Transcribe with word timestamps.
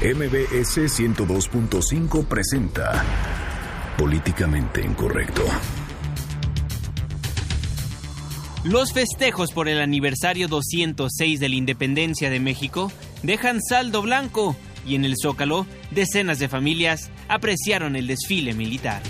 MBS 0.00 0.78
102.5 0.96 2.24
presenta 2.28 3.04
Políticamente 3.98 4.80
Incorrecto. 4.80 5.42
Los 8.62 8.92
festejos 8.92 9.50
por 9.50 9.66
el 9.66 9.80
aniversario 9.80 10.46
206 10.46 11.40
de 11.40 11.48
la 11.48 11.56
independencia 11.56 12.30
de 12.30 12.38
México 12.38 12.92
dejan 13.24 13.60
saldo 13.60 14.00
blanco 14.00 14.54
y 14.86 14.94
en 14.94 15.04
el 15.04 15.16
Zócalo 15.20 15.66
decenas 15.90 16.38
de 16.38 16.48
familias 16.48 17.10
apreciaron 17.26 17.96
el 17.96 18.06
desfile 18.06 18.54
militar. 18.54 19.02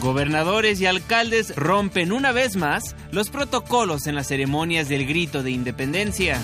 Gobernadores 0.00 0.80
y 0.80 0.86
alcaldes 0.86 1.54
rompen 1.54 2.10
una 2.10 2.32
vez 2.32 2.56
más 2.56 2.96
los 3.12 3.30
protocolos 3.30 4.08
en 4.08 4.16
las 4.16 4.26
ceremonias 4.26 4.88
del 4.88 5.06
grito 5.06 5.44
de 5.44 5.52
independencia. 5.52 6.40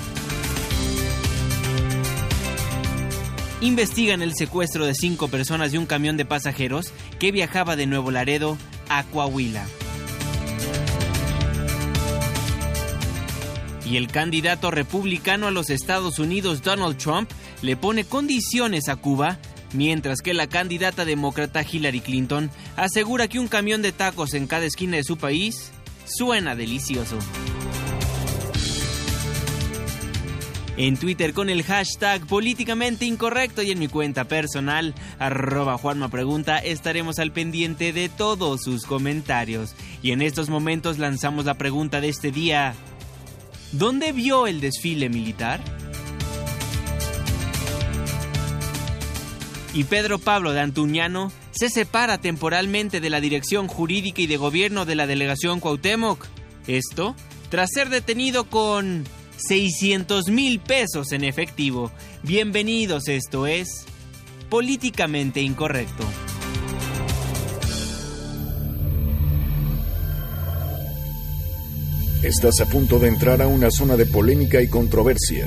Investigan 3.60 4.22
el 4.22 4.34
secuestro 4.36 4.86
de 4.86 4.94
cinco 4.94 5.26
personas 5.28 5.72
de 5.72 5.78
un 5.78 5.86
camión 5.86 6.16
de 6.16 6.24
pasajeros 6.24 6.92
que 7.18 7.32
viajaba 7.32 7.74
de 7.74 7.86
Nuevo 7.86 8.12
Laredo 8.12 8.56
a 8.88 9.02
Coahuila. 9.02 9.66
Y 13.84 13.96
el 13.96 14.08
candidato 14.08 14.70
republicano 14.70 15.48
a 15.48 15.50
los 15.50 15.70
Estados 15.70 16.18
Unidos, 16.20 16.62
Donald 16.62 16.98
Trump, 16.98 17.30
le 17.62 17.76
pone 17.76 18.04
condiciones 18.04 18.88
a 18.88 18.96
Cuba 18.96 19.38
mientras 19.72 20.20
que 20.20 20.34
la 20.34 20.46
candidata 20.46 21.04
demócrata 21.04 21.64
Hillary 21.68 22.00
Clinton 22.00 22.50
asegura 22.76 23.28
que 23.28 23.40
un 23.40 23.48
camión 23.48 23.82
de 23.82 23.92
tacos 23.92 24.34
en 24.34 24.46
cada 24.46 24.66
esquina 24.66 24.98
de 24.98 25.04
su 25.04 25.16
país 25.16 25.72
suena 26.04 26.54
delicioso. 26.54 27.18
En 30.78 30.96
Twitter 30.96 31.34
con 31.34 31.50
el 31.50 31.64
hashtag 31.64 32.24
políticamente 32.26 33.04
incorrecto 33.04 33.62
y 33.62 33.72
en 33.72 33.80
mi 33.80 33.88
cuenta 33.88 34.24
personal, 34.24 34.94
arroba 35.18 35.76
Juanma 35.76 36.08
Pregunta, 36.08 36.58
estaremos 36.58 37.18
al 37.18 37.32
pendiente 37.32 37.92
de 37.92 38.08
todos 38.08 38.62
sus 38.62 38.86
comentarios. 38.86 39.74
Y 40.02 40.12
en 40.12 40.22
estos 40.22 40.48
momentos 40.48 40.98
lanzamos 40.98 41.44
la 41.46 41.54
pregunta 41.54 42.00
de 42.00 42.08
este 42.08 42.30
día. 42.30 42.74
¿Dónde 43.72 44.12
vio 44.12 44.46
el 44.46 44.60
desfile 44.60 45.08
militar? 45.08 45.60
y 49.74 49.84
Pedro 49.84 50.18
Pablo 50.18 50.52
de 50.52 50.60
Antuñano 50.60 51.30
se 51.52 51.68
separa 51.68 52.18
temporalmente 52.18 53.00
de 53.00 53.10
la 53.10 53.20
dirección 53.20 53.68
jurídica 53.68 54.22
y 54.22 54.26
de 54.26 54.36
gobierno 54.36 54.86
de 54.86 54.94
la 54.94 55.06
delegación 55.06 55.60
Cuauhtémoc. 55.60 56.26
Esto 56.66 57.14
tras 57.48 57.70
ser 57.72 57.88
detenido 57.88 58.44
con 58.44 59.04
600 59.38 60.28
mil 60.30 60.58
pesos 60.58 61.12
en 61.12 61.22
efectivo. 61.22 61.92
Bienvenidos, 62.24 63.08
esto 63.08 63.46
es 63.46 63.86
Políticamente 64.50 65.40
Incorrecto. 65.40 66.04
Estás 72.22 72.60
a 72.60 72.66
punto 72.66 72.98
de 72.98 73.08
entrar 73.08 73.40
a 73.40 73.46
una 73.46 73.70
zona 73.70 73.96
de 73.96 74.04
polémica 74.06 74.60
y 74.60 74.66
controversia. 74.66 75.46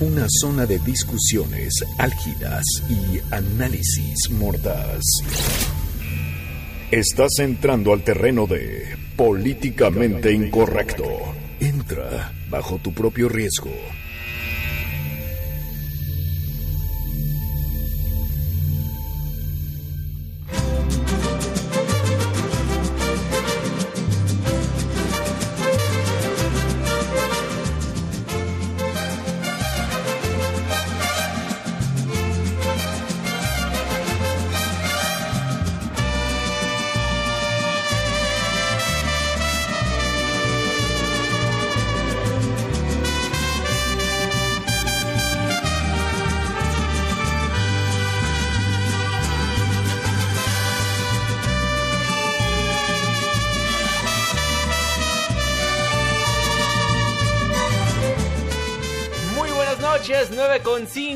Una 0.00 0.26
zona 0.40 0.64
de 0.64 0.78
discusiones 0.78 1.84
álgidas 1.98 2.64
y 2.88 3.20
análisis 3.34 4.30
mordaz. 4.30 5.02
Estás 6.90 7.38
entrando 7.38 7.92
al 7.92 8.02
terreno 8.02 8.46
de 8.46 8.96
políticamente 9.14 10.32
incorrecto. 10.32 11.41
Bajo 12.50 12.78
tu 12.78 12.92
propio 12.92 13.28
riesgo. 13.28 13.70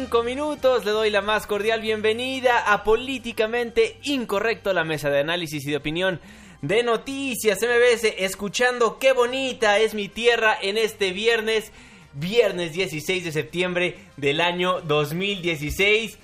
5 0.06 0.22
minutos. 0.22 0.84
Le 0.84 0.93
doy 0.93 1.11
la 1.11 1.21
más 1.21 1.49
cordial 1.49 1.81
bienvenida 1.81 2.72
a 2.72 2.84
Políticamente 2.84 3.99
Incorrecto, 4.05 4.72
la 4.72 4.84
mesa 4.84 5.11
de 5.11 5.19
análisis 5.19 5.67
y 5.67 5.71
de 5.72 5.78
opinión 5.78 6.21
de 6.62 6.84
noticias 6.84 7.59
MBS. 7.61 8.15
Escuchando 8.19 9.00
qué 9.00 9.11
bonita 9.11 9.81
es 9.81 9.95
mi 9.95 10.09
tierra 10.09 10.56
en 10.62 10.78
este 10.78 11.11
viernes, 11.11 11.72
viernes 12.12 12.72
16 12.72 13.25
de 13.25 13.33
septiembre 13.33 13.99
del 14.16 14.41
año 14.41 14.81
2016. 14.83 16.19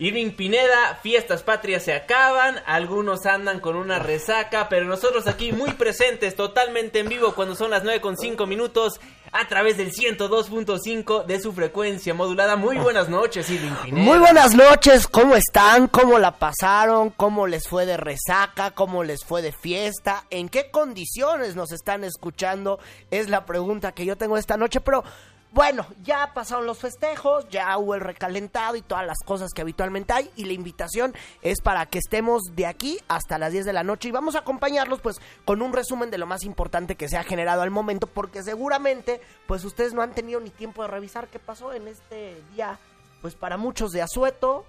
Irving 0.00 0.32
Pineda, 0.32 0.98
fiestas 1.00 1.44
patrias 1.44 1.84
se 1.84 1.92
acaban, 1.92 2.56
algunos 2.66 3.26
andan 3.26 3.60
con 3.60 3.76
una 3.76 4.00
resaca, 4.00 4.68
pero 4.68 4.86
nosotros 4.86 5.28
aquí 5.28 5.52
muy 5.52 5.70
presentes, 5.74 6.34
totalmente 6.34 6.98
en 6.98 7.08
vivo 7.08 7.34
cuando 7.36 7.54
son 7.54 7.70
las 7.70 7.84
9 7.84 8.00
con 8.00 8.16
5 8.16 8.44
minutos 8.46 8.98
a 9.32 9.46
través 9.46 9.76
del 9.76 9.92
102.5 9.92 11.24
de 11.24 11.40
su 11.40 11.52
frecuencia 11.52 12.14
modulada. 12.14 12.56
Muy 12.56 12.76
buenas 12.78 13.08
noches, 13.08 13.48
Irving 13.50 13.74
Pineda. 13.82 14.04
Muy 14.04 14.18
buenas 14.18 14.54
noches, 14.54 15.06
¿cómo 15.06 15.36
están? 15.36 15.88
¿Cómo 15.88 16.18
la 16.18 16.38
pasaron? 16.38 17.10
¿Cómo 17.10 17.46
les 17.46 17.68
fue 17.68 17.86
de 17.86 17.96
resaca? 17.96 18.72
¿Cómo 18.72 19.04
les 19.04 19.24
fue 19.24 19.42
de 19.42 19.52
fiesta? 19.52 20.24
¿En 20.30 20.48
qué 20.48 20.70
condiciones 20.70 21.54
nos 21.54 21.72
están 21.72 22.04
escuchando? 22.04 22.80
Es 23.10 23.28
la 23.28 23.46
pregunta 23.46 23.92
que 23.92 24.04
yo 24.04 24.16
tengo 24.16 24.36
esta 24.36 24.56
noche, 24.56 24.80
pero 24.80 25.04
bueno, 25.52 25.84
ya 26.02 26.32
pasaron 26.32 26.64
los 26.64 26.78
festejos, 26.78 27.48
ya 27.48 27.76
hubo 27.76 27.96
el 27.96 28.00
recalentado 28.00 28.76
y 28.76 28.82
todas 28.82 29.04
las 29.04 29.18
cosas 29.24 29.52
que 29.52 29.62
habitualmente 29.62 30.12
hay 30.12 30.30
y 30.36 30.44
la 30.44 30.52
invitación 30.52 31.12
es 31.42 31.60
para 31.60 31.86
que 31.86 31.98
estemos 31.98 32.42
de 32.54 32.66
aquí 32.66 32.98
hasta 33.08 33.38
las 33.38 33.52
10 33.52 33.64
de 33.64 33.72
la 33.72 33.82
noche. 33.82 34.08
Y 34.08 34.12
vamos 34.12 34.36
a 34.36 34.40
acompañarlos 34.40 35.00
pues 35.00 35.20
con 35.44 35.60
un 35.60 35.72
resumen 35.72 36.10
de 36.10 36.18
lo 36.18 36.26
más 36.26 36.44
importante 36.44 36.94
que 36.94 37.08
se 37.08 37.16
ha 37.16 37.24
generado 37.24 37.62
al 37.62 37.70
momento 37.70 38.06
porque 38.06 38.44
seguramente 38.44 39.20
pues 39.48 39.64
ustedes 39.64 39.92
no 39.92 40.02
han 40.02 40.12
tenido 40.12 40.38
ni 40.38 40.50
tiempo 40.50 40.82
de 40.82 40.88
revisar 40.88 41.28
qué 41.28 41.40
pasó 41.40 41.72
en 41.72 41.88
este 41.88 42.40
día 42.54 42.78
pues 43.20 43.34
para 43.34 43.56
muchos 43.56 43.90
de 43.90 44.02
asueto, 44.02 44.64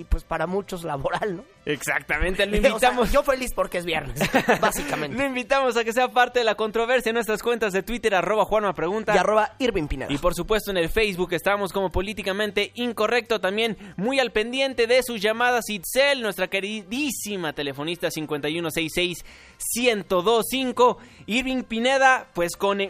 y 0.00 0.04
pues 0.04 0.24
para 0.24 0.46
muchos 0.46 0.82
laboral, 0.82 1.36
¿no? 1.36 1.44
Exactamente, 1.66 2.46
lo 2.46 2.56
invitamos. 2.56 3.12
yo 3.12 3.22
feliz 3.22 3.52
porque 3.54 3.76
es 3.78 3.84
viernes, 3.84 4.18
básicamente. 4.60 5.14
lo 5.16 5.24
invitamos 5.24 5.76
a 5.76 5.84
que 5.84 5.92
sea 5.92 6.08
parte 6.08 6.38
de 6.38 6.46
la 6.46 6.54
controversia 6.54 7.10
en 7.10 7.14
nuestras 7.14 7.42
cuentas 7.42 7.74
de 7.74 7.82
Twitter, 7.82 8.14
arroba 8.14 8.46
Juanma 8.46 8.72
Pregunta. 8.72 9.14
Y 9.14 9.18
arroba 9.18 9.52
Irving 9.58 9.86
Pineda. 9.86 10.10
Y 10.12 10.18
por 10.18 10.34
supuesto 10.34 10.70
en 10.70 10.78
el 10.78 10.88
Facebook 10.88 11.34
estamos 11.34 11.72
como 11.72 11.90
políticamente 11.90 12.70
incorrecto, 12.74 13.40
también 13.40 13.76
muy 13.96 14.20
al 14.20 14.30
pendiente 14.32 14.86
de 14.86 15.02
sus 15.02 15.20
llamadas 15.20 15.68
Itzel, 15.68 16.22
nuestra 16.22 16.48
queridísima 16.48 17.52
telefonista 17.52 18.08
5166-1025. 18.08 20.96
Irving 21.26 21.64
Pineda, 21.64 22.28
pues 22.32 22.56
con, 22.56 22.80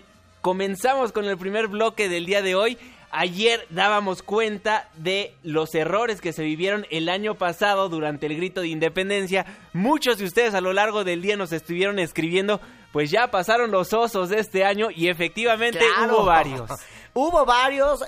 comenzamos 0.41 1.11
con 1.13 1.25
el 1.25 1.37
primer 1.37 1.67
bloque 1.67 2.09
del 2.09 2.27
día 2.27 2.43
de 2.43 2.55
hoy. 2.55 2.79
Ayer 3.13 3.67
dábamos 3.71 4.23
cuenta 4.23 4.89
de 4.95 5.35
los 5.43 5.75
errores 5.75 6.21
que 6.21 6.33
se 6.33 6.45
vivieron 6.45 6.87
el 6.91 7.09
año 7.09 7.35
pasado 7.35 7.89
durante 7.89 8.27
el 8.27 8.37
grito 8.37 8.61
de 8.61 8.69
independencia. 8.69 9.47
Muchos 9.73 10.19
de 10.19 10.27
ustedes 10.27 10.55
a 10.55 10.61
lo 10.61 10.73
largo 10.73 11.03
del 11.03 11.21
día 11.21 11.37
nos 11.37 11.51
estuvieron 11.51 11.99
escribiendo, 11.99 12.61
pues 12.93 13.11
ya 13.11 13.29
pasaron 13.33 13.73
los 13.73 13.93
osos 13.93 14.29
de 14.29 14.39
este 14.39 14.65
año 14.65 14.91
y 14.95 15.09
efectivamente 15.09 15.81
hubo 16.07 16.25
varios. 16.25 16.71
hubo 17.15 17.45
varios, 17.45 18.01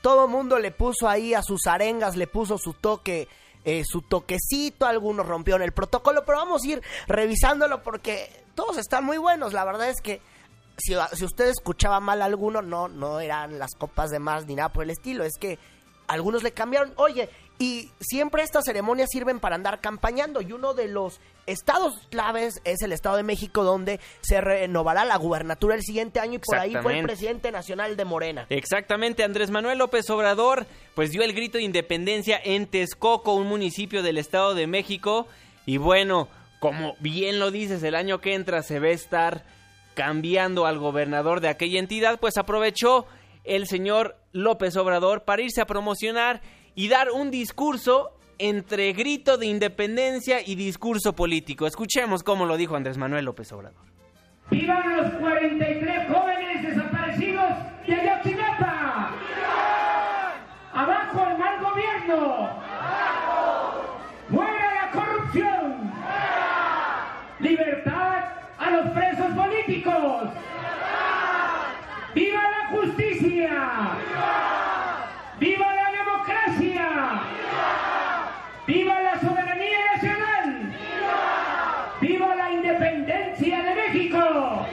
todo 0.00 0.28
mundo 0.28 0.58
le 0.58 0.70
puso 0.70 1.10
ahí 1.10 1.34
a 1.34 1.42
sus 1.42 1.66
arengas, 1.66 2.16
le 2.16 2.26
puso 2.26 2.56
su 2.56 2.72
toque. 2.72 3.28
Eh, 3.64 3.84
su 3.86 4.02
toquecito, 4.02 4.86
algunos 4.86 5.24
rompieron 5.24 5.62
el 5.62 5.70
protocolo, 5.70 6.24
pero 6.24 6.38
vamos 6.38 6.64
a 6.64 6.68
ir 6.68 6.82
revisándolo 7.06 7.80
porque 7.84 8.28
todos 8.56 8.76
están 8.76 9.04
muy 9.04 9.18
buenos. 9.18 9.52
La 9.52 9.64
verdad 9.64 9.88
es 9.88 10.00
que 10.00 10.20
si, 10.82 11.24
usted 11.24 11.48
escuchaba 11.48 12.00
mal 12.00 12.22
alguno, 12.22 12.62
no, 12.62 12.88
no 12.88 13.20
eran 13.20 13.58
las 13.58 13.74
copas 13.74 14.10
de 14.10 14.18
más 14.18 14.46
ni 14.46 14.54
nada 14.54 14.70
por 14.70 14.84
el 14.84 14.90
estilo. 14.90 15.24
Es 15.24 15.34
que 15.38 15.58
algunos 16.08 16.42
le 16.42 16.52
cambiaron. 16.52 16.92
Oye, 16.96 17.28
y 17.58 17.90
siempre 18.00 18.42
estas 18.42 18.64
ceremonias 18.64 19.08
sirven 19.10 19.38
para 19.38 19.54
andar 19.54 19.80
campañando 19.80 20.40
y 20.40 20.52
uno 20.52 20.74
de 20.74 20.88
los 20.88 21.20
estados 21.46 21.94
claves 22.10 22.60
es 22.64 22.82
el 22.82 22.92
Estado 22.92 23.16
de 23.16 23.22
México 23.22 23.62
donde 23.62 24.00
se 24.20 24.40
renovará 24.40 25.04
la 25.04 25.16
gubernatura 25.16 25.74
el 25.74 25.82
siguiente 25.82 26.18
año 26.18 26.34
y 26.34 26.38
por 26.38 26.58
ahí 26.58 26.74
fue 26.82 26.98
el 26.98 27.04
presidente 27.04 27.52
nacional 27.52 27.96
de 27.96 28.04
Morena. 28.04 28.46
Exactamente, 28.48 29.22
Andrés 29.22 29.50
Manuel 29.50 29.78
López 29.78 30.10
Obrador 30.10 30.66
pues 30.94 31.12
dio 31.12 31.22
el 31.22 31.32
grito 31.34 31.58
de 31.58 31.64
independencia 31.64 32.40
en 32.42 32.66
Texcoco, 32.66 33.34
un 33.34 33.46
municipio 33.46 34.02
del 34.02 34.18
Estado 34.18 34.54
de 34.54 34.66
México. 34.66 35.28
Y 35.64 35.76
bueno, 35.76 36.28
como 36.58 36.96
bien 37.00 37.38
lo 37.38 37.50
dices, 37.50 37.82
el 37.84 37.94
año 37.94 38.20
que 38.20 38.34
entra 38.34 38.62
se 38.62 38.80
va 38.80 38.86
a 38.88 38.90
estar 38.90 39.44
cambiando 39.94 40.66
al 40.66 40.78
gobernador 40.78 41.40
de 41.40 41.48
aquella 41.48 41.78
entidad, 41.78 42.18
pues 42.20 42.36
aprovechó 42.36 43.06
el 43.44 43.66
señor 43.66 44.16
López 44.32 44.76
Obrador 44.76 45.24
para 45.24 45.42
irse 45.42 45.60
a 45.60 45.66
promocionar 45.66 46.40
y 46.74 46.88
dar 46.88 47.10
un 47.10 47.30
discurso 47.30 48.16
entre 48.38 48.92
grito 48.92 49.36
de 49.36 49.46
independencia 49.46 50.40
y 50.44 50.54
discurso 50.54 51.14
político. 51.14 51.66
Escuchemos 51.66 52.22
cómo 52.22 52.46
lo 52.46 52.56
dijo 52.56 52.76
Andrés 52.76 52.98
Manuel 52.98 53.24
López 53.24 53.52
Obrador. 53.52 53.80
¡Vivan 54.50 54.96
los 54.96 55.12
43 55.14 56.08
jóvenes 56.10 56.62
desaparecidos 56.62 57.52
de 57.86 57.94
Ayotzinapa! 57.94 59.10
¡Abajo 60.74 61.26
el 61.30 61.38
mal 61.38 61.62
gobierno! 61.62 62.62
¡Fuera 64.30 64.74
la 64.74 64.90
corrupción! 64.90 65.92
¡Libertad 67.40 68.24
a 68.58 68.70
los 68.70 68.90
presos 68.90 69.26
políticos! 69.36 70.28
¡Viva 72.14 72.42
la 72.42 72.66
justicia! 72.68 73.90
¡Viva 75.38 75.74
la 75.74 75.90
democracia! 75.92 77.22
¡Viva 78.66 79.02
la 79.02 79.20
soberanía 79.20 79.78
nacional! 79.94 80.72
¡Viva 82.00 82.34
la 82.34 82.52
independencia 82.52 83.62
de 83.62 83.74
México! 83.74 84.66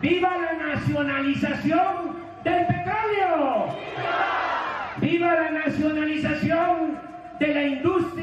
¡Viva 0.00 0.36
la 0.36 0.52
nacionalización 0.52 2.22
del 2.44 2.66
petróleo! 2.66 3.76
¡Viva 4.96 5.34
la 5.34 5.50
nacionalización 5.50 6.98
de 7.38 7.46
la 7.54 7.66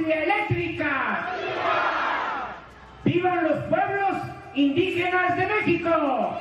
industria 0.07 0.23
eléctrica! 0.23 1.35
¡Vivan 3.03 3.43
los 3.43 3.63
pueblos 3.65 4.23
indígenas 4.55 5.37
de 5.37 5.47
México! 5.47 6.39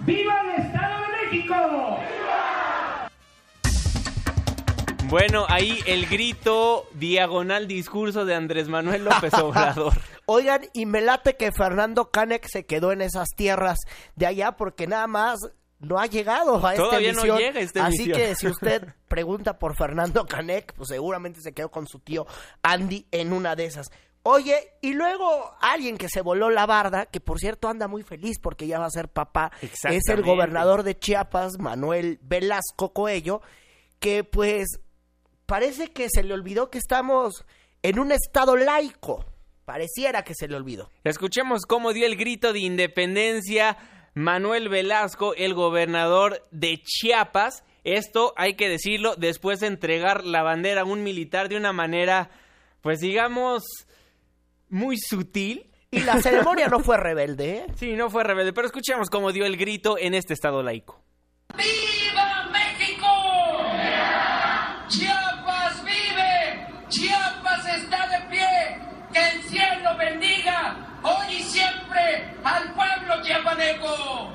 ¡Viva 0.00 0.40
el 0.40 0.62
Estado 0.62 1.02
de 1.02 1.26
México! 1.26 1.98
Bueno, 5.08 5.46
ahí 5.48 5.78
el 5.86 6.06
grito 6.06 6.88
diagonal 6.94 7.68
discurso 7.68 8.24
de 8.24 8.34
Andrés 8.34 8.68
Manuel 8.68 9.04
López 9.04 9.34
Obrador. 9.34 9.94
Oigan, 10.26 10.62
y 10.72 10.86
me 10.86 11.02
late 11.02 11.36
que 11.36 11.52
Fernando 11.52 12.10
Canek 12.10 12.46
se 12.48 12.64
quedó 12.64 12.92
en 12.92 13.02
esas 13.02 13.28
tierras 13.36 13.80
de 14.16 14.26
allá 14.26 14.52
porque 14.52 14.86
nada 14.86 15.06
más 15.06 15.40
no 15.84 15.98
ha 15.98 16.06
llegado 16.06 16.64
a 16.64 16.72
esta 16.72 16.84
Todavía 16.84 17.12
no 17.12 17.20
emisión. 17.20 17.38
llega 17.38 17.60
a 17.60 17.62
esta 17.62 17.86
Así 17.86 18.02
emisión. 18.04 18.18
que 18.18 18.34
si 18.36 18.46
usted 18.48 18.94
pregunta 19.08 19.58
por 19.58 19.76
Fernando 19.76 20.24
Canek, 20.26 20.74
pues 20.74 20.88
seguramente 20.88 21.40
se 21.40 21.52
quedó 21.52 21.70
con 21.70 21.86
su 21.86 22.00
tío 22.00 22.26
Andy 22.62 23.06
en 23.10 23.32
una 23.32 23.54
de 23.56 23.66
esas. 23.66 23.86
Oye, 24.26 24.72
y 24.80 24.94
luego 24.94 25.54
alguien 25.60 25.98
que 25.98 26.08
se 26.08 26.22
voló 26.22 26.48
la 26.48 26.64
barda, 26.64 27.04
que 27.06 27.20
por 27.20 27.38
cierto 27.38 27.68
anda 27.68 27.88
muy 27.88 28.02
feliz 28.02 28.38
porque 28.40 28.66
ya 28.66 28.78
va 28.78 28.86
a 28.86 28.90
ser 28.90 29.08
papá, 29.08 29.52
es 29.60 30.08
el 30.08 30.22
gobernador 30.22 30.82
de 30.82 30.98
Chiapas, 30.98 31.58
Manuel 31.58 32.18
Velasco 32.22 32.94
Coello, 32.94 33.42
que 33.98 34.24
pues 34.24 34.66
parece 35.44 35.92
que 35.92 36.08
se 36.08 36.22
le 36.22 36.32
olvidó 36.32 36.70
que 36.70 36.78
estamos 36.78 37.44
en 37.82 37.98
un 37.98 38.12
estado 38.12 38.56
laico. 38.56 39.26
Pareciera 39.66 40.24
que 40.24 40.34
se 40.34 40.46
le 40.48 40.56
olvidó. 40.56 40.90
Escuchemos 41.04 41.62
cómo 41.66 41.92
dio 41.92 42.06
el 42.06 42.16
grito 42.16 42.52
de 42.52 42.60
independencia 42.60 43.76
Manuel 44.14 44.68
Velasco, 44.68 45.34
el 45.34 45.54
gobernador 45.54 46.46
de 46.52 46.80
Chiapas. 46.82 47.64
Esto 47.82 48.32
hay 48.36 48.54
que 48.54 48.68
decirlo 48.68 49.16
después 49.16 49.60
de 49.60 49.66
entregar 49.66 50.24
la 50.24 50.42
bandera 50.42 50.82
a 50.82 50.84
un 50.84 51.02
militar 51.02 51.48
de 51.48 51.56
una 51.56 51.72
manera, 51.72 52.30
pues 52.80 53.00
digamos, 53.00 53.64
muy 54.68 54.96
sutil. 54.98 55.70
Y 55.90 56.00
la 56.00 56.20
ceremonia 56.22 56.68
no 56.68 56.80
fue 56.80 56.96
rebelde, 56.96 57.56
¿eh? 57.56 57.66
Sí, 57.76 57.92
no 57.92 58.08
fue 58.08 58.24
rebelde, 58.24 58.52
pero 58.52 58.66
escuchemos 58.66 59.10
cómo 59.10 59.32
dio 59.32 59.44
el 59.44 59.56
grito 59.56 59.98
en 59.98 60.14
este 60.14 60.32
estado 60.32 60.62
laico. 60.62 61.00
¡Viva 61.56 62.50
México! 62.50 63.06
¡Chiapas 64.88 65.84
vive! 65.84 66.66
¡Chiapas 66.88 67.66
está 67.66 68.08
de 68.08 68.30
pie! 68.30 68.78
¡Que 69.12 69.36
el 69.36 69.42
cielo 69.42 69.96
bendiga 69.96 71.00
hoy 71.02 71.34
y 71.36 71.42
siempre 71.42 72.33
al 72.44 72.72
pueblo 72.74 73.22
chiapaneco! 73.22 74.32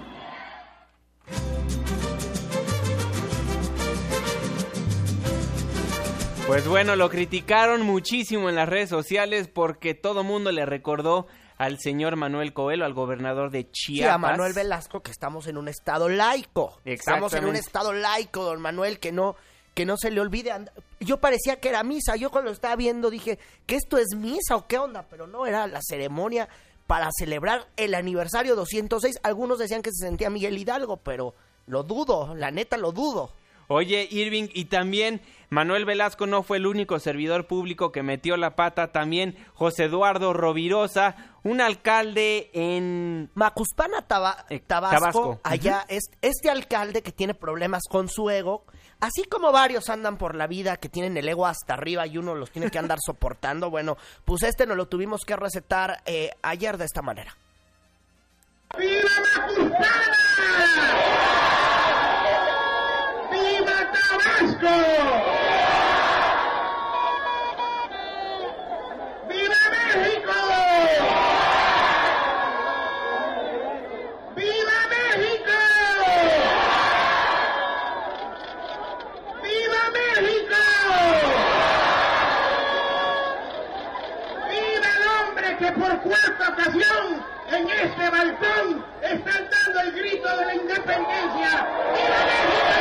Pues 6.48 6.68
bueno, 6.68 6.96
lo 6.96 7.10
criticaron 7.10 7.84
muchísimo 7.84 8.50
en 8.50 8.56
las 8.56 8.68
redes 8.68 8.90
sociales 8.90 9.48
porque 9.48 9.94
todo 9.94 10.24
mundo 10.24 10.52
le 10.52 10.66
recordó 10.66 11.28
al 11.58 11.78
señor 11.80 12.16
Manuel 12.16 12.54
Coelho, 12.54 12.86
al 12.86 12.94
gobernador 12.94 13.52
de 13.52 13.70
Sí, 13.72 13.98
Chiapas. 13.98 14.16
a 14.16 14.18
Manuel 14.18 14.54
Velasco 14.54 15.02
que 15.02 15.12
estamos 15.12 15.46
en 15.46 15.58
un 15.58 15.68
estado 15.68 16.10
laico. 16.10 16.80
Estamos 16.86 17.34
en 17.34 17.46
un 17.46 17.56
estado 17.56 17.94
laico, 17.94 18.44
don 18.44 18.62
Manuel, 18.62 19.00
que 19.00 19.12
no 19.12 19.36
que 19.76 19.86
no 19.86 19.96
se 19.96 20.10
le 20.12 20.20
olvide. 20.20 20.52
and- 20.52 20.72
Yo 21.00 21.22
parecía 21.22 21.60
que 21.62 21.70
era 21.70 21.84
misa. 21.84 22.16
Yo 22.18 22.32
cuando 22.32 22.50
lo 22.50 22.54
estaba 22.54 22.76
viendo 22.76 23.10
dije, 23.10 23.38
¿que 23.66 23.76
esto 23.76 23.98
es 23.98 24.08
misa 24.16 24.56
o 24.58 24.68
qué 24.68 24.78
onda? 24.78 25.06
Pero 25.10 25.26
no, 25.28 25.46
era 25.46 25.68
la 25.68 25.80
ceremonia 25.82 26.50
para 26.90 27.12
celebrar 27.16 27.68
el 27.78 27.94
aniversario 27.94 28.56
206. 28.56 29.20
Algunos 29.22 29.60
decían 29.60 29.84
que 29.84 29.92
se 29.92 30.08
sentía 30.08 30.32
Miguel 30.32 30.58
Hidalgo, 30.58 30.98
pero 30.98 31.36
lo 31.68 31.84
dudo, 31.84 32.34
la 32.34 32.50
neta 32.50 32.78
lo 32.78 32.92
dudo. 32.92 33.30
Oye, 33.72 34.08
Irving, 34.10 34.48
y 34.54 34.66
también 34.66 35.22
Manuel 35.52 35.86
Velasco 35.86 36.26
no 36.26 36.42
fue 36.44 36.58
el 36.58 36.66
único 36.66 36.98
servidor 37.00 37.46
público 37.46 37.92
que 37.92 38.02
metió 38.04 38.36
la 38.36 38.56
pata, 38.56 38.92
también 38.92 39.38
José 39.54 39.84
Eduardo 39.86 40.34
Rovirosa, 40.34 41.16
un 41.44 41.62
alcalde 41.62 42.50
en... 42.54 43.30
Macuspana 43.36 44.08
Taba- 44.08 44.46
Eh, 44.50 44.60
Tabasco, 44.60 45.00
Tabasco. 45.00 45.40
allá 45.44 45.86
es 45.88 46.10
este 46.22 46.50
alcalde 46.50 47.04
que 47.04 47.12
tiene 47.12 47.36
problemas 47.36 47.84
con 47.90 48.10
su 48.10 48.30
ego, 48.32 48.64
así 49.00 49.24
como 49.26 49.52
varios 49.52 49.90
andan 49.92 50.18
por 50.18 50.34
la 50.34 50.48
vida 50.48 50.78
que 50.78 50.90
tienen 50.90 51.16
el 51.16 51.30
ego 51.30 51.46
hasta 51.46 51.76
arriba 51.76 52.08
y 52.08 52.18
uno 52.18 52.34
los 52.34 52.50
tiene 52.52 52.72
que 52.72 52.80
andar 52.80 52.98
soportando, 53.06 53.70
bueno, 53.70 53.98
pues 54.26 54.42
este 54.44 54.66
nos 54.66 54.78
lo 54.78 54.88
tuvimos 54.88 55.22
que 55.26 55.36
recetar 55.36 56.02
eh, 56.08 56.32
ayer 56.42 56.78
de 56.78 56.86
esta 56.86 57.04
manera. 57.04 57.36
¡Viva 58.78 59.10
Macuspana! 59.38 60.16
¡Viva 64.40 64.60
Tabasco! 64.60 64.76
¡Viva 69.28 69.62
México! 69.72 70.34
¡Viva 74.36 74.80
México! 74.94 75.58
¡Viva 79.44 79.84
México! 79.94 80.62
¡Viva 84.50 84.90
el 84.96 85.04
hombre 85.08 85.58
que 85.58 85.72
por 85.74 86.00
cuarta 86.02 86.50
ocasión 86.50 87.26
en 87.52 87.70
este 87.70 88.10
balcón 88.10 88.86
están 89.02 89.50
dando 89.50 89.80
el 89.82 89.92
grito 89.92 90.38
de 90.38 90.46
la 90.46 90.56
independencia! 90.56 91.68
¡Viva 91.94 92.20
México! 92.26 92.79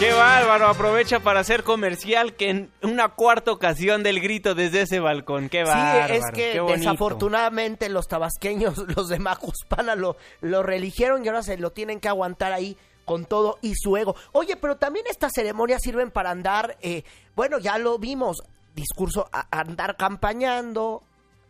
¡Qué 0.00 0.14
bárbaro! 0.14 0.66
Aprovecha 0.68 1.20
para 1.20 1.40
hacer 1.40 1.62
comercial 1.62 2.32
que 2.34 2.48
en 2.48 2.72
una 2.82 3.10
cuarta 3.10 3.52
ocasión 3.52 4.02
del 4.02 4.20
grito 4.20 4.54
desde 4.54 4.80
ese 4.82 4.98
balcón. 4.98 5.50
¡Qué 5.50 5.62
bárbaro! 5.62 6.14
sí, 6.14 6.20
es 6.20 6.30
que 6.32 6.58
desafortunadamente 6.58 7.90
los 7.90 8.08
tabasqueños, 8.08 8.78
los 8.96 9.08
de 9.08 9.18
Macuspana 9.18 9.94
lo, 9.96 10.16
lo 10.40 10.62
reeligieron 10.62 11.22
y 11.22 11.28
ahora 11.28 11.42
se 11.42 11.58
lo 11.58 11.70
tienen 11.72 12.00
que 12.00 12.08
aguantar 12.08 12.54
ahí 12.54 12.78
con 13.04 13.26
todo 13.26 13.58
y 13.60 13.74
su 13.74 13.94
ego. 13.98 14.16
Oye, 14.32 14.56
pero 14.56 14.76
también 14.76 15.04
estas 15.06 15.32
ceremonias 15.34 15.82
sirven 15.82 16.10
para 16.10 16.30
andar, 16.30 16.78
eh, 16.80 17.04
bueno, 17.36 17.58
ya 17.58 17.76
lo 17.76 17.98
vimos, 17.98 18.38
discurso, 18.74 19.28
a- 19.32 19.48
andar 19.50 19.98
campañando, 19.98 21.02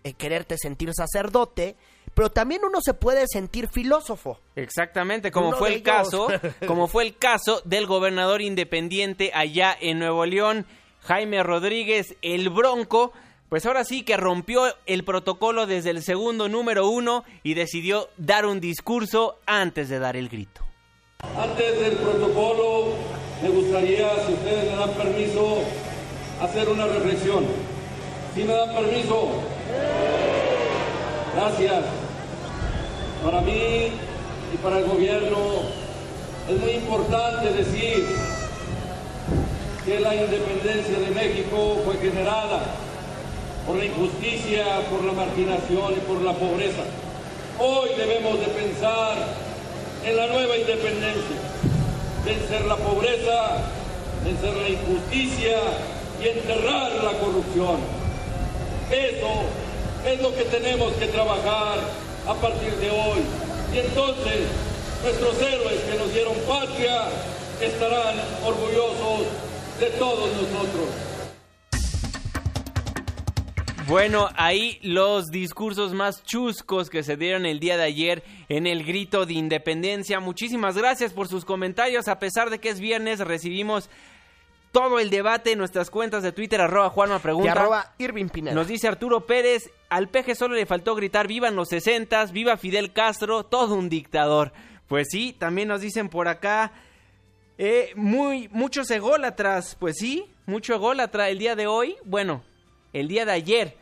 eh, 0.03 0.15
quererte 0.15 0.59
sentir 0.59 0.91
sacerdote, 0.93 1.77
pero 2.15 2.31
también 2.31 2.63
uno 2.65 2.81
se 2.83 2.95
puede 2.95 3.27
sentir 3.27 3.69
filósofo. 3.69 4.39
Exactamente, 4.57 5.31
como 5.31 5.49
Uno 5.49 5.57
fue 5.57 5.69
el 5.69 5.75
ellos. 5.77 5.85
caso, 5.85 6.29
como 6.67 6.87
fue 6.87 7.05
el 7.05 7.17
caso 7.17 7.63
del 7.65 7.87
gobernador 7.87 8.43
independiente 8.43 9.31
allá 9.35 9.77
en 9.81 9.99
Nuevo 9.99 10.27
León, 10.27 10.67
Jaime 11.03 11.43
Rodríguez, 11.43 12.15
el 12.23 12.51
Bronco, 12.51 13.13
pues 13.49 13.67
ahora 13.67 13.85
sí 13.85 14.03
que 14.03 14.17
rompió 14.17 14.63
el 14.87 15.03
protocolo 15.05 15.67
desde 15.67 15.91
el 15.91 16.03
segundo 16.03 16.49
número 16.49 16.89
uno 16.89 17.25
y 17.43 17.55
decidió 17.55 18.09
dar 18.17 18.47
un 18.47 18.61
discurso 18.61 19.39
antes 19.47 19.89
de 19.89 19.99
dar 19.99 20.17
el 20.17 20.29
grito. 20.29 20.63
Antes 21.37 21.81
del 21.81 21.97
protocolo, 21.97 22.95
me 23.43 23.49
gustaría, 23.49 24.09
si 24.27 24.33
ustedes 24.35 24.71
me 24.71 24.77
dan 24.77 24.91
permiso, 24.93 25.59
hacer 26.41 26.69
una 26.69 26.87
reflexión. 26.87 27.45
¿Sí 28.35 28.45
me 28.45 28.53
dan 28.55 28.75
permiso? 28.75 29.29
Gracias. 31.35 31.85
Para 33.25 33.43
mí 33.43 33.53
y 33.53 34.57
para 34.63 34.79
el 34.79 34.87
gobierno 34.87 35.37
es 36.49 36.59
muy 36.59 36.71
importante 36.71 37.53
decir 37.53 38.07
que 39.85 40.01
la 40.01 40.15
independencia 40.15 40.99
de 40.99 41.11
México 41.11 41.83
fue 41.85 41.99
generada 41.99 42.63
por 43.67 43.77
la 43.77 43.85
injusticia, 43.85 44.65
por 44.91 45.05
la 45.05 45.13
marginación 45.13 45.93
y 45.93 46.01
por 46.09 46.23
la 46.23 46.33
pobreza. 46.33 46.83
Hoy 47.59 47.91
debemos 47.99 48.41
de 48.41 48.47
pensar 48.47 49.17
en 50.07 50.17
la 50.17 50.27
nueva 50.29 50.57
independencia, 50.57 51.37
vencer 52.25 52.65
la 52.65 52.77
pobreza, 52.77 53.59
vencer 54.25 54.55
la 54.57 54.69
injusticia 54.71 55.59
y 56.23 56.29
enterrar 56.29 56.93
la 57.05 57.13
corrupción. 57.19 57.81
Eso 58.91 59.31
es 60.07 60.23
lo 60.23 60.35
que 60.35 60.45
tenemos 60.45 60.95
que 60.95 61.07
trabajar 61.09 62.10
a 62.31 62.35
partir 62.35 62.73
de 62.77 62.91
hoy. 62.91 63.23
Y 63.75 63.79
entonces 63.79 64.47
nuestros 65.03 65.43
héroes 65.43 65.81
que 65.81 65.99
nos 65.99 66.13
dieron 66.15 66.35
patria 66.47 67.09
estarán 67.61 68.17
orgullosos 68.45 69.27
de 69.81 69.87
todos 69.99 70.31
nosotros. 70.35 70.89
Bueno, 73.89 74.29
ahí 74.37 74.79
los 74.83 75.33
discursos 75.33 75.93
más 75.93 76.23
chuscos 76.23 76.91
que 76.91 77.03
se 77.03 77.17
dieron 77.17 77.45
el 77.45 77.59
día 77.59 77.77
de 77.77 77.83
ayer 77.83 78.23
en 78.49 78.69
el 78.69 78.85
grito 78.85 79.27
de 79.27 79.33
independencia. 79.33 80.21
Muchísimas 80.21 80.77
gracias 80.77 81.13
por 81.13 81.27
sus 81.27 81.45
comentarios. 81.45 82.07
A 82.07 82.21
pesar 82.21 82.51
de 82.51 82.61
que 82.61 82.69
es 82.69 82.79
viernes, 82.79 83.19
recibimos 83.19 83.91
todo 84.73 84.99
el 84.99 85.11
debate 85.11 85.53
en 85.53 85.59
nuestras 85.59 85.91
cuentas 85.91 86.23
de 86.23 86.33
Twitter, 86.33 86.61
arroba 86.61 86.91
Juanma 86.91 87.19
Pregunta. 87.19 87.49
Y 87.49 87.51
arroba 87.51 87.95
Irving 87.99 88.29
Pineda. 88.29 88.55
Nos 88.55 88.69
dice 88.69 88.89
Arturo 88.89 89.27
Pérez, 89.27 89.71
al 89.89 90.09
peje 90.09 90.35
solo 90.35 90.55
le 90.55 90.67
faltó 90.67 90.95
gritar 90.95 91.27
vivan 91.27 91.57
los 91.57 91.69
sesentas, 91.69 92.33
viva 92.33 92.57
Fidel 92.57 92.93
Castro, 92.93 93.45
todo 93.45 93.75
un 93.75 93.89
dictador. 93.89 94.53
Pues 94.87 95.09
sí, 95.11 95.35
también 95.39 95.69
nos 95.69 95.81
dicen 95.81 96.09
por 96.09 96.29
acá, 96.29 96.73
eh, 97.59 97.93
muy, 97.95 98.49
muchos 98.49 98.91
ególatras, 98.91 99.77
pues 99.79 99.97
sí, 99.99 100.27
mucho 100.47 100.75
ególatra 100.75 101.29
el 101.29 101.39
día 101.39 101.57
de 101.57 101.67
hoy, 101.67 101.97
bueno, 102.05 102.43
el 102.93 103.09
día 103.09 103.25
de 103.25 103.33
ayer 103.33 103.77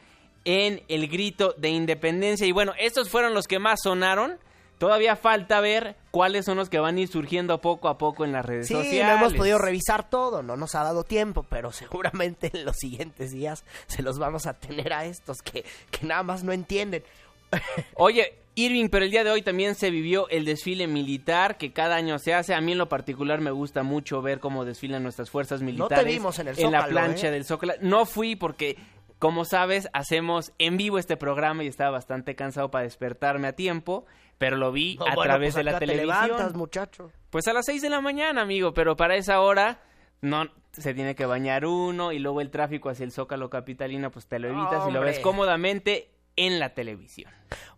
en 0.44 0.82
el 0.88 1.08
grito 1.08 1.54
de 1.58 1.68
independencia. 1.68 2.46
Y 2.46 2.52
bueno, 2.52 2.72
estos 2.78 3.10
fueron 3.10 3.34
los 3.34 3.46
que 3.46 3.58
más 3.58 3.80
sonaron. 3.82 4.38
Todavía 4.78 5.16
falta 5.16 5.60
ver 5.60 5.96
cuáles 6.10 6.44
son 6.44 6.56
los 6.56 6.68
que 6.68 6.78
van 6.78 6.96
a 6.96 7.00
ir 7.00 7.08
surgiendo 7.08 7.60
poco 7.60 7.88
a 7.88 7.98
poco 7.98 8.24
en 8.24 8.32
las 8.32 8.46
redes 8.46 8.68
sociales. 8.68 8.90
Sí, 8.90 9.02
no 9.02 9.10
hemos 9.10 9.34
podido 9.34 9.58
revisar 9.58 10.08
todo, 10.08 10.42
no 10.42 10.56
nos 10.56 10.74
ha 10.74 10.84
dado 10.84 11.04
tiempo, 11.04 11.44
pero 11.48 11.72
seguramente 11.72 12.50
en 12.54 12.64
los 12.64 12.76
siguientes 12.76 13.32
días 13.32 13.64
se 13.88 14.02
los 14.02 14.18
vamos 14.18 14.46
a 14.46 14.54
tener 14.54 14.92
a 14.92 15.04
estos 15.04 15.42
que, 15.42 15.64
que 15.90 16.06
nada 16.06 16.22
más 16.22 16.44
no 16.44 16.52
entienden. 16.52 17.02
Oye, 17.94 18.34
Irving, 18.54 18.88
pero 18.88 19.04
el 19.04 19.10
día 19.10 19.22
de 19.22 19.30
hoy 19.30 19.42
también 19.42 19.74
se 19.74 19.90
vivió 19.90 20.28
el 20.30 20.44
desfile 20.44 20.86
militar 20.86 21.58
que 21.58 21.72
cada 21.72 21.96
año 21.96 22.18
se 22.18 22.34
hace. 22.34 22.54
A 22.54 22.60
mí 22.60 22.72
en 22.72 22.78
lo 22.78 22.88
particular 22.88 23.40
me 23.40 23.52
gusta 23.52 23.82
mucho 23.82 24.20
ver 24.20 24.40
cómo 24.40 24.64
desfilan 24.64 25.02
nuestras 25.02 25.30
fuerzas 25.30 25.62
militares. 25.62 25.98
No 25.98 26.04
te 26.04 26.10
vimos 26.10 26.38
en 26.40 26.48
el 26.48 26.56
Zócalo, 26.56 26.76
En 26.76 26.80
la 26.80 26.86
plancha 26.88 27.28
¿eh? 27.28 27.30
del 27.30 27.44
Zócalo. 27.44 27.74
No 27.80 28.04
fui 28.04 28.34
porque 28.34 28.76
como 29.18 29.44
sabes, 29.44 29.88
hacemos 29.92 30.52
en 30.58 30.76
vivo 30.76 30.98
este 30.98 31.16
programa 31.16 31.64
y 31.64 31.66
estaba 31.66 31.90
bastante 31.90 32.36
cansado 32.36 32.70
para 32.70 32.84
despertarme 32.84 33.48
a 33.48 33.52
tiempo, 33.52 34.06
pero 34.38 34.56
lo 34.56 34.72
vi 34.72 34.96
No, 34.98 35.06
a 35.06 35.14
bueno, 35.14 35.22
través 35.32 35.54
pues 35.54 35.56
de 35.56 35.64
la 35.70 35.78
te 35.78 35.86
televisión. 35.86 36.28
levantas, 36.28 36.54
muchacho. 36.54 37.10
Pues 37.30 37.46
a 37.48 37.52
las 37.52 37.66
6 37.66 37.82
de 37.82 37.90
la 37.90 38.00
mañana, 38.00 38.42
amigo, 38.42 38.72
pero 38.72 38.96
para 38.96 39.16
esa 39.16 39.40
hora 39.40 39.80
no 40.20 40.46
se 40.72 40.94
tiene 40.94 41.14
que 41.14 41.26
bañar 41.26 41.64
uno 41.66 42.12
y 42.12 42.18
luego 42.18 42.40
el 42.40 42.50
tráfico 42.50 42.88
hacia 42.88 43.04
el 43.04 43.12
Zócalo 43.12 43.50
capitalino 43.50 44.10
pues 44.10 44.26
te 44.26 44.38
lo 44.38 44.48
evitas 44.48 44.88
y 44.88 44.92
lo 44.92 45.00
ves 45.00 45.18
cómodamente 45.20 46.10
en 46.38 46.60
la 46.60 46.72
televisión. 46.72 47.30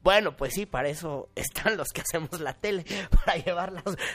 Bueno, 0.03 0.37
pues 0.37 0.55
sí, 0.55 0.67
para 0.67 0.89
eso 0.89 1.29
están 1.35 1.77
los 1.77 1.89
que 1.89 2.03
hacemos 2.03 2.41
la 2.41 2.55
tele, 2.55 2.85
para 3.25 3.37
llevar 3.37 3.73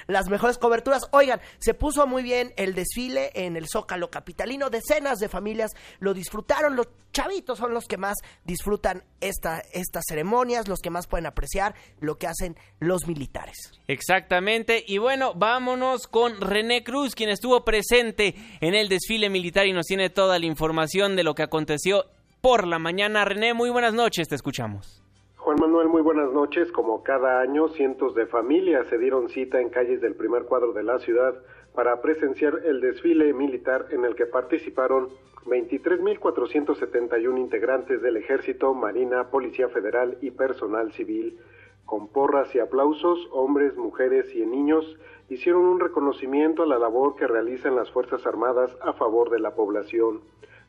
las, 0.08 0.30
mejores 0.30 0.58
coberturas. 0.58 1.04
Oigan, 1.12 1.42
se 1.60 1.74
puso 1.74 2.08
muy 2.08 2.24
bien 2.24 2.54
el 2.58 2.74
desfile 2.74 3.32
en 3.34 3.56
el 3.56 3.68
Zócalo 3.68 4.10
Capitalino. 4.10 4.70
Decenas 4.70 5.20
de 5.20 5.30
familias 5.30 5.72
lo 6.00 6.14
disfrutaron. 6.14 6.76
Los 6.76 6.88
chavitos 7.12 7.58
son 7.58 7.74
los 7.74 7.86
que 7.86 7.98
más 7.98 8.16
disfrutan 8.44 9.04
esta, 9.22 9.64
estas 9.74 10.04
ceremonias, 10.08 10.68
los 10.68 10.80
que 10.80 10.90
más 10.90 11.08
pueden 11.08 11.26
apreciar 11.26 11.74
lo 12.00 12.18
que 12.18 12.28
hacen 12.28 12.56
los 12.80 13.08
militares. 13.08 13.56
Exactamente, 13.88 14.84
y 14.86 14.98
bueno, 14.98 15.34
vámonos 15.34 16.08
con 16.08 16.42
René 16.42 16.84
Cruz, 16.84 17.16
quien 17.16 17.30
estuvo 17.30 17.64
presente 17.64 18.36
en 18.60 18.76
el 18.76 18.90
desfile 18.90 19.30
militar 19.30 19.66
y 19.66 19.74
nos 19.74 19.86
tiene 19.86 20.10
toda 20.10 20.40
la 20.40 20.46
información 20.46 21.16
de 21.16 21.24
lo 21.24 21.36
que 21.36 21.44
aconteció 21.44 22.06
por 22.46 22.68
la 22.68 22.78
mañana. 22.78 23.26
René, 23.26 23.56
muy 23.56 23.72
buenas 23.72 23.96
noches, 23.96 24.28
te 24.28 24.36
escuchamos. 24.36 25.02
Juan 25.38 25.58
Manuel, 25.60 25.88
muy 25.88 26.04
buenas 26.04 26.32
noches. 26.32 26.72
Como 26.72 27.02
cada 27.02 27.42
año, 27.42 27.70
cientos 27.70 28.14
de 28.14 28.28
familias 28.28 28.86
se 28.88 29.00
dieron 29.00 29.30
cita 29.30 29.60
en 29.60 29.70
calles 29.70 30.00
del 30.00 30.14
primer 30.14 30.44
cuadro 30.44 30.72
de 30.72 30.84
la 30.84 31.00
ciudad 31.00 31.34
para 31.74 32.04
presenciar 32.04 32.62
el 32.64 32.82
desfile 32.82 33.34
militar 33.34 33.88
en 33.90 34.06
el 34.06 34.14
que 34.14 34.28
participaron 34.28 35.10
23.471 35.48 37.40
integrantes 37.40 38.04
del 38.04 38.18
Ejército, 38.18 38.76
Marina, 38.76 39.32
Policía 39.32 39.68
Federal 39.70 40.20
y 40.22 40.30
personal 40.30 40.92
civil. 40.92 41.40
Con 41.88 42.10
porras 42.10 42.54
y 42.54 42.60
aplausos, 42.60 43.28
hombres, 43.32 43.76
mujeres 43.76 44.36
y 44.36 44.46
niños 44.46 44.86
hicieron 45.30 45.64
un 45.64 45.80
reconocimiento 45.80 46.62
a 46.62 46.68
la 46.68 46.78
labor 46.78 47.16
que 47.16 47.26
realizan 47.26 47.76
las 47.76 47.90
Fuerzas 47.90 48.24
Armadas 48.28 48.70
a 48.84 48.94
favor 48.94 49.32
de 49.32 49.40
la 49.40 49.56
población. 49.56 50.22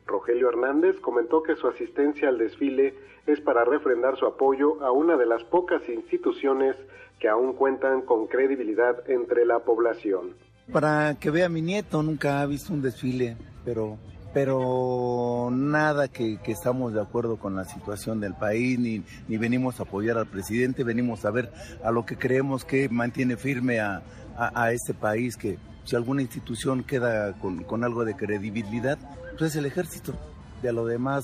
Rogelio 0.07 0.49
Hernández 0.49 0.99
comentó 1.01 1.43
que 1.43 1.55
su 1.55 1.67
asistencia 1.67 2.29
al 2.29 2.37
desfile 2.37 2.95
es 3.25 3.41
para 3.41 3.65
refrendar 3.65 4.17
su 4.17 4.25
apoyo 4.25 4.81
a 4.83 4.91
una 4.91 5.17
de 5.17 5.25
las 5.25 5.43
pocas 5.43 5.81
instituciones 5.89 6.75
que 7.19 7.27
aún 7.27 7.53
cuentan 7.53 8.01
con 8.01 8.27
credibilidad 8.27 9.09
entre 9.09 9.45
la 9.45 9.59
población. 9.59 10.35
Para 10.71 11.15
que 11.19 11.29
vea 11.29 11.49
mi 11.49 11.61
nieto, 11.61 12.01
nunca 12.03 12.41
ha 12.41 12.45
visto 12.45 12.73
un 12.73 12.81
desfile, 12.81 13.37
pero 13.63 13.97
pero 14.33 15.49
nada 15.51 16.09
que, 16.09 16.37
estamos 16.45 16.93
de 16.93 17.01
acuerdo 17.01 17.37
con 17.37 17.55
la 17.55 17.63
situación 17.63 18.19
del 18.19 18.35
país, 18.35 18.77
ni, 18.77 19.01
ni 19.27 19.37
venimos 19.37 19.79
a 19.79 19.83
apoyar 19.83 20.17
al 20.17 20.27
presidente, 20.27 20.83
venimos 20.83 21.25
a 21.25 21.31
ver 21.31 21.51
a 21.83 21.89
lo 21.89 22.05
que 22.05 22.17
creemos 22.17 22.63
que 22.63 22.87
mantiene 22.89 23.35
firme 23.35 23.79
a, 23.79 24.03
a, 24.37 24.63
a 24.63 24.71
este 24.73 24.93
país, 24.93 25.37
que 25.37 25.57
si 25.85 25.95
alguna 25.95 26.21
institución 26.21 26.83
queda 26.83 27.33
con, 27.39 27.63
con 27.63 27.83
algo 27.83 28.05
de 28.05 28.15
credibilidad, 28.15 28.99
pues 29.37 29.51
es 29.51 29.57
el 29.57 29.65
ejército. 29.65 30.13
De 30.61 30.73
lo 30.73 30.85
demás, 30.85 31.23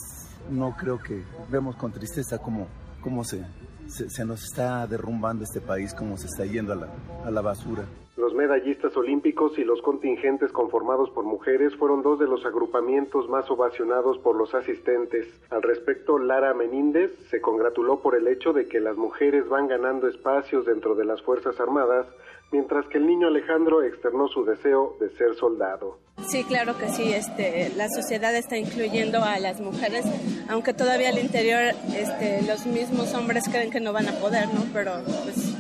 no 0.49 0.75
creo 0.77 0.99
que 0.99 1.23
vemos 1.49 1.75
con 1.75 1.91
tristeza 1.91 2.37
cómo, 2.37 2.67
cómo 3.01 3.23
se, 3.23 3.43
se, 3.87 4.09
se 4.09 4.25
nos 4.25 4.43
está 4.43 4.85
derrumbando 4.85 5.43
este 5.43 5.59
país, 5.59 5.93
cómo 5.93 6.17
se 6.17 6.27
está 6.27 6.45
yendo 6.45 6.73
a 6.73 6.75
la, 6.75 6.87
a 7.25 7.31
la 7.31 7.41
basura. 7.41 7.85
Los 8.15 8.35
medallistas 8.35 8.95
olímpicos 8.95 9.57
y 9.57 9.63
los 9.63 9.81
contingentes 9.81 10.51
conformados 10.51 11.09
por 11.09 11.25
mujeres 11.25 11.75
fueron 11.75 12.03
dos 12.03 12.19
de 12.19 12.27
los 12.27 12.45
agrupamientos 12.45 13.27
más 13.27 13.49
ovacionados 13.49 14.19
por 14.19 14.35
los 14.35 14.53
asistentes. 14.53 15.27
Al 15.49 15.63
respecto, 15.63 16.19
Lara 16.19 16.53
Meníndez 16.53 17.11
se 17.31 17.41
congratuló 17.41 18.01
por 18.01 18.15
el 18.15 18.27
hecho 18.27 18.53
de 18.53 18.67
que 18.67 18.79
las 18.79 18.97
mujeres 18.97 19.49
van 19.49 19.67
ganando 19.67 20.07
espacios 20.07 20.65
dentro 20.65 20.93
de 20.93 21.05
las 21.05 21.23
Fuerzas 21.23 21.59
Armadas, 21.59 22.05
mientras 22.51 22.85
que 22.87 22.97
el 22.97 23.07
niño 23.07 23.27
Alejandro 23.27 23.81
externó 23.83 24.27
su 24.27 24.45
deseo 24.45 24.95
de 24.99 25.09
ser 25.17 25.35
soldado. 25.39 25.97
Sí, 26.29 26.43
claro 26.43 26.77
que 26.77 26.89
sí. 26.89 27.11
Este, 27.13 27.71
la 27.75 27.87
sociedad 27.89 28.35
está 28.35 28.57
incluyendo 28.57 29.23
a 29.23 29.39
las 29.39 29.59
mujeres, 29.59 30.05
aunque 30.49 30.73
todavía 30.73 31.09
al 31.09 31.17
interior 31.19 31.73
este, 31.95 32.41
los 32.43 32.65
mismos 32.67 33.13
hombres 33.15 33.45
creen 33.49 33.71
que 33.71 33.79
no 33.79 33.91
van 33.93 34.07
a 34.07 34.11
poder, 34.13 34.47
¿no? 34.53 34.63
Pero 34.73 34.93
pues 35.23 35.53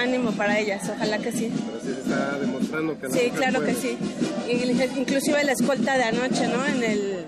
ánimo 0.00 0.30
para 0.32 0.58
ellas, 0.58 0.88
ojalá 0.88 1.18
que 1.18 1.30
sí. 1.32 1.52
Pero 1.66 1.80
sí 1.80 1.92
se 1.94 2.00
está 2.00 2.38
demostrando 2.38 2.98
que 2.98 3.10
Sí, 3.10 3.30
claro 3.30 3.60
que 3.62 3.74
sí. 3.74 3.98
Y- 4.48 4.98
Inclusive 4.98 5.44
la 5.44 5.52
escolta 5.52 5.96
de 5.98 6.04
anoche, 6.04 6.46
¿no? 6.48 6.64
En 6.64 6.82
el 6.82 7.26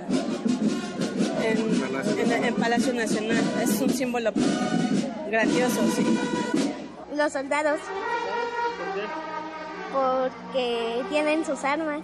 en, 1.45 2.33
en- 2.33 2.45
en 2.45 2.55
Palacio 2.55 2.95
Nacional. 2.95 3.43
Es 3.63 3.81
un 3.83 3.91
símbolo 3.91 4.31
grandioso, 5.31 5.81
sí. 5.95 6.07
Los 7.15 7.33
soldados. 7.33 7.79
Porque 9.95 11.03
tienen 11.09 11.45
sus 11.45 11.65
armas. 11.65 12.03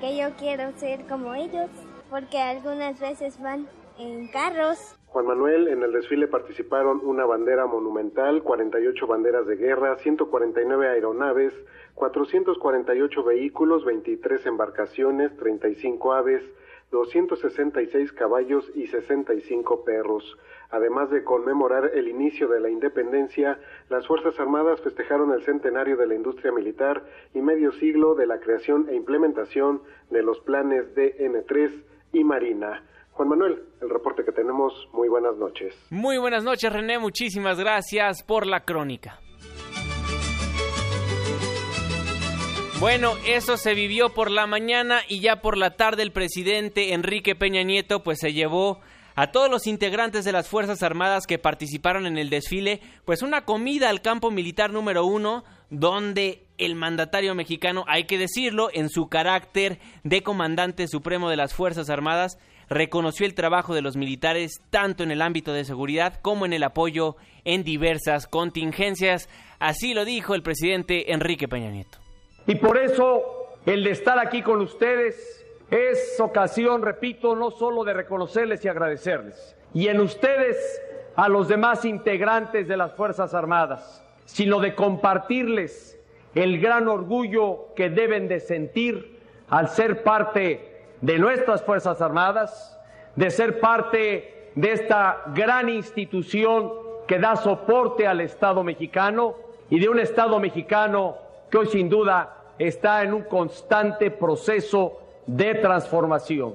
Que 0.00 0.16
yo 0.16 0.30
quiero 0.38 0.72
ser 0.78 1.06
como 1.06 1.34
ellos. 1.34 1.70
Porque 2.10 2.38
algunas 2.38 2.98
veces 2.98 3.40
van 3.40 3.68
en 3.98 4.28
carros. 4.28 4.96
Juan 5.08 5.26
Manuel, 5.26 5.68
en 5.68 5.82
el 5.82 5.92
desfile 5.92 6.28
participaron 6.28 7.00
una 7.02 7.24
bandera 7.24 7.66
monumental, 7.66 8.42
48 8.42 9.06
banderas 9.06 9.46
de 9.46 9.56
guerra, 9.56 9.96
149 9.96 10.88
aeronaves, 10.88 11.54
448 11.94 13.24
vehículos, 13.24 13.84
23 13.84 14.44
embarcaciones, 14.46 15.34
35 15.38 16.12
aves, 16.12 16.42
266 16.90 18.12
caballos 18.12 18.70
y 18.74 18.86
65 18.88 19.84
perros. 19.84 20.36
Además 20.70 21.10
de 21.10 21.24
conmemorar 21.24 21.90
el 21.94 22.08
inicio 22.08 22.48
de 22.48 22.60
la 22.60 22.68
independencia, 22.68 23.58
las 23.88 24.06
Fuerzas 24.06 24.38
Armadas 24.40 24.80
festejaron 24.80 25.32
el 25.32 25.44
centenario 25.44 25.96
de 25.96 26.06
la 26.06 26.14
industria 26.14 26.52
militar 26.52 27.04
y 27.34 27.40
medio 27.40 27.72
siglo 27.72 28.14
de 28.14 28.26
la 28.26 28.40
creación 28.40 28.88
e 28.88 28.94
implementación 28.94 29.82
de 30.10 30.22
los 30.22 30.40
planes 30.40 30.94
de 30.94 31.16
N3 31.18 31.82
y 32.12 32.24
Marina. 32.24 32.82
Juan 33.12 33.28
Manuel, 33.28 33.62
el 33.80 33.88
reporte 33.88 34.24
que 34.24 34.32
tenemos, 34.32 34.72
muy 34.92 35.08
buenas 35.08 35.36
noches. 35.36 35.74
Muy 35.90 36.18
buenas 36.18 36.44
noches, 36.44 36.70
René, 36.70 36.98
muchísimas 36.98 37.58
gracias 37.58 38.22
por 38.22 38.46
la 38.46 38.64
crónica. 38.64 39.20
Bueno, 42.78 43.14
eso 43.26 43.56
se 43.56 43.72
vivió 43.72 44.10
por 44.10 44.30
la 44.30 44.46
mañana 44.46 45.00
y 45.08 45.20
ya 45.20 45.40
por 45.40 45.56
la 45.56 45.76
tarde 45.76 46.02
el 46.02 46.12
presidente 46.12 46.92
Enrique 46.92 47.34
Peña 47.34 47.62
Nieto 47.62 48.02
pues 48.02 48.18
se 48.18 48.34
llevó 48.34 48.80
a 49.16 49.32
todos 49.32 49.50
los 49.50 49.66
integrantes 49.66 50.24
de 50.24 50.32
las 50.32 50.48
Fuerzas 50.48 50.82
Armadas 50.82 51.26
que 51.26 51.38
participaron 51.38 52.06
en 52.06 52.18
el 52.18 52.30
desfile, 52.30 52.80
pues 53.06 53.22
una 53.22 53.44
comida 53.44 53.88
al 53.88 54.02
campo 54.02 54.30
militar 54.30 54.70
número 54.70 55.06
uno, 55.06 55.42
donde 55.70 56.44
el 56.58 56.74
mandatario 56.74 57.34
mexicano, 57.34 57.84
hay 57.88 58.04
que 58.04 58.18
decirlo, 58.18 58.68
en 58.72 58.90
su 58.90 59.08
carácter 59.08 59.78
de 60.04 60.22
comandante 60.22 60.86
supremo 60.86 61.30
de 61.30 61.36
las 61.36 61.54
Fuerzas 61.54 61.88
Armadas, 61.88 62.38
reconoció 62.68 63.24
el 63.24 63.34
trabajo 63.34 63.74
de 63.74 63.82
los 63.82 63.96
militares 63.96 64.60
tanto 64.70 65.02
en 65.02 65.10
el 65.10 65.22
ámbito 65.22 65.52
de 65.52 65.64
seguridad 65.64 66.20
como 66.20 66.44
en 66.44 66.52
el 66.52 66.62
apoyo 66.62 67.16
en 67.44 67.64
diversas 67.64 68.26
contingencias. 68.26 69.30
Así 69.58 69.94
lo 69.94 70.04
dijo 70.04 70.34
el 70.34 70.42
presidente 70.42 71.12
Enrique 71.12 71.48
Peña 71.48 71.70
Nieto. 71.70 71.98
Y 72.46 72.56
por 72.56 72.76
eso 72.76 73.22
el 73.64 73.82
de 73.82 73.90
estar 73.90 74.18
aquí 74.18 74.42
con 74.42 74.60
ustedes 74.60 75.45
es 75.70 76.20
ocasión, 76.20 76.82
repito, 76.82 77.34
no 77.34 77.50
solo 77.50 77.84
de 77.84 77.94
reconocerles 77.94 78.64
y 78.64 78.68
agradecerles, 78.68 79.56
y 79.74 79.88
en 79.88 80.00
ustedes 80.00 80.80
a 81.16 81.28
los 81.28 81.48
demás 81.48 81.84
integrantes 81.84 82.68
de 82.68 82.76
las 82.76 82.94
Fuerzas 82.94 83.34
Armadas, 83.34 84.04
sino 84.26 84.60
de 84.60 84.74
compartirles 84.74 85.98
el 86.34 86.60
gran 86.60 86.88
orgullo 86.88 87.74
que 87.74 87.88
deben 87.88 88.28
de 88.28 88.40
sentir 88.40 89.18
al 89.48 89.68
ser 89.68 90.02
parte 90.02 90.84
de 91.00 91.18
nuestras 91.18 91.62
Fuerzas 91.62 92.02
Armadas, 92.02 92.78
de 93.14 93.30
ser 93.30 93.60
parte 93.60 94.50
de 94.54 94.72
esta 94.72 95.22
gran 95.34 95.68
institución 95.68 96.70
que 97.06 97.18
da 97.18 97.36
soporte 97.36 98.06
al 98.06 98.20
Estado 98.20 98.62
mexicano 98.62 99.36
y 99.70 99.80
de 99.80 99.88
un 99.88 99.98
Estado 99.98 100.38
mexicano 100.38 101.16
que 101.50 101.58
hoy 101.58 101.66
sin 101.66 101.88
duda 101.88 102.34
está 102.58 103.02
en 103.02 103.14
un 103.14 103.22
constante 103.22 104.10
proceso 104.10 105.00
de 105.26 105.54
transformación. 105.54 106.54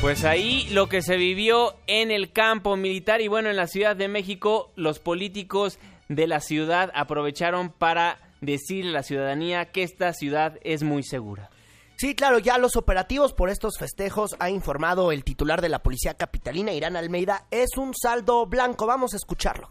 Pues 0.00 0.24
ahí 0.24 0.68
lo 0.70 0.88
que 0.88 1.02
se 1.02 1.16
vivió 1.16 1.74
en 1.88 2.12
el 2.12 2.32
campo 2.32 2.76
militar 2.76 3.20
y 3.20 3.26
bueno, 3.26 3.50
en 3.50 3.56
la 3.56 3.66
Ciudad 3.66 3.96
de 3.96 4.06
México, 4.06 4.70
los 4.76 5.00
políticos 5.00 5.80
de 6.08 6.28
la 6.28 6.40
ciudad 6.40 6.92
aprovecharon 6.94 7.70
para 7.70 8.18
decirle 8.40 8.90
a 8.90 8.94
la 8.94 9.02
ciudadanía 9.02 9.72
que 9.72 9.82
esta 9.82 10.12
ciudad 10.12 10.58
es 10.62 10.84
muy 10.84 11.02
segura. 11.02 11.50
Sí, 11.96 12.14
claro, 12.14 12.38
ya 12.38 12.58
los 12.58 12.76
operativos 12.76 13.32
por 13.32 13.50
estos 13.50 13.76
festejos 13.76 14.36
ha 14.38 14.50
informado 14.50 15.10
el 15.10 15.24
titular 15.24 15.60
de 15.60 15.68
la 15.68 15.82
Policía 15.82 16.14
Capitalina, 16.14 16.72
Irán 16.72 16.94
Almeida, 16.94 17.46
es 17.50 17.76
un 17.76 17.92
saldo 17.92 18.46
blanco. 18.46 18.86
Vamos 18.86 19.14
a 19.14 19.16
escucharlo. 19.16 19.68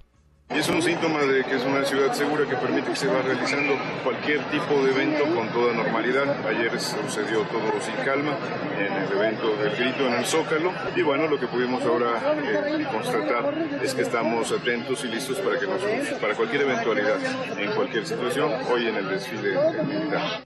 Es 0.49 0.69
un 0.69 0.81
síntoma 0.81 1.19
de 1.23 1.43
que 1.43 1.55
es 1.57 1.63
una 1.63 1.83
ciudad 1.83 2.13
segura 2.13 2.45
que 2.47 2.55
permite 2.55 2.89
que 2.89 2.95
se 2.95 3.07
va 3.07 3.21
realizando 3.21 3.73
cualquier 4.01 4.43
tipo 4.45 4.81
de 4.81 4.91
evento 4.91 5.25
con 5.35 5.49
toda 5.49 5.73
normalidad. 5.73 6.47
Ayer 6.47 6.79
sucedió 6.79 7.41
todo 7.43 7.79
sin 7.81 7.95
calma 8.05 8.37
en 8.77 8.93
el 8.93 9.11
evento 9.11 9.55
del 9.57 9.75
grito 9.75 10.07
en 10.07 10.13
el 10.13 10.25
Zócalo 10.25 10.71
y 10.95 11.01
bueno, 11.01 11.27
lo 11.27 11.37
que 11.37 11.47
pudimos 11.47 11.83
ahora 11.83 12.33
eh, 12.41 12.87
constatar 12.89 13.53
es 13.83 13.93
que 13.93 14.03
estamos 14.03 14.51
atentos 14.51 15.03
y 15.03 15.09
listos 15.09 15.37
para, 15.39 15.59
que 15.59 15.67
nos, 15.67 15.81
para 16.19 16.33
cualquier 16.33 16.61
eventualidad, 16.61 17.17
en 17.59 17.71
cualquier 17.73 18.07
situación, 18.07 18.51
hoy 18.71 18.87
en 18.87 18.95
el 18.95 19.09
desfile 19.09 19.83
militar. 19.83 20.45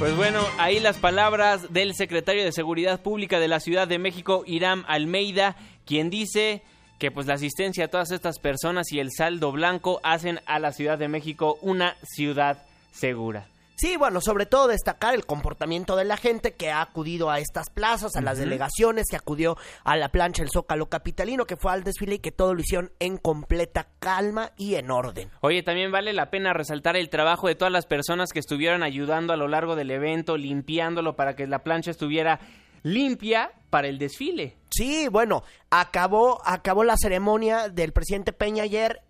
Pues 0.00 0.16
bueno, 0.16 0.40
ahí 0.58 0.80
las 0.80 0.96
palabras 0.96 1.72
del 1.72 1.94
secretario 1.94 2.42
de 2.42 2.52
Seguridad 2.52 3.00
Pública 3.00 3.38
de 3.38 3.48
la 3.48 3.60
Ciudad 3.60 3.86
de 3.86 3.98
México, 3.98 4.42
Irán 4.46 4.84
Almeida, 4.88 5.56
quien 5.84 6.10
dice 6.10 6.62
que 7.00 7.10
pues 7.10 7.26
la 7.26 7.34
asistencia 7.34 7.86
a 7.86 7.88
todas 7.88 8.12
estas 8.12 8.38
personas 8.38 8.92
y 8.92 9.00
el 9.00 9.10
saldo 9.10 9.50
blanco 9.50 10.00
hacen 10.04 10.38
a 10.46 10.58
la 10.60 10.70
Ciudad 10.70 10.98
de 10.98 11.08
México 11.08 11.58
una 11.62 11.96
ciudad 12.02 12.62
segura. 12.92 13.46
Sí, 13.74 13.96
bueno, 13.96 14.20
sobre 14.20 14.44
todo 14.44 14.68
destacar 14.68 15.14
el 15.14 15.24
comportamiento 15.24 15.96
de 15.96 16.04
la 16.04 16.18
gente 16.18 16.52
que 16.52 16.70
ha 16.70 16.82
acudido 16.82 17.30
a 17.30 17.38
estas 17.38 17.70
plazas, 17.70 18.14
a 18.14 18.20
las 18.20 18.36
delegaciones, 18.36 19.06
que 19.08 19.16
acudió 19.16 19.56
a 19.84 19.96
la 19.96 20.10
plancha 20.10 20.42
El 20.42 20.50
Zócalo 20.50 20.90
Capitalino, 20.90 21.46
que 21.46 21.56
fue 21.56 21.72
al 21.72 21.82
desfile 21.82 22.16
y 22.16 22.18
que 22.18 22.30
todo 22.30 22.52
lo 22.52 22.60
hicieron 22.60 22.92
en 22.98 23.16
completa 23.16 23.86
calma 23.98 24.52
y 24.58 24.74
en 24.74 24.90
orden. 24.90 25.30
Oye, 25.40 25.62
también 25.62 25.90
vale 25.90 26.12
la 26.12 26.28
pena 26.28 26.52
resaltar 26.52 26.98
el 26.98 27.08
trabajo 27.08 27.48
de 27.48 27.54
todas 27.54 27.72
las 27.72 27.86
personas 27.86 28.32
que 28.34 28.40
estuvieron 28.40 28.82
ayudando 28.82 29.32
a 29.32 29.38
lo 29.38 29.48
largo 29.48 29.74
del 29.74 29.90
evento, 29.90 30.36
limpiándolo 30.36 31.16
para 31.16 31.34
que 31.34 31.46
la 31.46 31.60
plancha 31.60 31.90
estuviera 31.90 32.38
limpia 32.82 33.52
para 33.70 33.88
el 33.88 33.98
desfile. 33.98 34.56
Sí, 34.70 35.08
bueno, 35.08 35.42
acabó, 35.70 36.40
acabó 36.44 36.84
la 36.84 36.96
ceremonia 36.96 37.68
del 37.68 37.92
presidente 37.92 38.32
Peña 38.32 38.64
ayer 38.64 39.02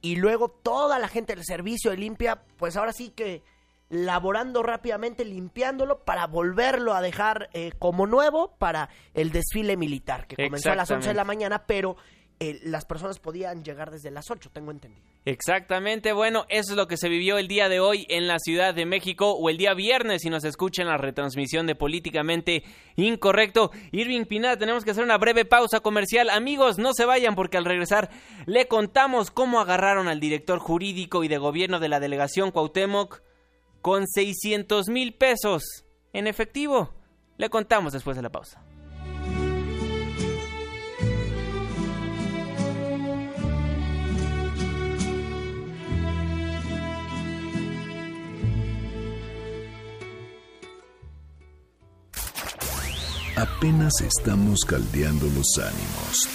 y 0.00 0.16
luego 0.16 0.48
toda 0.48 0.98
la 0.98 1.08
gente 1.08 1.34
del 1.34 1.44
servicio 1.44 1.90
de 1.90 1.96
limpia, 1.96 2.42
pues 2.56 2.76
ahora 2.76 2.92
sí 2.92 3.10
que 3.10 3.42
laborando 3.90 4.62
rápidamente, 4.62 5.24
limpiándolo 5.24 6.04
para 6.04 6.26
volverlo 6.26 6.94
a 6.94 7.00
dejar 7.00 7.48
eh, 7.52 7.72
como 7.78 8.06
nuevo 8.06 8.54
para 8.58 8.90
el 9.14 9.32
desfile 9.32 9.76
militar, 9.76 10.26
que 10.26 10.36
comenzó 10.36 10.70
a 10.70 10.74
las 10.74 10.90
11 10.90 11.08
de 11.08 11.14
la 11.14 11.24
mañana, 11.24 11.64
pero 11.66 11.96
eh, 12.40 12.60
las 12.62 12.84
personas 12.84 13.18
podían 13.18 13.64
llegar 13.64 13.90
desde 13.90 14.10
las 14.10 14.30
8, 14.30 14.50
tengo 14.52 14.70
entendido. 14.70 15.02
Exactamente, 15.24 16.12
bueno, 16.12 16.46
eso 16.48 16.72
es 16.72 16.76
lo 16.76 16.86
que 16.86 16.96
se 16.96 17.08
vivió 17.08 17.36
el 17.36 17.48
día 17.48 17.68
de 17.68 17.80
hoy 17.80 18.06
en 18.08 18.28
la 18.28 18.38
Ciudad 18.38 18.74
de 18.74 18.86
México 18.86 19.32
o 19.32 19.50
el 19.50 19.58
día 19.58 19.74
viernes 19.74 20.22
si 20.22 20.30
nos 20.30 20.44
escuchan 20.44 20.86
la 20.86 20.96
retransmisión 20.96 21.66
de 21.66 21.74
Políticamente 21.74 22.62
Incorrecto. 22.96 23.72
Irving 23.92 24.24
Pinada, 24.24 24.56
tenemos 24.56 24.84
que 24.84 24.92
hacer 24.92 25.04
una 25.04 25.18
breve 25.18 25.44
pausa 25.44 25.80
comercial. 25.80 26.30
Amigos, 26.30 26.78
no 26.78 26.94
se 26.94 27.04
vayan 27.04 27.34
porque 27.34 27.58
al 27.58 27.64
regresar 27.64 28.08
le 28.46 28.68
contamos 28.68 29.30
cómo 29.30 29.60
agarraron 29.60 30.08
al 30.08 30.20
director 30.20 30.60
jurídico 30.60 31.24
y 31.24 31.28
de 31.28 31.38
gobierno 31.38 31.80
de 31.80 31.88
la 31.88 32.00
delegación 32.00 32.52
Cuauhtémoc 32.52 33.22
con 33.82 34.06
600 34.06 34.88
mil 34.88 35.12
pesos 35.12 35.84
en 36.12 36.26
efectivo. 36.26 36.94
Le 37.36 37.50
contamos 37.50 37.92
después 37.92 38.16
de 38.16 38.22
la 38.22 38.30
pausa. 38.30 38.67
Apenas 53.38 53.92
estamos 54.00 54.64
caldeando 54.64 55.26
los 55.26 55.46
ánimos. 55.58 56.28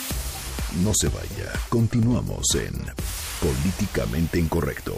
No 0.85 0.93
se 0.93 1.09
vaya, 1.09 1.51
continuamos 1.67 2.45
en 2.55 2.81
Políticamente 3.41 4.39
Incorrecto. 4.39 4.95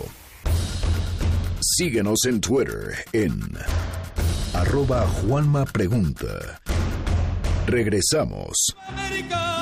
Síguenos 1.60 2.26
en 2.26 2.41
Twitter 2.41 2.94
en 3.12 3.41
arroba 4.54 5.08
Juanma 5.08 5.65
Pregunta. 5.65 6.62
Regresamos. 7.65 8.54
¡Viva 9.10 9.56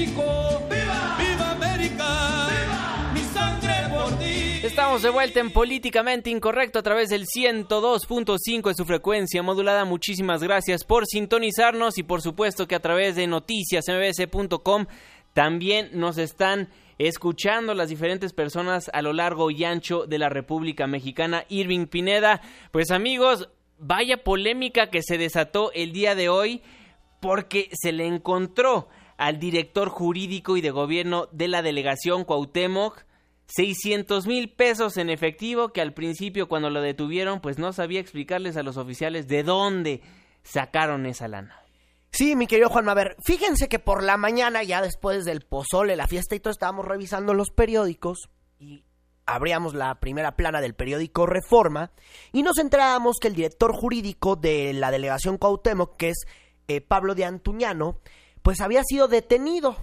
México! 0.00 0.22
¡Viva! 0.70 1.16
¡Viva 1.18 1.50
América! 1.50 2.48
¡Viva! 2.48 3.12
¡Mi 3.12 3.20
sangre 3.20 3.74
por 3.90 4.18
ti! 4.18 4.66
Estamos 4.66 5.02
de 5.02 5.10
vuelta 5.10 5.40
en 5.40 5.50
Políticamente 5.50 6.30
Incorrecto 6.30 6.78
a 6.78 6.82
través 6.82 7.10
del 7.10 7.26
102.5 7.26 8.68
de 8.68 8.74
su 8.74 8.86
frecuencia 8.86 9.42
modulada. 9.42 9.84
Muchísimas 9.84 10.42
gracias 10.42 10.84
por 10.84 11.06
sintonizarnos 11.06 11.98
y 11.98 12.02
por 12.02 12.22
supuesto 12.22 12.66
que 12.66 12.76
a 12.76 12.80
través 12.80 13.14
de 13.14 13.26
noticiasmbs.com 13.26 14.86
también 15.34 15.90
nos 15.92 16.16
están 16.16 16.70
escuchando 16.98 17.74
las 17.74 17.90
diferentes 17.90 18.32
personas 18.32 18.90
a 18.94 19.02
lo 19.02 19.12
largo 19.12 19.50
y 19.50 19.64
ancho 19.64 20.06
de 20.06 20.18
la 20.18 20.30
República 20.30 20.86
Mexicana. 20.86 21.44
Irving 21.50 21.86
Pineda, 21.86 22.40
pues 22.70 22.90
amigos, 22.90 23.50
vaya 23.78 24.24
polémica 24.24 24.88
que 24.88 25.02
se 25.02 25.18
desató 25.18 25.72
el 25.74 25.92
día 25.92 26.14
de 26.14 26.30
hoy 26.30 26.62
porque 27.20 27.68
se 27.74 27.92
le 27.92 28.06
encontró 28.06 28.88
al 29.20 29.38
director 29.38 29.90
jurídico 29.90 30.56
y 30.56 30.62
de 30.62 30.70
gobierno 30.70 31.28
de 31.30 31.46
la 31.46 31.60
delegación 31.60 32.24
Cuauhtémoc 32.24 33.04
600 33.48 34.26
mil 34.26 34.50
pesos 34.50 34.96
en 34.96 35.10
efectivo 35.10 35.74
que 35.74 35.82
al 35.82 35.92
principio 35.92 36.48
cuando 36.48 36.70
lo 36.70 36.80
detuvieron 36.80 37.40
pues 37.42 37.58
no 37.58 37.74
sabía 37.74 38.00
explicarles 38.00 38.56
a 38.56 38.62
los 38.62 38.78
oficiales 38.78 39.28
de 39.28 39.42
dónde 39.42 40.00
sacaron 40.42 41.04
esa 41.04 41.28
lana. 41.28 41.60
Sí, 42.12 42.34
mi 42.34 42.46
querido 42.46 42.70
Juan, 42.70 42.88
a 42.88 42.94
ver, 42.94 43.14
fíjense 43.22 43.68
que 43.68 43.78
por 43.78 44.02
la 44.02 44.16
mañana, 44.16 44.62
ya 44.62 44.80
después 44.80 45.26
del 45.26 45.42
pozole, 45.42 45.96
la 45.96 46.06
fiesta 46.06 46.34
y 46.34 46.40
todo, 46.40 46.50
estábamos 46.50 46.86
revisando 46.86 47.34
los 47.34 47.50
periódicos 47.50 48.30
y 48.58 48.86
abríamos 49.26 49.74
la 49.74 50.00
primera 50.00 50.34
plana 50.34 50.62
del 50.62 50.74
periódico 50.74 51.26
Reforma 51.26 51.92
y 52.32 52.42
nos 52.42 52.58
enterábamos 52.58 53.18
que 53.20 53.28
el 53.28 53.34
director 53.34 53.74
jurídico 53.74 54.36
de 54.36 54.72
la 54.72 54.90
delegación 54.90 55.36
Cuauhtémoc, 55.36 55.98
que 55.98 56.08
es 56.08 56.24
eh, 56.68 56.80
Pablo 56.80 57.14
de 57.14 57.26
Antuñano, 57.26 57.98
pues 58.42 58.60
había 58.60 58.82
sido 58.84 59.08
detenido. 59.08 59.76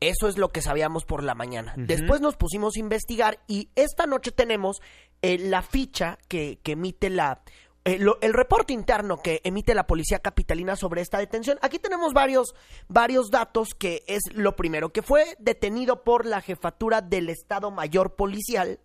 Eso 0.00 0.26
es 0.28 0.36
lo 0.36 0.48
que 0.50 0.62
sabíamos 0.62 1.04
por 1.04 1.22
la 1.22 1.34
mañana. 1.36 1.74
Después 1.76 2.20
nos 2.20 2.36
pusimos 2.36 2.74
a 2.76 2.80
investigar 2.80 3.38
y 3.46 3.68
esta 3.76 4.06
noche 4.06 4.32
tenemos 4.32 4.80
eh, 5.22 5.38
la 5.38 5.62
ficha 5.62 6.18
que, 6.28 6.58
que 6.64 6.72
emite 6.72 7.08
la... 7.08 7.42
eh, 7.84 7.98
lo- 8.00 8.18
el 8.20 8.32
reporte 8.34 8.72
interno 8.72 9.22
que 9.22 9.40
emite 9.44 9.74
la 9.76 9.86
policía 9.86 10.18
capitalina 10.18 10.74
sobre 10.74 11.02
esta 11.02 11.18
detención. 11.18 11.56
Aquí 11.62 11.78
tenemos 11.78 12.12
varios, 12.14 12.52
varios 12.88 13.30
datos 13.30 13.74
que 13.78 14.02
es 14.08 14.22
lo 14.34 14.56
primero, 14.56 14.92
que 14.92 15.02
fue 15.02 15.36
detenido 15.38 16.02
por 16.02 16.26
la 16.26 16.40
jefatura 16.40 17.00
del 17.00 17.28
Estado 17.28 17.70
Mayor 17.70 18.16
Policial 18.16 18.80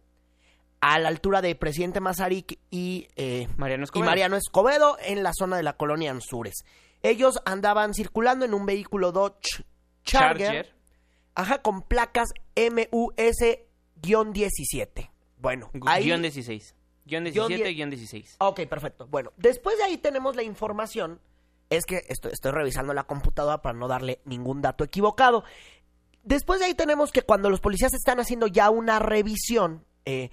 a 0.81 0.99
la 0.99 1.07
altura 1.09 1.41
de 1.41 1.55
Presidente 1.55 1.99
Mazarik 1.99 2.59
y, 2.69 3.07
eh, 3.15 3.47
Mariano 3.57 3.81
y 3.81 3.85
Escobedo. 3.85 4.05
Mariano 4.05 4.35
Escobedo 4.35 4.97
en 5.03 5.23
la 5.23 5.31
zona 5.33 5.57
de 5.57 5.63
la 5.63 5.73
colonia 5.77 6.11
Anzures. 6.11 6.63
Ellos 7.09 7.39
andaban 7.45 7.93
circulando 7.93 8.45
en 8.45 8.53
un 8.53 8.65
vehículo 8.65 9.11
Dodge 9.11 9.63
Charger, 10.03 10.37
Charger. 10.47 10.73
ajá, 11.35 11.61
con 11.61 11.81
placas 11.81 12.29
MUS-17. 14.01 15.09
Bueno, 15.39 15.69
ahí... 15.85 16.05
Guión 16.05 16.21
16. 16.21 16.75
Guión 17.05 17.23
Guión 17.25 17.47
17, 17.47 17.63
die- 17.69 17.73
guion 17.75 17.89
16. 17.89 18.35
Ok, 18.39 18.61
perfecto. 18.67 19.07
Bueno, 19.07 19.31
después 19.37 19.77
de 19.77 19.83
ahí 19.83 19.97
tenemos 19.97 20.35
la 20.35 20.43
información. 20.43 21.19
Es 21.69 21.85
que 21.85 22.01
estoy, 22.07 22.31
estoy 22.31 22.51
revisando 22.51 22.93
la 22.93 23.03
computadora 23.05 23.61
para 23.61 23.77
no 23.77 23.87
darle 23.87 24.19
ningún 24.25 24.61
dato 24.61 24.83
equivocado. 24.83 25.43
Después 26.23 26.59
de 26.59 26.65
ahí 26.67 26.73
tenemos 26.73 27.11
que 27.11 27.21
cuando 27.21 27.49
los 27.49 27.61
policías 27.61 27.93
están 27.93 28.19
haciendo 28.19 28.47
ya 28.47 28.69
una 28.69 28.99
revisión, 28.99 29.85
eh, 30.05 30.29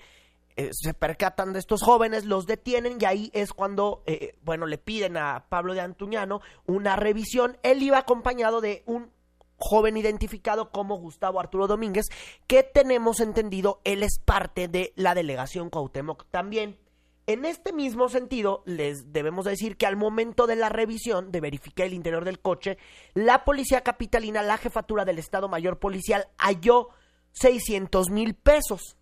eh, 0.57 0.71
se 0.73 0.95
percatan 0.95 1.53
de 1.53 1.59
estos 1.59 1.83
jóvenes, 1.83 2.25
los 2.25 2.47
detienen 2.47 2.99
y 3.01 3.05
ahí 3.05 3.31
es 3.35 3.53
cuando, 3.53 4.05
eh, 4.07 4.37
bueno, 4.43 4.67
le 4.67 4.79
piden 4.79 5.17
a 5.17 5.47
Pablo 5.49 5.75
de 5.75 5.81
Antuñano 5.81 6.41
una 6.67 6.97
revisión. 6.97 7.59
Él 7.63 7.83
iba 7.83 7.99
acompañado 7.99 8.61
de 8.61 8.85
un 8.87 9.11
joven 9.57 9.97
identificado 9.97 10.71
como 10.71 10.97
Gustavo 10.97 11.41
Arturo 11.41 11.67
Domínguez, 11.67 12.07
que 12.47 12.63
tenemos 12.63 13.21
entendido, 13.21 13.81
él 13.85 14.03
es 14.03 14.19
parte 14.19 14.69
de 14.69 14.93
la 14.97 15.15
delegación 15.15 15.71
Cuauhtémoc 15.71 16.27
también. 16.31 16.79
En 17.27 17.47
este 17.47 17.73
mismo 17.73 18.11
sentido, 18.11 18.63
les 18.67 19.13
debemos 19.13 19.47
decir 19.47 19.79
que 19.79 19.87
al 19.87 19.97
momento 19.97 20.47
de 20.47 20.57
la 20.57 20.69
revisión, 20.69 21.33
de 21.33 21.41
verificar 21.41 21.87
el 21.87 21.95
interior 21.95 22.25
del 22.25 22.41
coche, 22.41 22.77
la 23.15 23.45
policía 23.45 23.81
capitalina, 23.81 24.43
la 24.43 24.59
jefatura 24.59 25.07
del 25.07 25.19
Estado 25.19 25.49
Mayor 25.49 25.79
Policial, 25.79 26.29
halló 26.37 26.91
600 27.33 28.11
mil 28.11 28.35
pesos. 28.35 28.99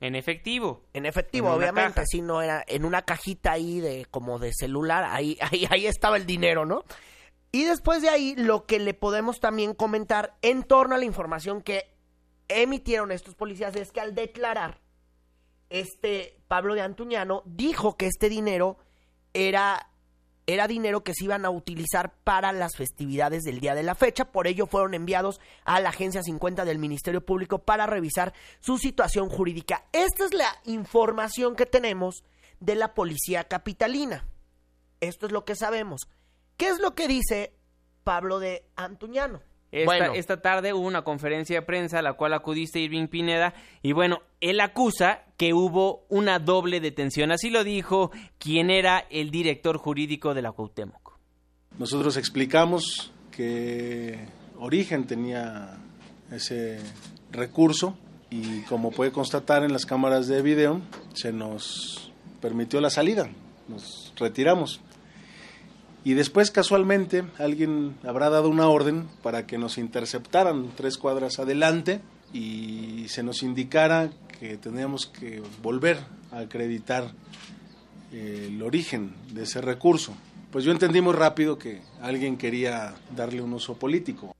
En 0.00 0.14
efectivo. 0.14 0.84
En 0.92 1.06
efectivo, 1.06 1.48
En 1.48 1.54
obviamente, 1.54 2.04
si 2.06 2.22
no 2.22 2.40
era 2.40 2.64
en 2.66 2.84
una 2.84 3.02
cajita 3.02 3.52
ahí 3.52 3.80
de 3.80 4.06
como 4.10 4.38
de 4.38 4.52
celular, 4.52 5.04
ahí, 5.04 5.38
ahí, 5.50 5.66
ahí 5.70 5.86
estaba 5.86 6.16
el 6.16 6.26
dinero, 6.26 6.64
¿no? 6.64 6.84
Y 7.50 7.64
después 7.64 8.02
de 8.02 8.10
ahí, 8.10 8.34
lo 8.36 8.66
que 8.66 8.78
le 8.78 8.94
podemos 8.94 9.40
también 9.40 9.74
comentar 9.74 10.36
en 10.42 10.62
torno 10.62 10.94
a 10.94 10.98
la 10.98 11.04
información 11.04 11.62
que 11.62 11.90
emitieron 12.48 13.10
estos 13.10 13.34
policías 13.34 13.74
es 13.76 13.90
que 13.90 14.00
al 14.00 14.14
declarar, 14.14 14.80
este 15.70 16.38
Pablo 16.48 16.74
de 16.74 16.82
Antuñano 16.82 17.42
dijo 17.44 17.96
que 17.96 18.06
este 18.06 18.28
dinero 18.28 18.78
era, 19.34 19.87
era 20.48 20.66
dinero 20.66 21.04
que 21.04 21.12
se 21.14 21.24
iban 21.24 21.44
a 21.44 21.50
utilizar 21.50 22.14
para 22.24 22.52
las 22.52 22.74
festividades 22.74 23.44
del 23.44 23.60
día 23.60 23.74
de 23.74 23.82
la 23.82 23.94
fecha, 23.94 24.32
por 24.32 24.46
ello 24.46 24.66
fueron 24.66 24.94
enviados 24.94 25.42
a 25.66 25.78
la 25.78 25.90
Agencia 25.90 26.22
50 26.22 26.64
del 26.64 26.78
Ministerio 26.78 27.20
Público 27.20 27.58
para 27.58 27.86
revisar 27.86 28.32
su 28.60 28.78
situación 28.78 29.28
jurídica. 29.28 29.84
Esta 29.92 30.24
es 30.24 30.32
la 30.32 30.48
información 30.64 31.54
que 31.54 31.66
tenemos 31.66 32.24
de 32.60 32.76
la 32.76 32.94
policía 32.94 33.44
capitalina. 33.44 34.26
Esto 35.00 35.26
es 35.26 35.32
lo 35.32 35.44
que 35.44 35.54
sabemos. 35.54 36.08
¿Qué 36.56 36.68
es 36.68 36.78
lo 36.80 36.94
que 36.94 37.08
dice 37.08 37.52
Pablo 38.02 38.38
de 38.38 38.64
Antuñano? 38.74 39.42
Esta, 39.70 39.84
bueno, 39.84 40.14
esta 40.14 40.40
tarde 40.40 40.72
hubo 40.72 40.86
una 40.86 41.02
conferencia 41.02 41.60
de 41.60 41.66
prensa 41.66 41.98
a 41.98 42.02
la 42.02 42.14
cual 42.14 42.32
acudiste 42.32 42.80
Irving 42.80 43.08
Pineda 43.08 43.54
y 43.82 43.92
bueno, 43.92 44.22
él 44.40 44.60
acusa 44.60 45.24
que 45.36 45.52
hubo 45.52 46.06
una 46.08 46.38
doble 46.38 46.80
detención. 46.80 47.32
Así 47.32 47.50
lo 47.50 47.64
dijo 47.64 48.10
quien 48.38 48.70
era 48.70 49.04
el 49.10 49.30
director 49.30 49.76
jurídico 49.76 50.32
de 50.32 50.42
la 50.42 50.52
Cuauhtémoc. 50.52 51.18
Nosotros 51.78 52.16
explicamos 52.16 53.12
que 53.30 54.26
Origen 54.58 55.06
tenía 55.06 55.78
ese 56.32 56.80
recurso 57.30 57.96
y 58.30 58.62
como 58.62 58.90
puede 58.90 59.12
constatar 59.12 59.64
en 59.64 59.72
las 59.72 59.86
cámaras 59.86 60.28
de 60.28 60.42
video, 60.42 60.80
se 61.14 61.32
nos 61.32 62.10
permitió 62.40 62.80
la 62.80 62.90
salida, 62.90 63.28
nos 63.68 64.12
retiramos. 64.16 64.80
Y 66.08 66.14
después 66.14 66.50
casualmente 66.50 67.22
alguien 67.36 67.98
habrá 68.02 68.30
dado 68.30 68.48
una 68.48 68.66
orden 68.66 69.06
para 69.22 69.46
que 69.46 69.58
nos 69.58 69.76
interceptaran 69.76 70.70
tres 70.74 70.96
cuadras 70.96 71.38
adelante 71.38 72.00
y 72.32 73.04
se 73.08 73.22
nos 73.22 73.42
indicara 73.42 74.08
que 74.40 74.56
teníamos 74.56 75.06
que 75.06 75.42
volver 75.62 75.98
a 76.32 76.38
acreditar 76.38 77.12
eh, 78.10 78.46
el 78.48 78.62
origen 78.62 79.12
de 79.34 79.42
ese 79.42 79.60
recurso. 79.60 80.14
Pues 80.50 80.64
yo 80.64 80.72
entendí 80.72 81.02
muy 81.02 81.12
rápido 81.12 81.58
que 81.58 81.82
alguien 82.00 82.38
quería 82.38 82.94
darle 83.14 83.42
un 83.42 83.52
uso 83.52 83.74
político. 83.74 84.34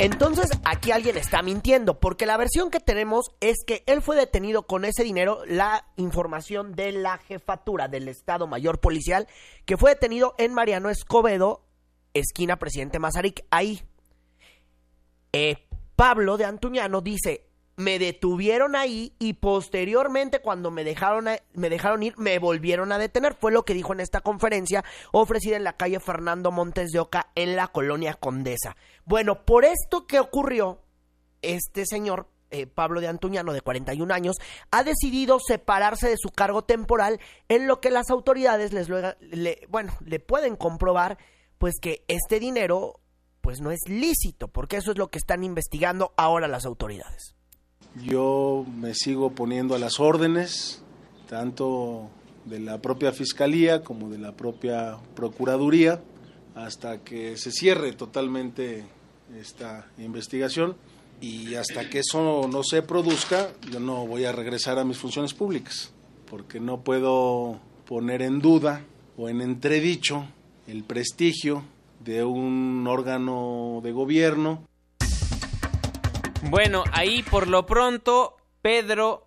Entonces 0.00 0.48
aquí 0.64 0.92
alguien 0.92 1.16
está 1.16 1.42
mintiendo, 1.42 1.98
porque 1.98 2.24
la 2.24 2.36
versión 2.36 2.70
que 2.70 2.78
tenemos 2.78 3.32
es 3.40 3.56
que 3.66 3.82
él 3.86 4.00
fue 4.00 4.14
detenido 4.14 4.62
con 4.62 4.84
ese 4.84 5.02
dinero, 5.02 5.42
la 5.44 5.86
información 5.96 6.72
de 6.76 6.92
la 6.92 7.18
jefatura 7.18 7.88
del 7.88 8.06
Estado 8.06 8.46
Mayor 8.46 8.78
Policial, 8.78 9.26
que 9.64 9.76
fue 9.76 9.90
detenido 9.90 10.36
en 10.38 10.54
Mariano 10.54 10.88
Escobedo, 10.88 11.64
esquina 12.14 12.60
Presidente 12.60 13.00
Mazarik, 13.00 13.44
ahí. 13.50 13.82
Eh, 15.32 15.66
Pablo 15.96 16.36
de 16.36 16.44
Antuñano 16.44 17.00
dice, 17.00 17.47
me 17.78 17.98
detuvieron 18.00 18.74
ahí 18.74 19.14
y 19.20 19.34
posteriormente 19.34 20.40
cuando 20.40 20.70
me 20.72 20.82
dejaron, 20.82 21.28
a- 21.28 21.38
me 21.54 21.70
dejaron 21.70 22.02
ir, 22.02 22.18
me 22.18 22.38
volvieron 22.40 22.90
a 22.90 22.98
detener. 22.98 23.34
Fue 23.34 23.52
lo 23.52 23.64
que 23.64 23.72
dijo 23.72 23.92
en 23.92 24.00
esta 24.00 24.20
conferencia 24.20 24.84
ofrecida 25.12 25.56
en 25.56 25.62
la 25.64 25.76
calle 25.76 26.00
Fernando 26.00 26.50
Montes 26.50 26.90
de 26.90 26.98
Oca 26.98 27.30
en 27.36 27.54
la 27.54 27.68
colonia 27.68 28.14
Condesa. 28.14 28.76
Bueno, 29.04 29.44
por 29.44 29.64
esto 29.64 30.06
que 30.08 30.18
ocurrió, 30.18 30.82
este 31.40 31.86
señor, 31.86 32.28
eh, 32.50 32.66
Pablo 32.66 33.00
de 33.00 33.06
Antuñano, 33.06 33.52
de 33.52 33.60
41 33.60 34.10
años, 34.12 34.34
ha 34.72 34.82
decidido 34.82 35.38
separarse 35.38 36.08
de 36.08 36.16
su 36.18 36.30
cargo 36.30 36.62
temporal 36.62 37.20
en 37.48 37.68
lo 37.68 37.80
que 37.80 37.90
las 37.90 38.10
autoridades 38.10 38.72
les 38.72 38.88
le, 39.20 39.66
bueno, 39.68 39.92
le 40.04 40.18
pueden 40.18 40.56
comprobar 40.56 41.16
pues 41.58 41.74
que 41.80 42.04
este 42.08 42.40
dinero 42.40 43.00
pues 43.40 43.60
no 43.60 43.70
es 43.70 43.80
lícito, 43.86 44.48
porque 44.48 44.76
eso 44.78 44.90
es 44.90 44.98
lo 44.98 45.10
que 45.10 45.18
están 45.18 45.44
investigando 45.44 46.12
ahora 46.16 46.48
las 46.48 46.66
autoridades. 46.66 47.36
Yo 47.94 48.64
me 48.76 48.94
sigo 48.94 49.30
poniendo 49.30 49.74
a 49.74 49.78
las 49.78 49.98
órdenes, 49.98 50.82
tanto 51.28 52.08
de 52.44 52.60
la 52.60 52.80
propia 52.80 53.12
Fiscalía 53.12 53.82
como 53.82 54.08
de 54.08 54.18
la 54.18 54.32
propia 54.32 54.98
Procuraduría, 55.14 56.00
hasta 56.54 56.98
que 56.98 57.36
se 57.36 57.50
cierre 57.52 57.92
totalmente 57.92 58.84
esta 59.38 59.86
investigación. 59.98 60.76
Y 61.20 61.56
hasta 61.56 61.90
que 61.90 61.98
eso 61.98 62.46
no 62.48 62.62
se 62.62 62.82
produzca, 62.82 63.48
yo 63.72 63.80
no 63.80 64.06
voy 64.06 64.24
a 64.24 64.32
regresar 64.32 64.78
a 64.78 64.84
mis 64.84 64.98
funciones 64.98 65.34
públicas, 65.34 65.90
porque 66.30 66.60
no 66.60 66.82
puedo 66.82 67.58
poner 67.86 68.22
en 68.22 68.40
duda 68.40 68.84
o 69.16 69.28
en 69.28 69.40
entredicho 69.40 70.26
el 70.68 70.84
prestigio 70.84 71.64
de 72.04 72.22
un 72.22 72.86
órgano 72.86 73.80
de 73.82 73.90
gobierno 73.90 74.67
Bueno, 76.42 76.84
ahí 76.92 77.22
por 77.24 77.48
lo 77.48 77.66
pronto 77.66 78.36
Pedro 78.62 79.26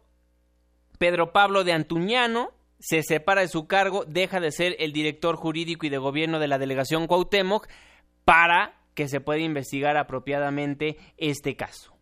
Pedro 0.97 1.33
Pablo 1.33 1.63
de 1.63 1.73
Antuñano 1.73 2.51
se 2.79 3.03
separa 3.03 3.41
de 3.41 3.47
su 3.47 3.67
cargo, 3.67 4.05
deja 4.05 4.39
de 4.39 4.51
ser 4.51 4.75
el 4.79 4.93
director 4.93 5.35
jurídico 5.35 5.85
y 5.85 5.89
de 5.89 5.97
gobierno 5.97 6.39
de 6.39 6.47
la 6.47 6.57
delegación 6.57 7.07
Cuauhtémoc 7.07 7.67
para 8.23 8.79
que 8.93 9.07
se 9.07 9.19
pueda 9.19 9.39
investigar 9.39 9.97
apropiadamente 9.97 10.97
este 11.17 11.55
caso. 11.55 11.93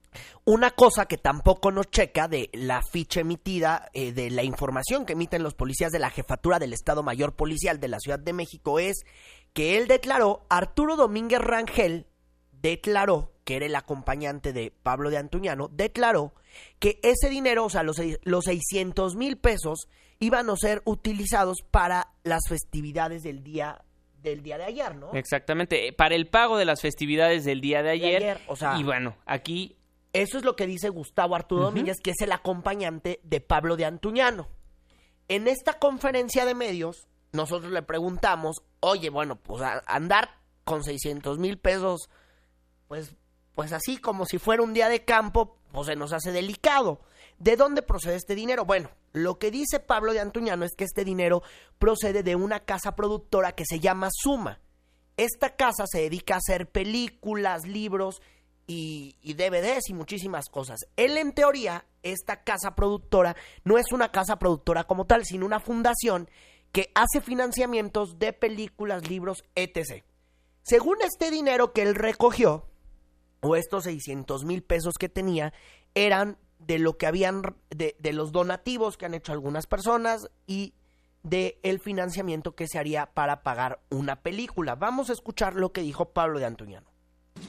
Una 0.45 0.71
cosa 0.71 1.05
que 1.05 1.17
tampoco 1.17 1.71
nos 1.71 1.89
checa 1.89 2.27
de 2.27 2.49
la 2.53 2.81
ficha 2.81 3.21
emitida, 3.21 3.89
eh, 3.93 4.11
de 4.11 4.29
la 4.29 4.43
información 4.43 5.05
que 5.05 5.13
emiten 5.13 5.43
los 5.43 5.53
policías 5.53 5.91
de 5.91 5.99
la 5.99 6.09
jefatura 6.09 6.59
del 6.59 6.73
Estado 6.73 7.03
Mayor 7.03 7.35
Policial 7.35 7.79
de 7.79 7.87
la 7.87 7.99
Ciudad 7.99 8.19
de 8.19 8.33
México 8.33 8.79
es 8.79 9.05
que 9.53 9.77
él 9.77 9.87
declaró, 9.87 10.45
Arturo 10.49 10.95
Domínguez 10.95 11.39
Rangel 11.41 12.07
declaró, 12.51 13.31
que 13.49 13.55
era 13.55 13.65
el 13.65 13.75
acompañante 13.75 14.53
de 14.53 14.71
Pablo 14.83 15.09
de 15.09 15.17
Antuñano, 15.17 15.69
declaró 15.71 16.35
que 16.77 16.99
ese 17.01 17.31
dinero, 17.31 17.65
o 17.65 17.69
sea, 17.71 17.81
los, 17.81 17.99
los 18.21 18.45
600 18.45 19.15
mil 19.15 19.37
pesos, 19.39 19.87
iban 20.19 20.51
a 20.51 20.55
ser 20.55 20.83
utilizados 20.85 21.63
para 21.71 22.09
las 22.23 22.41
festividades 22.47 23.23
del 23.23 23.43
día 23.43 23.83
del 24.21 24.43
día 24.43 24.59
de 24.59 24.65
ayer, 24.65 24.95
¿no? 24.95 25.13
Exactamente, 25.13 25.87
eh, 25.87 25.93
para 25.93 26.13
el 26.13 26.27
pago 26.27 26.57
de 26.59 26.65
las 26.65 26.79
festividades 26.81 27.43
del 27.43 27.59
día 27.59 27.81
de 27.81 27.89
ayer. 27.89 28.17
ayer, 28.17 28.41
o 28.47 28.55
sea- 28.55 28.77
y 28.77 28.83
bueno, 28.83 29.15
aquí 29.25 29.75
Eso 30.13 30.37
es 30.37 30.43
lo 30.45 30.55
que 30.55 30.67
dice 30.67 30.89
Gustavo 30.89 31.35
Arturo 31.35 31.63
Domínguez, 31.63 31.97
que 32.03 32.11
es 32.11 32.21
el 32.21 32.31
acompañante 32.31 33.19
de 33.23 33.41
Pablo 33.41 33.77
de 33.77 33.85
Antuñano. 33.85 34.47
En 35.27 35.47
esta 35.47 35.79
conferencia 35.79 36.45
de 36.45 36.53
medios, 36.53 37.07
nosotros 37.31 37.71
le 37.71 37.81
preguntamos, 37.81 38.57
oye, 38.79 39.09
bueno, 39.09 39.37
pues 39.37 39.61
a- 39.63 39.81
andar 39.87 40.29
con 40.65 40.83
600 40.83 41.39
mil 41.39 41.57
pesos, 41.57 42.09
pues, 42.87 43.15
pues 43.55 43.73
así 43.73 43.97
como 43.97 44.25
si 44.25 44.37
fuera 44.37 44.63
un 44.63 44.73
día 44.73 44.89
de 44.89 45.05
campo, 45.05 45.57
pues 45.71 45.87
se 45.87 45.95
nos 45.95 46.13
hace 46.13 46.31
delicado. 46.31 47.01
¿De 47.37 47.55
dónde 47.55 47.81
procede 47.81 48.15
este 48.15 48.35
dinero? 48.35 48.65
Bueno, 48.65 48.89
lo 49.13 49.39
que 49.39 49.51
dice 49.51 49.79
Pablo 49.79 50.13
de 50.13 50.19
Antuñano 50.19 50.65
es 50.65 50.75
que 50.75 50.83
este 50.83 51.05
dinero 51.05 51.41
procede 51.77 52.23
de 52.23 52.35
una 52.35 52.59
casa 52.59 52.95
productora 52.95 53.53
que 53.53 53.65
se 53.65 53.79
llama 53.79 54.09
Suma. 54.11 54.59
Esta 55.17 55.55
casa 55.55 55.85
se 55.87 56.01
dedica 56.01 56.35
a 56.35 56.37
hacer 56.37 56.69
películas, 56.69 57.65
libros 57.65 58.21
y, 58.67 59.15
y 59.21 59.33
DVDs 59.33 59.89
y 59.89 59.93
muchísimas 59.93 60.45
cosas. 60.49 60.79
Él, 60.95 61.17
en 61.17 61.33
teoría, 61.33 61.85
esta 62.03 62.43
casa 62.43 62.75
productora 62.75 63.35
no 63.63 63.77
es 63.77 63.91
una 63.91 64.11
casa 64.11 64.37
productora 64.37 64.85
como 64.85 65.05
tal, 65.05 65.25
sino 65.25 65.45
una 65.45 65.59
fundación 65.59 66.29
que 66.71 66.91
hace 66.93 67.21
financiamientos 67.21 68.19
de 68.19 68.33
películas, 68.33 69.09
libros, 69.09 69.43
etc. 69.55 70.03
Según 70.61 70.97
este 71.01 71.31
dinero 71.31 71.73
que 71.73 71.81
él 71.81 71.95
recogió, 71.95 72.67
o 73.41 73.55
estos 73.55 73.85
600 73.85 74.45
mil 74.45 74.63
pesos 74.63 74.95
que 74.99 75.09
tenía, 75.09 75.53
eran 75.95 76.37
de 76.59 76.79
lo 76.79 76.97
que 76.97 77.07
habían, 77.07 77.41
de, 77.69 77.95
de 77.99 78.13
los 78.13 78.31
donativos 78.31 78.97
que 78.97 79.05
han 79.05 79.13
hecho 79.13 79.31
algunas 79.31 79.65
personas 79.65 80.29
y 80.45 80.73
de 81.23 81.59
el 81.63 81.79
financiamiento 81.79 82.55
que 82.55 82.67
se 82.67 82.79
haría 82.79 83.07
para 83.07 83.43
pagar 83.43 83.79
una 83.89 84.17
película. 84.17 84.75
Vamos 84.75 85.09
a 85.09 85.13
escuchar 85.13 85.55
lo 85.55 85.71
que 85.71 85.81
dijo 85.81 86.09
Pablo 86.09 86.39
de 86.39 86.45
Antuñano. 86.45 86.87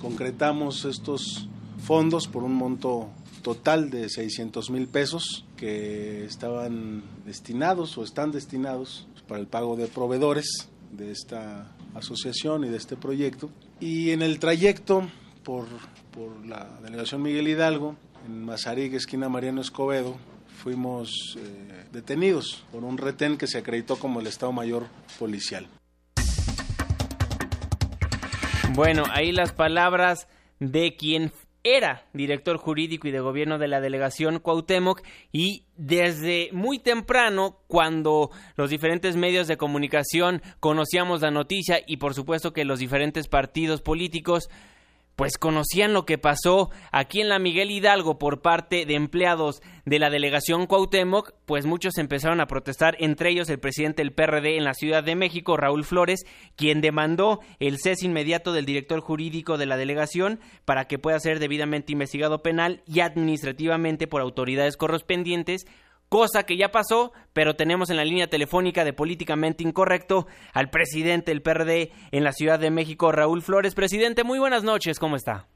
Concretamos 0.00 0.85
estos 0.85 1.48
fondos 1.85 2.29
por 2.29 2.42
un 2.44 2.55
monto 2.55 3.11
total 3.42 3.90
de 3.90 4.09
600 4.09 4.70
mil 4.70 4.87
pesos 4.87 5.44
que 5.57 6.24
estaban 6.24 7.03
destinados 7.24 7.96
o 7.98 8.05
están 8.05 8.33
destinados 8.33 9.07
para 9.26 9.40
el 9.40 9.46
pago 9.46 9.76
de 9.76 9.87
proveedores 9.87 10.68
de 10.92 11.11
esta 11.11 11.72
asociación 11.94 12.64
y 12.64 12.68
de 12.68 12.76
este 12.76 12.96
proyecto. 12.96 13.50
Y 13.79 14.11
en 14.11 14.22
el 14.22 14.38
trayecto 14.38 15.09
por, 15.42 15.66
por 16.12 16.46
la 16.46 16.79
delegación 16.83 17.22
Miguel 17.22 17.48
Hidalgo, 17.48 17.96
en 18.26 18.44
Mazarik, 18.44 18.94
esquina 18.94 19.29
Mariano 19.29 19.61
Escobedo, 19.61 20.16
fuimos 20.62 21.37
eh, 21.38 21.87
detenidos 21.92 22.64
por 22.70 22.85
un 22.85 22.98
retén 22.98 23.38
que 23.38 23.46
se 23.46 23.59
acreditó 23.59 23.96
como 23.96 24.20
el 24.20 24.26
Estado 24.26 24.53
Mayor 24.53 24.87
Policial. 25.18 25.66
Bueno, 28.74 29.05
ahí 29.11 29.33
las 29.33 29.53
palabras 29.53 30.29
de 30.61 30.94
quien 30.96 31.33
era 31.62 32.07
director 32.12 32.57
jurídico 32.57 33.09
y 33.09 33.11
de 33.11 33.20
gobierno 33.20 33.59
de 33.59 33.68
la 33.68 33.81
delegación 33.81 34.38
Cuauhtémoc 34.38 35.03
y 35.33 35.64
desde 35.76 36.48
muy 36.53 36.79
temprano 36.79 37.59
cuando 37.66 38.31
los 38.57 38.70
diferentes 38.70 39.16
medios 39.16 39.46
de 39.46 39.59
comunicación 39.59 40.42
conocíamos 40.59 41.20
la 41.20 41.31
noticia 41.31 41.81
y 41.87 41.98
por 41.98 42.14
supuesto 42.14 42.53
que 42.53 42.64
los 42.64 42.79
diferentes 42.79 43.29
partidos 43.29 43.83
políticos 43.83 44.48
pues 45.20 45.37
conocían 45.37 45.92
lo 45.92 46.06
que 46.06 46.16
pasó 46.16 46.70
aquí 46.92 47.20
en 47.20 47.28
la 47.28 47.38
Miguel 47.38 47.70
Hidalgo 47.70 48.18
por 48.18 48.40
parte 48.40 48.87
de 48.87 48.94
empleados 48.94 49.61
de 49.85 49.98
la 49.98 50.09
delegación 50.09 50.64
Cuauhtémoc, 50.64 51.35
pues 51.44 51.66
muchos 51.66 51.98
empezaron 51.98 52.40
a 52.40 52.46
protestar, 52.46 52.96
entre 53.00 53.28
ellos 53.28 53.50
el 53.50 53.61
presidente 53.61 54.00
del 54.00 54.14
PRD 54.14 54.56
en 54.56 54.64
la 54.64 54.72
Ciudad 54.72 55.04
de 55.04 55.16
México, 55.16 55.59
Raúl 55.59 55.85
Flores, 55.85 56.24
quien 56.56 56.80
demandó 56.80 57.40
el 57.59 57.76
cese 57.78 58.06
inmediato 58.06 58.54
del 58.54 58.64
director 58.64 59.00
jurídico 59.00 59.59
de 59.59 59.66
la 59.66 59.76
delegación 59.76 60.40
para 60.64 60.87
que 60.87 60.98
pueda 60.98 61.20
ser 61.20 61.38
debidamente 61.38 61.92
investigado 61.92 62.42
penal 62.42 62.80
y 62.87 63.00
administrativamente 63.00 64.06
por 64.06 64.22
autoridades 64.22 64.78
correspondientes, 64.78 65.66
cosa 66.10 66.44
que 66.44 66.56
ya 66.56 66.70
pasó, 66.70 67.12
pero 67.32 67.54
tenemos 67.54 67.88
en 67.88 67.96
la 67.96 68.04
línea 68.04 68.26
telefónica 68.26 68.84
de 68.84 68.92
Políticamente 68.92 69.62
Incorrecto 69.62 70.26
al 70.52 70.68
presidente 70.68 71.30
del 71.30 71.40
PRD 71.40 71.92
en 72.10 72.24
la 72.24 72.32
Ciudad 72.32 72.58
de 72.58 72.70
México, 72.70 73.12
Raúl 73.12 73.40
Flores. 73.40 73.74
Presidente, 73.74 74.24
muy 74.24 74.40
buenas 74.40 74.64
noches, 74.64 74.98
¿cómo 74.98 75.16
está? 75.16 75.46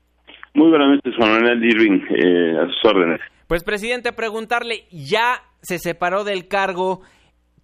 Muy 0.54 0.70
buenas 0.70 0.90
noches, 0.90 1.12
Juan 1.18 1.32
Manuel 1.32 1.64
Irving, 1.64 2.00
eh, 2.08 2.56
a 2.56 2.66
sus 2.68 2.84
órdenes. 2.84 3.20
Pues 3.48 3.64
presidente, 3.64 4.12
preguntarle, 4.12 4.84
ya 4.92 5.42
se 5.60 5.78
separó 5.80 6.22
del 6.22 6.46
cargo 6.46 7.02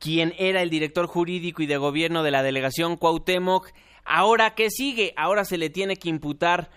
quien 0.01 0.33
era 0.39 0.61
el 0.61 0.69
director 0.69 1.07
jurídico 1.07 1.63
y 1.63 1.67
de 1.67 1.77
gobierno 1.77 2.25
de 2.25 2.33
la 2.33 2.43
delegación 2.43 2.97
Cuauhtémoc, 2.97 3.69
ahora 4.05 4.55
qué 4.57 4.69
sigue, 4.69 5.15
ahora 5.17 5.45
se 5.45 5.59
le 5.59 5.71
tiene 5.71 5.95
que 5.95 6.09
imputar, 6.09 6.71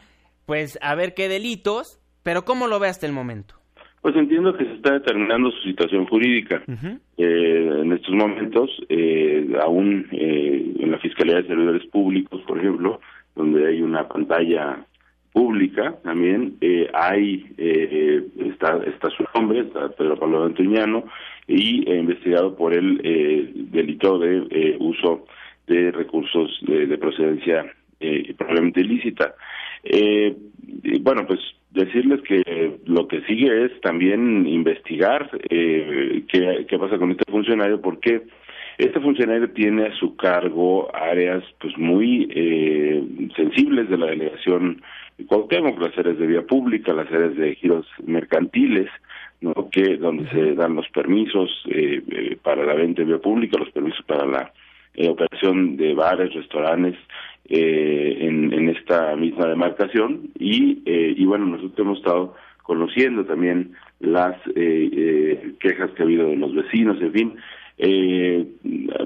pues 0.46 0.78
a 0.84 0.94
ver 0.94 1.16
qué 1.16 1.28
delitos, 1.28 2.00
pero 2.22 2.46
¿cómo 2.46 2.68
lo 2.68 2.80
ve 2.80 2.90
hasta 2.90 3.08
el 3.08 3.14
momento? 3.14 3.63
Pues 4.04 4.18
entiendo 4.18 4.54
que 4.54 4.66
se 4.66 4.74
está 4.74 4.96
determinando 4.96 5.50
su 5.50 5.62
situación 5.62 6.06
jurídica. 6.08 6.62
Eh, 7.18 7.80
en 7.84 7.94
estos 7.94 8.14
momentos, 8.14 8.70
eh, 8.90 9.48
aún 9.62 10.08
eh, 10.12 10.74
en 10.78 10.92
la 10.92 10.98
Fiscalía 11.00 11.38
de 11.38 11.48
Servidores 11.48 11.86
Públicos, 11.86 12.42
por 12.46 12.60
ejemplo, 12.60 13.00
donde 13.34 13.66
hay 13.66 13.82
una 13.82 14.06
pantalla 14.10 14.86
pública 15.32 15.96
también, 16.04 16.56
eh, 16.60 16.90
hay, 16.94 17.46
eh, 17.58 18.28
está, 18.52 18.82
está 18.86 19.10
su 19.10 19.24
nombre, 19.34 19.62
está 19.62 19.88
Pedro 19.88 20.20
Pablo 20.20 20.44
Antuñano, 20.44 21.06
y 21.48 21.90
investigado 21.90 22.58
por 22.58 22.74
el 22.74 23.00
eh, 23.06 23.52
delito 23.56 24.20
de 24.20 24.46
eh, 24.50 24.76
uso 24.82 25.26
de 25.66 25.92
recursos 25.92 26.60
de, 26.68 26.88
de 26.88 26.98
procedencia 26.98 27.74
eh, 28.02 28.34
probablemente 28.38 28.82
ilícita. 28.82 29.34
Eh, 29.82 30.36
bueno, 31.00 31.26
pues 31.26 31.40
decirles 31.74 32.22
que 32.22 32.78
lo 32.86 33.08
que 33.08 33.22
sigue 33.22 33.66
es 33.66 33.82
también 33.82 34.48
investigar 34.48 35.30
eh, 35.50 36.24
qué, 36.28 36.66
qué 36.68 36.80
pasa 36.80 36.98
con 36.98 37.12
este 37.12 37.32
funcionario, 37.32 37.82
porque 37.82 38.24
este 38.78 39.00
funcionario 39.00 39.50
tiene 39.52 39.88
a 39.88 39.96
su 39.96 40.16
cargo 40.16 40.94
áreas 40.96 41.44
pues 41.60 41.78
muy 41.78 42.28
eh, 42.34 43.04
sensibles 43.36 43.90
de 43.90 43.98
la 43.98 44.08
delegación 44.08 44.82
Cuauhtémoc, 45.28 45.80
las 45.80 45.98
áreas 45.98 46.18
de 46.18 46.28
vía 46.28 46.42
pública, 46.42 46.94
las 46.94 47.12
áreas 47.12 47.36
de 47.36 47.56
giros 47.56 47.86
mercantiles, 48.06 48.90
¿no? 49.42 49.54
que 49.72 49.98
donde 49.98 50.30
se 50.32 50.56
dan 50.56 50.76
los 50.76 50.90
permisos 50.90 51.50
eh, 51.70 52.02
eh, 52.10 52.38
para 52.42 52.66
la 52.66 52.74
venta 52.74 53.02
de 53.02 53.10
vía 53.10 53.20
pública, 53.20 53.60
los 53.60 53.70
permisos 53.70 54.04
para 54.06 54.26
la 54.26 54.52
eh, 54.96 55.10
operación 55.10 55.78
de 55.78 55.94
bares, 55.94 56.34
restaurantes 56.34 56.96
eh, 57.50 58.18
en, 58.22 58.70
esta 58.70 59.16
misma 59.16 59.48
demarcación 59.48 60.32
y, 60.40 60.82
eh, 60.86 61.14
y 61.16 61.26
bueno, 61.26 61.46
nosotros 61.46 61.80
hemos 61.80 61.98
estado 62.00 62.34
conociendo 62.64 63.26
también 63.26 63.74
las 64.00 64.36
eh, 64.56 64.90
eh, 64.92 65.54
quejas 65.60 65.92
que 65.92 66.02
ha 66.02 66.06
habido 66.06 66.28
de 66.28 66.38
los 66.38 66.56
vecinos, 66.56 67.00
en 67.02 67.12
fin, 67.12 67.36
eh, 67.78 68.48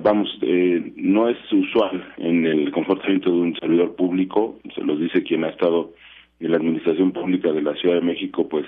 vamos, 0.01 0.29
eh, 0.41 0.91
no 0.95 1.29
es 1.29 1.37
usual 1.51 2.13
en 2.17 2.45
el 2.45 2.71
comportamiento 2.71 3.29
de 3.29 3.37
un 3.37 3.55
servidor 3.55 3.95
público, 3.95 4.59
se 4.75 4.81
los 4.83 4.99
dice 4.99 5.23
quien 5.23 5.43
ha 5.43 5.49
estado 5.49 5.93
en 6.39 6.51
la 6.51 6.57
administración 6.57 7.11
pública 7.11 7.51
de 7.51 7.61
la 7.61 7.75
Ciudad 7.75 7.95
de 7.95 8.01
México, 8.01 8.47
pues 8.47 8.65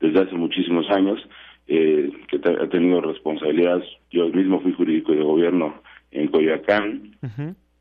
desde 0.00 0.20
hace 0.20 0.34
muchísimos 0.34 0.88
años, 0.90 1.18
eh, 1.68 2.10
que 2.28 2.36
ha 2.36 2.68
tenido 2.68 3.00
responsabilidades. 3.00 3.84
Yo 4.10 4.28
mismo 4.28 4.60
fui 4.60 4.72
jurídico 4.72 5.12
de 5.12 5.22
gobierno 5.22 5.74
en 6.10 6.28
Coyoacán, 6.28 7.16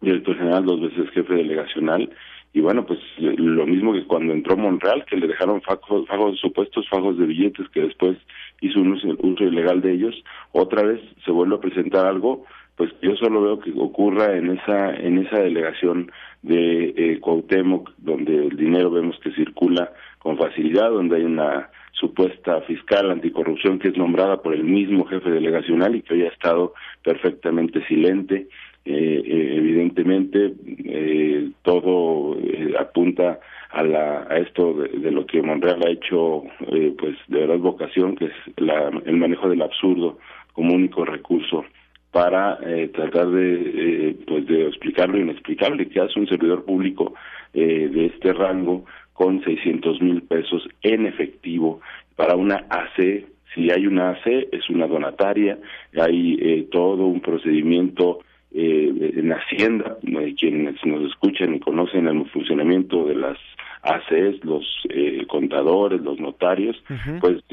director 0.01 0.37
general, 0.37 0.65
dos 0.65 0.81
veces 0.81 1.09
jefe 1.11 1.33
delegacional, 1.33 2.09
y 2.55 2.61
bueno, 2.61 2.85
pues 2.85 2.99
lo 3.17 3.65
mismo 3.65 3.91
que 3.91 4.05
cuando 4.05 4.31
entró 4.31 4.55
Monreal, 4.55 5.03
que 5.03 5.17
le 5.17 5.27
dejaron 5.27 5.61
fajos, 5.61 6.07
fajos 6.07 6.39
supuestos, 6.39 6.87
fajos 6.87 7.17
de 7.17 7.25
billetes, 7.25 7.67
que 7.67 7.81
después 7.81 8.17
hizo 8.61 8.79
un 8.79 8.93
uso, 8.93 9.09
uso 9.19 9.43
ilegal 9.43 9.81
de 9.81 9.91
ellos, 9.91 10.23
otra 10.53 10.83
vez 10.83 11.01
se 11.25 11.31
vuelve 11.31 11.57
a 11.57 11.59
presentar 11.59 12.05
algo, 12.05 12.45
pues 12.77 12.93
yo 13.01 13.13
solo 13.17 13.41
veo 13.41 13.59
que 13.59 13.73
ocurra 13.77 14.37
en 14.37 14.51
esa 14.51 14.95
en 14.95 15.17
esa 15.17 15.39
delegación 15.39 16.11
de 16.43 16.93
eh, 16.95 17.19
Cuauhtémoc, 17.19 17.91
donde 17.97 18.47
el 18.47 18.55
dinero 18.55 18.89
vemos 18.89 19.19
que 19.19 19.31
circula 19.31 19.91
con 20.19 20.37
facilidad, 20.37 20.91
donde 20.91 21.17
hay 21.17 21.23
una 21.23 21.69
supuesta 21.91 22.61
fiscal 22.61 23.11
anticorrupción 23.11 23.79
que 23.79 23.89
es 23.89 23.97
nombrada 23.97 24.41
por 24.41 24.53
el 24.53 24.63
mismo 24.63 25.05
jefe 25.05 25.29
delegacional 25.29 25.95
y 25.95 26.01
que 26.01 26.13
hoy 26.13 26.23
ha 26.23 26.29
estado 26.29 26.73
perfectamente 27.03 27.85
silente. 27.87 28.47
Eh, 28.87 29.23
eh, 29.25 29.55
evidentemente 29.57 30.53
eh, 30.85 31.49
todo 31.63 32.37
apunta 32.79 33.39
a, 33.71 33.83
la, 33.83 34.27
a 34.29 34.37
esto 34.37 34.75
de, 34.75 35.11
lo 35.11 35.25
que 35.25 35.41
Monreal 35.41 35.81
ha 35.83 35.89
hecho 35.89 36.43
pues 36.97 37.17
de 37.27 37.39
verdad 37.39 37.57
vocación 37.57 38.15
que 38.15 38.25
es 38.25 38.33
la, 38.57 38.89
el 39.05 39.17
manejo 39.17 39.49
del 39.49 39.63
absurdo 39.63 40.19
como 40.53 40.75
único 40.75 41.03
recurso 41.03 41.65
para 42.15 42.57
eh, 42.65 42.87
tratar 42.93 43.27
de 43.27 43.53
eh, 43.55 44.15
pues 44.25 44.47
de 44.47 44.67
explicar 44.67 45.09
lo 45.09 45.17
inexplicable 45.17 45.89
que 45.89 45.99
hace 45.99 46.17
un 46.17 46.27
servidor 46.27 46.63
público 46.63 47.13
eh, 47.53 47.89
de 47.91 48.05
este 48.05 48.31
rango 48.31 48.85
con 49.11 49.43
600 49.43 50.01
mil 50.01 50.21
pesos 50.21 50.65
en 50.81 51.07
efectivo 51.07 51.81
para 52.15 52.35
una 52.35 52.67
AC 52.69 53.25
si 53.53 53.69
hay 53.69 53.85
una 53.85 54.11
AC 54.11 54.47
es 54.49 54.69
una 54.69 54.87
donataria 54.87 55.57
hay 55.99 56.67
todo 56.71 57.05
un 57.05 57.19
procedimiento 57.19 58.19
eh, 58.57 59.11
en 59.17 59.33
Hacienda, 59.33 59.97
eh, 60.07 60.33
quienes 60.39 60.75
nos 60.85 61.11
escuchan 61.11 61.55
y 61.55 61.59
conocen 61.59 62.07
el 62.07 62.25
funcionamiento 62.29 63.03
de 63.03 63.15
las 63.15 63.37
ACES, 63.81 64.45
los 64.45 64.65
eh, 64.91 65.25
contadores, 65.27 65.99
los 65.99 66.17
notarios, 66.21 66.81
pues 67.19 67.43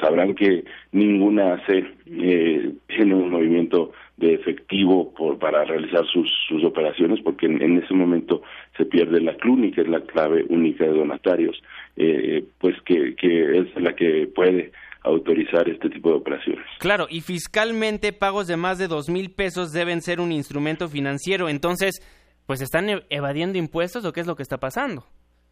sabrán 0.00 0.36
que 0.36 0.64
ninguna 0.92 1.54
AC 1.54 1.84
tiene 2.06 3.14
un 3.14 3.30
movimiento 3.30 3.90
de 4.16 4.34
efectivo 4.34 5.12
por, 5.12 5.36
para 5.40 5.64
realizar 5.64 6.06
sus, 6.06 6.30
sus 6.46 6.62
operaciones 6.62 7.20
porque 7.22 7.46
en, 7.46 7.78
ese 7.82 7.92
momento 7.92 8.42
se 8.76 8.84
pierde 8.84 9.20
la 9.20 9.34
CLUNI, 9.34 9.72
que 9.72 9.80
es 9.80 9.88
la 9.88 10.02
clave 10.02 10.46
única 10.48 10.84
de 10.84 10.92
donatarios, 10.92 11.60
pues 12.60 12.80
que, 12.82 13.16
que 13.16 13.58
es 13.58 13.82
la 13.82 13.96
que 13.96 14.28
puede 14.32 14.70
autorizar 15.04 15.68
este 15.68 15.90
tipo 15.90 16.10
de 16.10 16.16
operaciones. 16.16 16.64
Claro, 16.78 17.06
y 17.10 17.20
fiscalmente 17.20 18.12
pagos 18.12 18.46
de 18.46 18.56
más 18.56 18.78
de 18.78 18.88
dos 18.88 19.08
mil 19.08 19.30
pesos 19.30 19.72
deben 19.72 20.00
ser 20.00 20.20
un 20.20 20.32
instrumento 20.32 20.88
financiero. 20.88 21.48
Entonces, 21.48 22.00
pues 22.46 22.60
están 22.60 22.88
e-, 22.88 23.02
evadiendo 23.10 23.58
impuestos 23.58 24.04
o 24.04 24.12
qué 24.12 24.20
es 24.20 24.26
lo 24.26 24.36
que 24.36 24.42
está 24.42 24.58
pasando. 24.58 25.04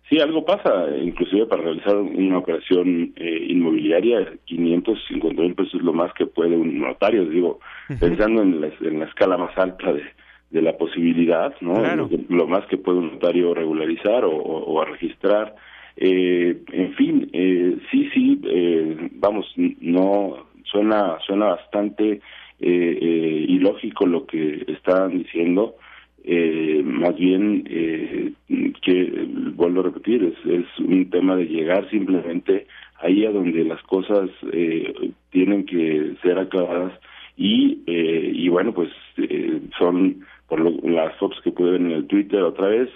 Sí, 0.09 0.19
algo 0.19 0.45
pasa, 0.45 0.87
inclusive 1.01 1.47
para 1.47 1.63
realizar 1.63 1.97
una 1.97 2.39
operación 2.39 3.13
eh, 3.15 3.47
inmobiliaria, 3.49 4.33
550 4.45 5.41
mil 5.41 5.55
pesos 5.55 5.75
es 5.75 5.83
lo 5.83 5.93
más 5.93 6.13
que 6.15 6.27
puede 6.27 6.57
un 6.57 6.81
notario, 6.81 7.25
digo, 7.27 7.61
pensando 8.01 8.43
en 8.43 8.61
la, 8.61 8.71
en 8.81 8.99
la, 8.99 9.05
escala 9.05 9.37
más 9.37 9.57
alta 9.57 9.93
de, 9.93 10.03
de 10.51 10.63
la 10.63 10.77
posibilidad, 10.77 11.55
¿no? 11.61 11.81
Lo, 12.29 12.49
más 12.49 12.67
que 12.67 12.77
puede 12.77 12.99
un 12.99 13.13
notario 13.13 13.55
regularizar 13.55 14.25
o, 14.25 14.33
o, 14.33 14.75
o 14.75 14.85
registrar 14.85 15.55
eh, 16.03 16.57
en 16.73 16.95
fin, 16.95 17.29
eh, 17.35 17.77
sí, 17.91 18.09
sí, 18.15 18.41
eh, 18.45 19.11
vamos, 19.17 19.47
no 19.81 20.47
suena 20.65 21.19
suena 21.27 21.49
bastante 21.49 22.23
eh, 22.59 23.45
ilógico 23.49 24.07
lo 24.07 24.27
que 24.27 24.65
están 24.67 25.19
diciendo. 25.19 25.77
más 26.85 27.17
bien, 27.17 27.65
que 28.83 29.27
vuelvo 29.55 29.81
a 29.81 29.85
repetir, 29.85 30.25
es, 30.25 30.51
es 30.51 30.67
un 30.79 31.11
tema 31.11 31.37
de 31.37 31.45
llegar 31.45 31.89
simplemente 31.91 32.67
ahí 33.03 33.27
a 33.27 33.31
donde 33.31 33.65
las 33.65 33.83
cosas 33.83 34.31
tienen 35.31 35.67
que 35.67 36.15
ser 36.23 36.39
aclaradas 36.39 36.93
y, 37.37 37.83
y 37.87 38.49
bueno, 38.49 38.73
pues 38.73 38.91
son 39.79 40.25
por 40.49 40.61
las 40.85 41.17
fotos 41.19 41.41
que 41.43 41.53
pude 41.53 41.73
ver 41.73 41.81
en 41.81 41.91
el 41.91 42.07
Twitter 42.07 42.43
otra 42.43 42.69
vez, 42.69 42.91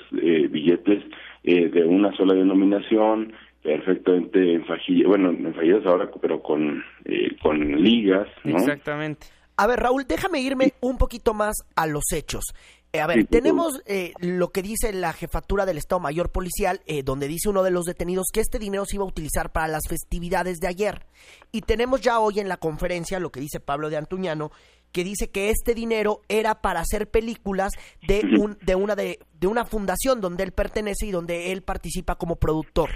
billetes 0.51 1.03
eh, 1.47 1.69
de 1.69 1.85
una 1.85 2.11
sola 2.17 2.33
denominación, 2.33 3.35
perfectamente 3.63 4.55
en 4.55 4.65
fajillas, 4.65 5.09
bueno, 5.09 5.29
en 5.29 5.55
fajillas 5.55 5.85
ahora, 5.85 6.11
pero 6.21 6.43
con, 6.43 6.83
eh, 7.05 7.37
con 7.43 7.61
ligas, 7.83 8.27
¿no? 8.45 8.57
Exactamente. 8.57 9.27
A 9.59 9.67
ver, 9.67 9.81
Raúl, 9.81 10.07
déjame 10.09 10.41
irme 10.41 10.73
un 10.81 10.97
poquito 10.97 11.35
más 11.35 11.55
a 11.77 11.87
los 11.87 12.05
hechos. 12.13 12.55
Eh, 12.95 13.01
a 13.01 13.07
ver, 13.07 13.27
tenemos 13.27 13.83
lo 14.21 14.53
que 14.53 14.63
dice 14.63 14.93
la 14.93 15.13
jefatura 15.13 15.67
del 15.67 15.79
Estado 15.79 16.01
Mayor 16.01 16.31
Policial, 16.31 16.81
donde 17.05 17.29
dice 17.29 17.49
uno 17.49 17.63
de 17.63 17.73
los 17.73 17.85
detenidos 17.85 18.27
que 18.33 18.41
este 18.41 18.59
dinero 18.59 18.85
se 18.87 18.97
iba 18.97 19.05
a 19.05 19.09
utilizar 19.09 19.53
para 19.53 19.69
las 19.69 19.83
festividades 19.89 20.61
de 20.61 20.69
ayer. 20.69 21.07
Y 21.53 21.63
tenemos 21.63 22.01
ya 22.01 22.21
hoy 22.21 22.41
en 22.41 22.49
la 22.49 22.57
conferencia 22.57 23.21
lo 23.21 23.31
que 23.31 23.41
dice 23.41 23.61
Pablo 23.61 23.91
de 23.91 23.97
Antuñano, 23.97 24.51
que 24.95 25.03
dice 25.05 25.29
que 25.31 25.51
este 25.51 25.75
dinero 25.75 26.21
era 26.29 26.63
para 26.63 26.81
hacer 26.81 27.11
películas 27.11 27.73
de 28.07 28.21
un 28.39 28.57
de 28.65 28.77
una 28.77 28.95
de, 28.95 29.19
de 29.41 29.47
una 29.49 29.65
fundación 29.65 30.21
donde 30.21 30.45
él 30.45 30.53
pertenece 30.53 31.07
y 31.07 31.11
donde 31.11 31.53
él 31.53 31.63
participa 31.63 32.15
como 32.15 32.37
productor. 32.37 32.91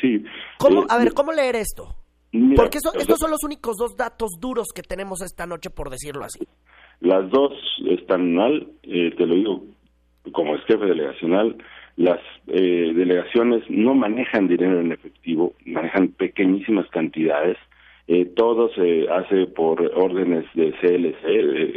Sí. 0.00 0.24
¿Cómo, 0.58 0.82
eh, 0.82 0.86
a 0.88 0.98
ver, 0.98 1.12
¿cómo 1.12 1.32
leer 1.32 1.56
esto? 1.56 1.94
Porque 2.56 2.78
estos 2.78 3.18
son 3.18 3.30
los 3.30 3.44
únicos 3.44 3.76
dos 3.76 3.96
datos 3.96 4.30
duros 4.40 4.68
que 4.74 4.82
tenemos 4.82 5.22
esta 5.22 5.46
noche, 5.46 5.70
por 5.70 5.90
decirlo 5.90 6.24
así. 6.24 6.40
Las 7.00 7.30
dos 7.30 7.52
están 7.88 8.34
mal, 8.34 8.66
eh, 8.82 9.14
te 9.16 9.26
lo 9.26 9.34
digo 9.34 9.64
como 10.32 10.56
es 10.56 10.64
jefe 10.64 10.86
delegacional, 10.86 11.56
las 11.96 12.20
eh, 12.46 12.92
delegaciones 12.94 13.62
no 13.68 13.94
manejan 13.94 14.48
dinero 14.48 14.80
en 14.80 14.92
efectivo, 14.92 15.52
manejan 15.66 16.08
pequeñísimas 16.08 16.88
cantidades, 16.88 17.58
eh, 18.06 18.26
todo 18.36 18.68
se 18.74 19.08
hace 19.08 19.46
por 19.46 19.80
órdenes 19.94 20.44
de 20.54 20.72
CLC, 20.72 21.22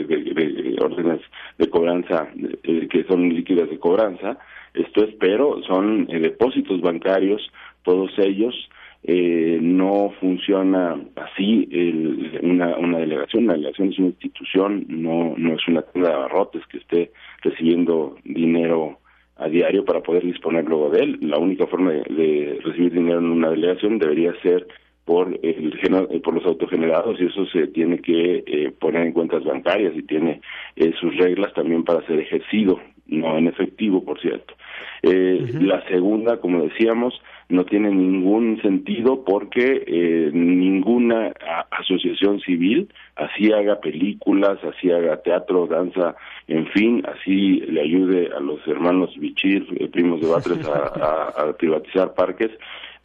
de, 0.07 0.75
órdenes 0.81 1.21
de 1.57 1.69
cobranza 1.69 2.27
eh, 2.63 2.87
que 2.89 3.03
son 3.05 3.29
líquidas 3.29 3.69
de 3.69 3.79
cobranza. 3.79 4.37
Esto 4.73 5.05
es, 5.05 5.15
pero 5.15 5.61
son 5.63 6.07
eh, 6.09 6.19
depósitos 6.19 6.81
bancarios, 6.81 7.49
todos 7.83 8.11
ellos. 8.17 8.69
Eh, 9.03 9.59
no 9.61 10.11
funciona 10.19 10.99
así 11.15 11.69
el, 11.71 12.39
una, 12.43 12.75
una 12.75 12.97
delegación. 12.97 13.45
Una 13.45 13.53
delegación 13.53 13.89
es 13.89 13.99
una 13.99 14.07
institución, 14.07 14.85
no, 14.89 15.33
no 15.37 15.53
es 15.53 15.65
una 15.67 15.81
tienda 15.83 16.09
de 16.09 16.15
abarrotes 16.15 16.65
que 16.67 16.79
esté 16.79 17.11
recibiendo 17.41 18.17
dinero 18.25 18.99
a 19.37 19.47
diario 19.47 19.85
para 19.85 20.01
poder 20.01 20.23
disponer 20.23 20.65
luego 20.65 20.89
de 20.89 21.03
él. 21.03 21.19
La 21.21 21.37
única 21.37 21.67
forma 21.67 21.91
de 21.91 22.59
recibir 22.65 22.91
dinero 22.91 23.19
en 23.19 23.31
una 23.31 23.51
delegación 23.51 23.97
debería 23.97 24.33
ser 24.41 24.67
por 25.07 25.39
el 25.41 25.79
eh, 25.81 26.19
por 26.19 26.33
los 26.33 26.45
autogenerados 26.45 27.19
y 27.19 27.27
eso 27.27 27.45
se 27.45 27.67
tiene 27.67 27.99
que 27.99 28.43
eh, 28.45 28.71
poner 28.77 29.07
en 29.07 29.13
cuentas 29.13 29.45
bancarias 29.45 29.95
y 29.95 30.03
tiene 30.03 30.41
eh, 30.75 30.91
sus 30.99 31.15
reglas 31.15 31.53
también 31.53 31.85
para 31.85 32.05
ser 32.05 32.19
ejercido 32.19 32.79
no 33.07 33.37
en 33.37 33.47
efectivo 33.47 34.03
por 34.03 34.19
cierto. 34.19 34.53
La 35.01 35.81
segunda 35.87 36.41
como 36.41 36.63
decíamos 36.63 37.21
no 37.47 37.63
tiene 37.63 37.89
ningún 37.89 38.61
sentido 38.61 39.23
porque 39.23 40.29
ninguna 40.33 41.31
asociación 41.71 42.41
civil 42.41 42.89
así 43.15 43.53
haga 43.53 43.79
películas 43.79 44.57
así 44.63 44.91
haga 44.91 45.21
teatro 45.21 45.67
danza 45.67 46.17
en 46.49 46.67
fin 46.67 47.03
así 47.07 47.61
le 47.61 47.81
ayude 47.81 48.29
a 48.35 48.41
los 48.41 48.59
hermanos 48.67 49.15
Bichir 49.17 49.65
primos 49.91 50.19
de 50.19 50.27
Batres 50.27 50.67
a 50.67 51.53
privatizar 51.57 52.13
parques 52.13 52.51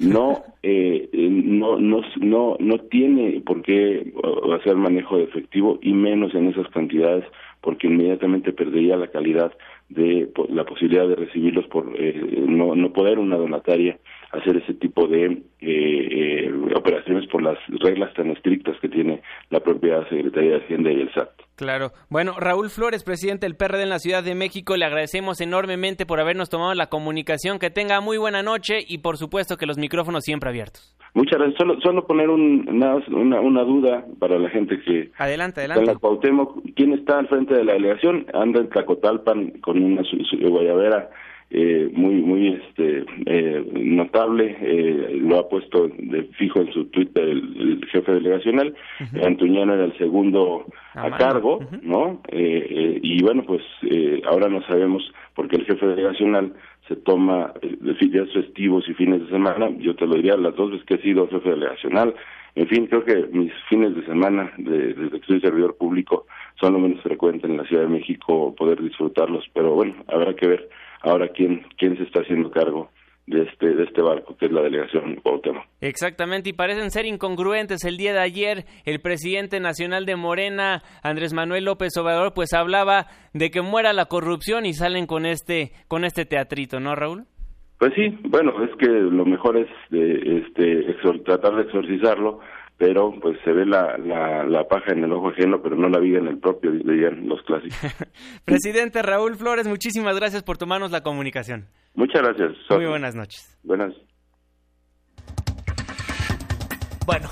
no, 0.02 0.44
eh, 0.62 1.08
no, 1.12 1.78
no, 1.78 2.00
no, 2.20 2.56
no 2.58 2.78
tiene 2.78 3.40
por 3.40 3.62
qué 3.62 4.12
hacer 4.58 4.76
manejo 4.76 5.16
de 5.16 5.24
efectivo 5.24 5.78
y 5.82 5.92
menos 5.92 6.34
en 6.34 6.48
esas 6.48 6.68
cantidades 6.68 7.24
porque 7.60 7.86
inmediatamente 7.86 8.52
perdería 8.52 8.96
la 8.96 9.06
calidad 9.06 9.52
de 9.88 10.28
la 10.48 10.64
posibilidad 10.64 11.06
de 11.06 11.16
recibirlos 11.16 11.66
por 11.68 11.94
eh, 11.98 12.44
no, 12.46 12.74
no 12.74 12.92
poder 12.92 13.18
una 13.18 13.36
donataria 13.36 13.98
hacer 14.32 14.56
ese 14.56 14.74
tipo 14.74 15.06
de 15.06 15.26
eh, 15.26 15.42
eh, 15.60 16.52
operaciones 16.74 17.26
por 17.28 17.42
las 17.42 17.58
reglas 17.68 18.12
tan 18.14 18.30
estrictas 18.30 18.76
que 18.80 18.88
tiene 18.88 19.22
la 19.50 19.60
propia 19.60 20.08
Secretaría 20.08 20.52
de 20.52 20.64
Hacienda 20.64 20.90
y 20.90 21.00
el 21.00 21.12
SAT. 21.12 21.30
Claro. 21.56 21.92
Bueno, 22.08 22.34
Raúl 22.38 22.70
Flores, 22.70 23.04
presidente 23.04 23.46
del 23.46 23.56
PRD 23.56 23.82
en 23.82 23.90
la 23.90 23.98
Ciudad 23.98 24.24
de 24.24 24.34
México, 24.34 24.76
le 24.76 24.86
agradecemos 24.86 25.40
enormemente 25.40 26.06
por 26.06 26.18
habernos 26.18 26.48
tomado 26.48 26.74
la 26.74 26.86
comunicación. 26.86 27.58
Que 27.58 27.70
tenga 27.70 28.00
muy 28.00 28.16
buena 28.16 28.42
noche 28.42 28.78
y 28.86 28.98
por 28.98 29.18
supuesto 29.18 29.56
que 29.56 29.66
los 29.66 29.78
micrófonos 29.78 30.24
siempre 30.24 30.48
abiertos. 30.48 30.96
Muchas 31.14 31.38
gracias. 31.38 31.58
Solo, 31.58 31.78
solo 31.82 32.06
poner 32.06 32.30
un, 32.30 32.66
una, 32.68 33.40
una, 33.40 33.62
duda 33.64 34.06
para 34.18 34.38
la 34.38 34.48
gente 34.48 34.80
que... 34.80 35.10
Adelante, 35.18 35.60
adelante. 35.60 35.92
la 35.92 36.48
¿quién 36.74 36.94
está 36.94 37.18
al 37.18 37.28
frente 37.28 37.54
de 37.54 37.64
la 37.64 37.74
delegación? 37.74 38.26
Anda 38.32 38.60
en 38.60 38.70
Tlacotalpan 38.70 39.50
con 39.60 39.82
una 39.82 40.02
guayabera 40.40 41.10
eh, 41.54 41.90
muy 41.92 42.14
muy 42.14 42.48
este 42.48 43.04
eh, 43.26 43.64
notable 43.74 44.56
eh, 44.60 45.18
lo 45.20 45.38
ha 45.38 45.48
puesto 45.48 45.88
de 45.98 46.22
fijo 46.38 46.60
en 46.60 46.72
su 46.72 46.86
Twitter 46.86 47.28
el, 47.28 47.80
jefe 47.90 48.12
delegacional 48.12 48.74
Antuñano 49.22 49.74
era 49.74 49.84
el 49.84 49.98
segundo 49.98 50.64
a, 50.94 51.10
cargo 51.18 51.60
no 51.82 52.22
eh, 52.28 52.98
y 53.02 53.22
bueno 53.22 53.44
pues 53.44 53.62
ahora 54.24 54.48
no 54.48 54.62
sabemos 54.62 55.02
porque 55.34 55.56
el 55.56 55.66
jefe 55.66 55.86
delegacional 55.86 56.54
se 56.88 56.96
toma 56.96 57.52
días 58.12 58.28
festivos 58.32 58.84
y 58.88 58.94
fines 58.94 59.22
de 59.22 59.30
semana. 59.30 59.70
Yo 59.78 59.94
te 59.94 60.06
lo 60.06 60.16
diría 60.16 60.36
las 60.36 60.54
dos 60.56 60.72
veces 60.72 60.86
que 60.86 60.94
he 60.94 61.02
sido 61.02 61.28
jefe 61.28 61.50
delegacional. 61.50 62.14
En 62.54 62.68
fin 62.68 62.86
creo 62.86 63.04
que 63.04 63.26
mis 63.32 63.52
fines 63.68 63.94
de 63.94 64.04
semana 64.04 64.52
de, 64.58 64.92
desde 64.92 65.20
que 65.20 65.26
soy 65.26 65.40
servidor 65.40 65.76
público 65.76 66.26
son 66.60 66.74
lo 66.74 66.78
menos 66.80 67.02
frecuentes 67.02 67.48
en 67.48 67.56
la 67.56 67.64
Ciudad 67.64 67.84
de 67.84 67.88
México 67.88 68.54
poder 68.54 68.82
disfrutarlos 68.82 69.44
pero 69.54 69.74
bueno 69.74 69.94
habrá 70.08 70.34
que 70.34 70.46
ver 70.46 70.68
ahora 71.02 71.28
quién, 71.28 71.66
quién 71.78 71.96
se 71.96 72.04
está 72.04 72.20
haciendo 72.20 72.50
cargo 72.50 72.90
de 73.26 73.42
este, 73.42 73.74
de 73.74 73.84
este 73.84 74.02
barco, 74.02 74.36
que 74.36 74.46
es 74.46 74.52
la 74.52 74.62
delegación 74.62 75.16
Cuauhtémoc. 75.16 75.64
Exactamente, 75.80 76.50
y 76.50 76.52
parecen 76.52 76.90
ser 76.90 77.06
incongruentes. 77.06 77.84
El 77.84 77.96
día 77.96 78.12
de 78.12 78.20
ayer, 78.20 78.64
el 78.84 79.00
presidente 79.00 79.60
nacional 79.60 80.06
de 80.06 80.16
Morena, 80.16 80.82
Andrés 81.02 81.32
Manuel 81.32 81.64
López 81.64 81.96
Obrador, 81.96 82.34
pues 82.34 82.52
hablaba 82.52 83.06
de 83.32 83.50
que 83.50 83.62
muera 83.62 83.92
la 83.92 84.06
corrupción 84.06 84.66
y 84.66 84.74
salen 84.74 85.06
con 85.06 85.24
este, 85.24 85.72
con 85.88 86.04
este 86.04 86.24
teatrito, 86.24 86.80
¿no, 86.80 86.94
Raúl? 86.94 87.24
Pues 87.78 87.94
sí, 87.94 88.16
bueno, 88.28 88.62
es 88.62 88.70
que 88.76 88.86
lo 88.86 89.24
mejor 89.24 89.56
es 89.56 89.68
de, 89.90 90.38
este, 90.38 90.94
tratar 91.24 91.56
de 91.56 91.62
exorcizarlo 91.62 92.38
pero 92.82 93.14
pues 93.20 93.38
se 93.44 93.52
ve 93.52 93.64
la, 93.64 93.96
la, 93.96 94.66
paja 94.66 94.90
en 94.90 95.04
el 95.04 95.12
ojo 95.12 95.28
ajeno, 95.28 95.62
pero 95.62 95.76
no 95.76 95.88
la 95.88 96.00
vida 96.00 96.18
en 96.18 96.26
el 96.26 96.40
propio, 96.40 96.72
dirían 96.72 97.28
los 97.28 97.40
clásicos. 97.42 97.78
Presidente 98.44 99.02
Raúl 99.02 99.36
Flores, 99.36 99.68
muchísimas 99.68 100.16
gracias 100.16 100.42
por 100.42 100.58
tomarnos 100.58 100.90
la 100.90 101.00
comunicación. 101.00 101.68
Muchas 101.94 102.22
gracias. 102.22 102.56
Muy 102.70 102.86
buenas 102.86 103.14
noches. 103.14 103.56
Buenas. 103.62 103.94
Bueno, 107.06 107.28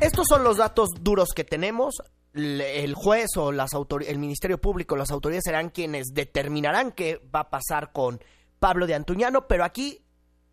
estos 0.00 0.24
son 0.28 0.44
los 0.44 0.58
datos 0.58 0.90
duros 1.00 1.30
que 1.34 1.42
tenemos. 1.42 1.96
el 2.32 2.94
juez 2.94 3.36
o 3.36 3.50
las 3.50 3.72
autor- 3.72 4.04
el 4.06 4.20
Ministerio 4.20 4.58
Público, 4.58 4.94
las 4.96 5.10
autoridades 5.10 5.42
serán 5.44 5.70
quienes 5.70 6.14
determinarán 6.14 6.92
qué 6.92 7.20
va 7.34 7.40
a 7.40 7.50
pasar 7.50 7.90
con 7.92 8.20
Pablo 8.60 8.86
de 8.86 8.94
Antuñano, 8.94 9.48
pero 9.48 9.64
aquí 9.64 9.98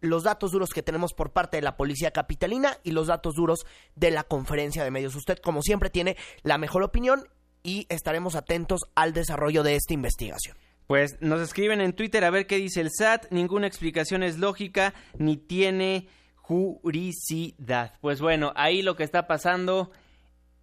los 0.01 0.23
datos 0.23 0.51
duros 0.51 0.69
que 0.69 0.83
tenemos 0.83 1.13
por 1.13 1.31
parte 1.31 1.57
de 1.57 1.61
la 1.61 1.77
Policía 1.77 2.11
Capitalina 2.11 2.77
y 2.83 2.91
los 2.91 3.07
datos 3.07 3.35
duros 3.35 3.65
de 3.95 4.11
la 4.11 4.23
conferencia 4.23 4.83
de 4.83 4.91
medios. 4.91 5.15
Usted, 5.15 5.37
como 5.39 5.61
siempre, 5.61 5.89
tiene 5.89 6.17
la 6.43 6.57
mejor 6.57 6.83
opinión 6.83 7.27
y 7.63 7.85
estaremos 7.89 8.35
atentos 8.35 8.81
al 8.95 9.13
desarrollo 9.13 9.63
de 9.63 9.75
esta 9.75 9.93
investigación. 9.93 10.57
Pues 10.87 11.17
nos 11.21 11.41
escriben 11.41 11.81
en 11.81 11.93
Twitter 11.93 12.23
a 12.23 12.31
ver 12.31 12.47
qué 12.47 12.55
dice 12.55 12.81
el 12.81 12.89
SAT. 12.91 13.27
Ninguna 13.31 13.67
explicación 13.67 14.23
es 14.23 14.39
lógica 14.39 14.93
ni 15.17 15.37
tiene 15.37 16.07
juricidad. 16.35 17.93
Pues 18.01 18.21
bueno, 18.21 18.53
ahí 18.55 18.81
lo 18.81 18.95
que 18.95 19.03
está 19.03 19.27
pasando 19.27 19.91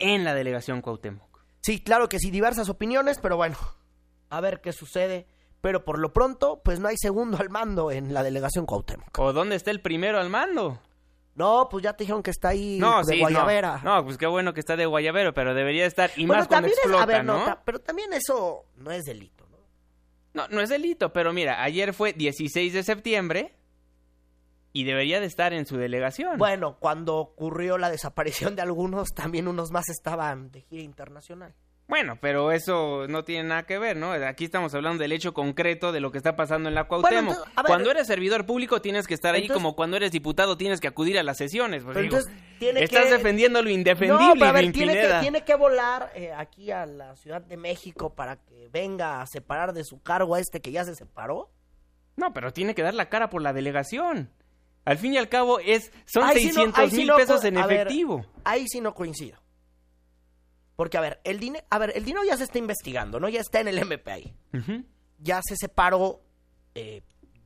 en 0.01 0.25
la 0.25 0.35
delegación 0.35 0.83
Cuauhtémoc. 0.83 1.45
Sí, 1.63 1.81
claro 1.81 2.09
que 2.09 2.19
sí, 2.19 2.31
diversas 2.31 2.69
opiniones, 2.69 3.19
pero 3.23 3.37
bueno, 3.37 3.57
a 4.29 4.41
ver 4.41 4.61
qué 4.61 4.73
sucede. 4.73 5.29
Pero 5.61 5.85
por 5.85 5.99
lo 5.99 6.13
pronto, 6.13 6.61
pues 6.65 6.79
no 6.81 6.89
hay 6.89 6.97
segundo 6.99 7.39
al 7.39 7.51
mando 7.51 7.91
en 7.91 8.13
la 8.15 8.23
delegación 8.23 8.67
Cuauhtémoc. 8.67 9.19
¿O 9.19 9.33
dónde 9.33 9.57
está 9.57 9.71
el 9.71 9.81
primero 9.81 10.19
al 10.21 10.31
mando? 10.31 10.79
No, 11.35 11.69
pues 11.71 11.83
ya 11.85 11.93
te 11.95 12.05
dijeron 12.05 12.23
que 12.23 12.31
está 12.31 12.49
ahí 12.49 12.79
No, 12.81 13.03
de 13.05 13.15
sí, 13.15 13.21
Guayavera. 13.21 13.81
No, 13.85 13.97
no, 13.97 14.05
pues 14.05 14.17
qué 14.17 14.27
bueno 14.27 14.55
que 14.55 14.61
está 14.61 14.77
de 14.77 14.87
Guayavero, 14.87 15.35
pero 15.35 15.53
debería 15.55 15.85
estar, 15.87 16.11
y 16.17 16.27
Bueno, 16.27 16.41
más 16.41 16.49
cuando 16.49 16.69
también 16.69 16.73
es- 16.79 16.85
explota, 16.85 17.03
a 17.03 17.07
ver, 17.07 17.25
¿no? 17.25 17.45
ta- 17.45 17.63
pero 17.65 17.79
también 17.81 18.13
eso 18.13 18.65
no 18.77 18.91
es 18.91 19.03
delito. 19.05 19.47
No, 20.33 20.47
no 20.49 20.61
es 20.61 20.69
delito, 20.69 21.13
pero 21.13 21.33
mira, 21.33 21.63
ayer 21.63 21.93
fue 21.95 22.13
16 22.13 22.73
de 22.75 22.83
septiembre 22.83 23.55
y 24.75 24.85
debería 24.85 25.19
de 25.21 25.27
estar 25.27 25.53
en 25.55 25.65
su 25.67 25.79
delegación. 25.79 26.37
Bueno, 26.37 26.77
cuando 26.79 27.17
ocurrió 27.17 27.79
la 27.79 27.91
desaparición 27.91 28.55
de 28.57 28.63
algunos, 28.63 29.09
también 29.15 29.49
unos 29.49 29.71
más 29.71 29.89
estaban 29.89 30.51
de 30.51 30.61
gira 30.61 30.83
internacional. 30.83 31.55
Bueno, 31.89 32.19
pero 32.21 32.51
eso 32.51 33.07
no 33.09 33.23
tiene 33.23 33.49
nada 33.49 33.63
que 33.63 33.79
ver, 33.79 33.97
¿no? 33.97 34.11
Aquí 34.11 34.45
estamos 34.47 34.75
hablando 34.75 35.03
del 35.03 35.13
hecho 35.13 35.33
concreto 35.33 35.93
de 35.93 36.01
lo 36.01 36.11
que 36.11 36.19
está 36.19 36.35
pasando 36.35 36.69
en 36.69 36.75
la 36.75 36.89
Cuauhtémoc. 36.89 37.31
entonces, 37.35 37.45
a 37.55 37.63
ver, 37.63 37.67
cuando 37.69 37.91
eres 37.93 38.09
servidor 38.09 38.45
público 38.45 38.83
tienes 38.83 39.07
que 39.07 39.15
estar 39.15 39.35
ahí 39.37 39.43
entonces- 39.43 39.63
como 39.63 39.77
cuando 39.77 39.97
eres 39.97 40.11
diputado 40.11 40.57
tienes 40.57 40.81
que 40.81 40.89
acudir 40.89 41.17
a 41.17 41.23
las 41.23 41.37
sesiones. 41.37 41.85
Pues 41.85 41.97
digo, 41.97 42.19
tiene 42.59 42.83
estás 42.83 43.05
que- 43.05 43.13
defendiendo 43.13 43.63
lo 43.63 43.71
indefendible, 43.71 44.27
No, 44.27 44.33
pero 44.35 44.47
a 44.47 44.53
ver, 44.53 44.73
tiene 44.73 44.95
que, 44.95 44.99
Pineda. 45.01 45.21
tiene 45.21 45.45
que 45.45 45.55
volar 45.55 46.11
eh, 46.17 46.33
aquí 46.37 46.73
a 46.73 46.87
la 46.87 47.15
Ciudad 47.15 47.41
de 47.41 47.57
México 47.57 48.11
para 48.15 48.35
que 48.37 48.69
venga 48.73 49.21
a 49.21 49.27
separar 49.29 49.73
de 49.73 49.85
su 49.85 50.03
cargo 50.03 50.35
a 50.35 50.41
este 50.41 50.61
que 50.61 50.73
ya 50.73 50.85
se 50.85 50.97
separó. 50.97 51.51
No, 52.17 52.33
pero 52.33 52.53
tiene 52.53 52.75
que 52.75 52.83
dar 52.83 52.95
la 52.95 53.09
cara 53.09 53.31
por 53.31 53.43
la 53.43 53.53
delegación. 53.53 54.31
Al 54.85 54.99
fin 54.99 55.15
y 55.15 55.19
al 55.19 55.29
cabo 55.29 55.61
es 55.61 55.93
son 56.05 56.27
no- 56.27 56.33
600 56.33 56.79
ahí 56.81 56.91
sí 56.91 56.97
mil 56.97 57.07
no 57.09 57.17
pesos 57.17 57.45
en 57.45 57.55
ver, 57.55 57.65
efectivo. 57.83 58.27
ahí 58.43 58.65
sí 58.69 58.81
no 58.81 58.93
coincido. 58.93 59.39
Porque, 60.77 60.99
a 60.99 61.01
ver, 61.01 61.21
el 61.25 61.41
dinero, 61.41 61.65
a 61.71 61.79
ver, 61.79 61.93
el 61.97 62.05
dinero 62.05 62.25
ya 62.27 62.37
se 62.37 62.45
está 62.45 62.59
investigando, 62.59 63.19
¿no? 63.19 63.29
Ya 63.29 63.41
está 63.41 63.61
en 63.61 63.69
el 63.69 63.79
MP 63.79 64.11
ahí. 64.13 64.35
Ujú. 64.53 64.85
Ya 65.19 65.41
se 65.43 65.57
separó 65.57 66.21
eh, 66.75 67.03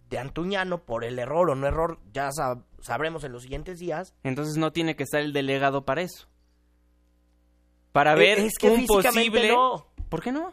de 0.08 0.18
Antuñano 0.18 0.84
por 0.84 1.04
el 1.04 1.18
error 1.18 1.50
o 1.50 1.54
no 1.54 1.66
error, 1.68 2.00
ya 2.12 2.28
sab- 2.30 2.64
sabremos 2.80 3.22
en 3.22 3.30
los 3.32 3.42
siguientes 3.44 3.78
días. 3.78 4.14
Entonces 4.24 4.56
no 4.56 4.72
tiene 4.72 4.96
que 4.96 5.04
estar 5.04 5.20
el 5.20 5.32
delegado 5.32 5.84
para 5.84 6.02
eso. 6.02 6.26
Para 7.92 8.14
Eh, 8.14 8.16
ver 8.16 8.38
es 8.40 8.54
que 8.58 8.68
un 8.70 8.86
posible... 8.86 9.48
no. 9.48 9.86
¿Por 10.08 10.22
qué 10.22 10.32
no? 10.32 10.52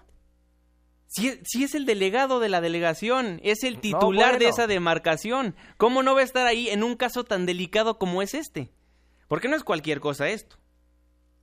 Si, 1.07 1.39
si 1.45 1.63
es 1.63 1.73
el 1.73 1.85
delegado 1.87 2.39
de 2.39 2.49
la 2.49 2.61
delegación, 2.61 3.39
es 3.43 3.63
el 3.63 3.79
titular 3.79 4.33
de 4.33 4.45
bueno. 4.45 4.49
esa 4.49 4.67
demarcación. 4.67 5.55
¿Cómo 5.77 6.03
no 6.03 6.13
va 6.13 6.21
a 6.21 6.23
estar 6.25 6.45
ahí 6.45 6.69
en 6.69 6.83
un 6.83 6.95
caso 6.95 7.23
tan 7.23 7.45
delicado 7.47 7.97
como 7.97 8.21
es 8.21 8.33
este? 8.35 8.71
Porque 9.27 9.47
no 9.47 9.55
es 9.55 9.63
cualquier 9.63 9.99
cosa 9.99 10.27
esto. 10.29 10.57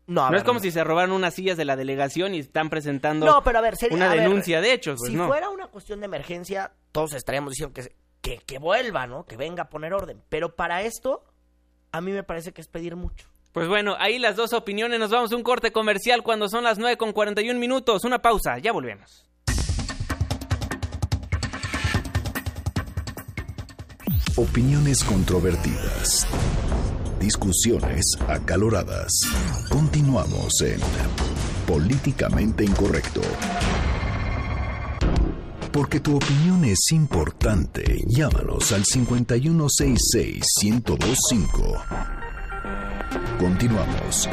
No, 0.07 0.23
a 0.23 0.25
no 0.27 0.31
ver, 0.33 0.39
es 0.41 0.45
como 0.45 0.59
no. 0.59 0.63
si 0.63 0.71
se 0.71 0.85
robaran 0.85 1.13
unas 1.13 1.35
sillas 1.35 1.57
de 1.57 1.65
la 1.65 1.77
delegación 1.77 2.35
y 2.35 2.41
están 2.41 2.69
presentando 2.69 3.25
No, 3.25 3.43
pero 3.43 3.59
a 3.59 3.63
ver, 3.63 3.77
sería- 3.77 3.97
una 3.97 4.11
a 4.11 4.15
ver, 4.15 4.25
denuncia 4.25 4.61
de 4.61 4.73
hechos. 4.73 4.97
Pues 4.99 5.11
si 5.13 5.17
no. 5.17 5.27
fuera 5.29 5.49
una 5.51 5.69
cuestión 5.69 6.01
de 6.01 6.07
emergencia, 6.07 6.73
todos 6.93 7.15
estaríamos 7.15 7.53
diciendo 7.53 7.73
que, 7.73 7.95
que, 8.21 8.39
que 8.45 8.59
vuelva, 8.59 9.07
¿no? 9.07 9.25
Que 9.25 9.37
venga 9.37 9.63
a 9.65 9.69
poner 9.71 9.95
orden. 9.95 10.23
Pero 10.29 10.55
para 10.57 10.83
esto, 10.83 11.25
a 11.93 12.01
mí 12.01 12.13
me 12.13 12.23
parece 12.23 12.53
que 12.53 12.61
es 12.61 12.69
pedir 12.69 12.97
mucho. 12.97 13.29
Pues 13.53 13.69
bueno, 13.69 13.95
ahí 13.99 14.19
las 14.19 14.37
dos 14.37 14.53
opiniones. 14.53 14.99
Nos 14.99 15.11
vamos 15.11 15.33
a 15.33 15.37
un 15.37 15.43
corte 15.45 15.71
comercial 15.73 16.23
cuando 16.23 16.49
son 16.49 16.65
las 16.65 16.77
9 16.79 16.97
con 16.97 17.13
41 17.13 17.59
minutos. 17.59 18.05
Una 18.05 18.21
pausa, 18.21 18.59
ya 18.59 18.73
volvemos. 18.73 19.25
Opiniones 24.37 25.05
controvertidas. 25.05 26.27
Discusiones 27.25 28.05
acaloradas. 28.29 29.11
Continuamos 29.71 30.61
en 30.61 30.79
Políticamente 31.67 32.65
Incorrecto. 32.65 33.23
Porque 35.73 36.01
tu 36.01 36.17
opinión 36.17 36.67
es 36.67 36.93
importante. 36.93 38.03
Llámanos 38.09 38.73
al 38.73 38.85
5166-1025. 38.85 41.83
Continuamos. 43.39 44.29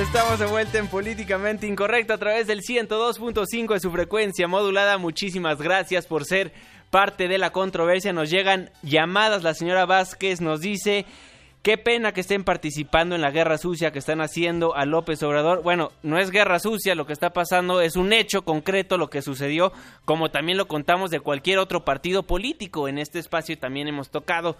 Estamos 0.00 0.38
de 0.38 0.46
vuelta 0.46 0.78
en 0.78 0.86
Políticamente 0.86 1.66
Incorrecto 1.66 2.14
a 2.14 2.18
través 2.18 2.46
del 2.46 2.62
102.5 2.62 3.74
de 3.74 3.80
su 3.80 3.90
frecuencia 3.90 4.46
modulada. 4.46 4.96
Muchísimas 4.96 5.60
gracias 5.60 6.06
por 6.06 6.24
ser 6.24 6.52
parte 6.88 7.26
de 7.26 7.36
la 7.36 7.50
controversia. 7.50 8.12
Nos 8.12 8.30
llegan 8.30 8.70
llamadas. 8.82 9.42
La 9.42 9.54
señora 9.54 9.86
Vázquez 9.86 10.40
nos 10.40 10.60
dice... 10.60 11.04
Qué 11.60 11.76
pena 11.76 12.12
que 12.12 12.20
estén 12.20 12.44
participando 12.44 13.16
en 13.16 13.20
la 13.20 13.32
guerra 13.32 13.58
sucia 13.58 13.90
que 13.90 13.98
están 13.98 14.20
haciendo 14.20 14.76
a 14.76 14.86
López 14.86 15.20
Obrador. 15.24 15.62
Bueno, 15.64 15.90
no 16.04 16.16
es 16.16 16.30
guerra 16.30 16.60
sucia, 16.60 16.94
lo 16.94 17.04
que 17.04 17.12
está 17.12 17.30
pasando 17.30 17.80
es 17.80 17.96
un 17.96 18.12
hecho 18.12 18.42
concreto 18.42 18.96
lo 18.96 19.10
que 19.10 19.22
sucedió, 19.22 19.72
como 20.04 20.30
también 20.30 20.56
lo 20.56 20.68
contamos 20.68 21.10
de 21.10 21.18
cualquier 21.18 21.58
otro 21.58 21.84
partido 21.84 22.22
político. 22.22 22.86
En 22.86 22.96
este 22.96 23.18
espacio 23.18 23.58
también 23.58 23.88
hemos 23.88 24.08
tocado 24.08 24.56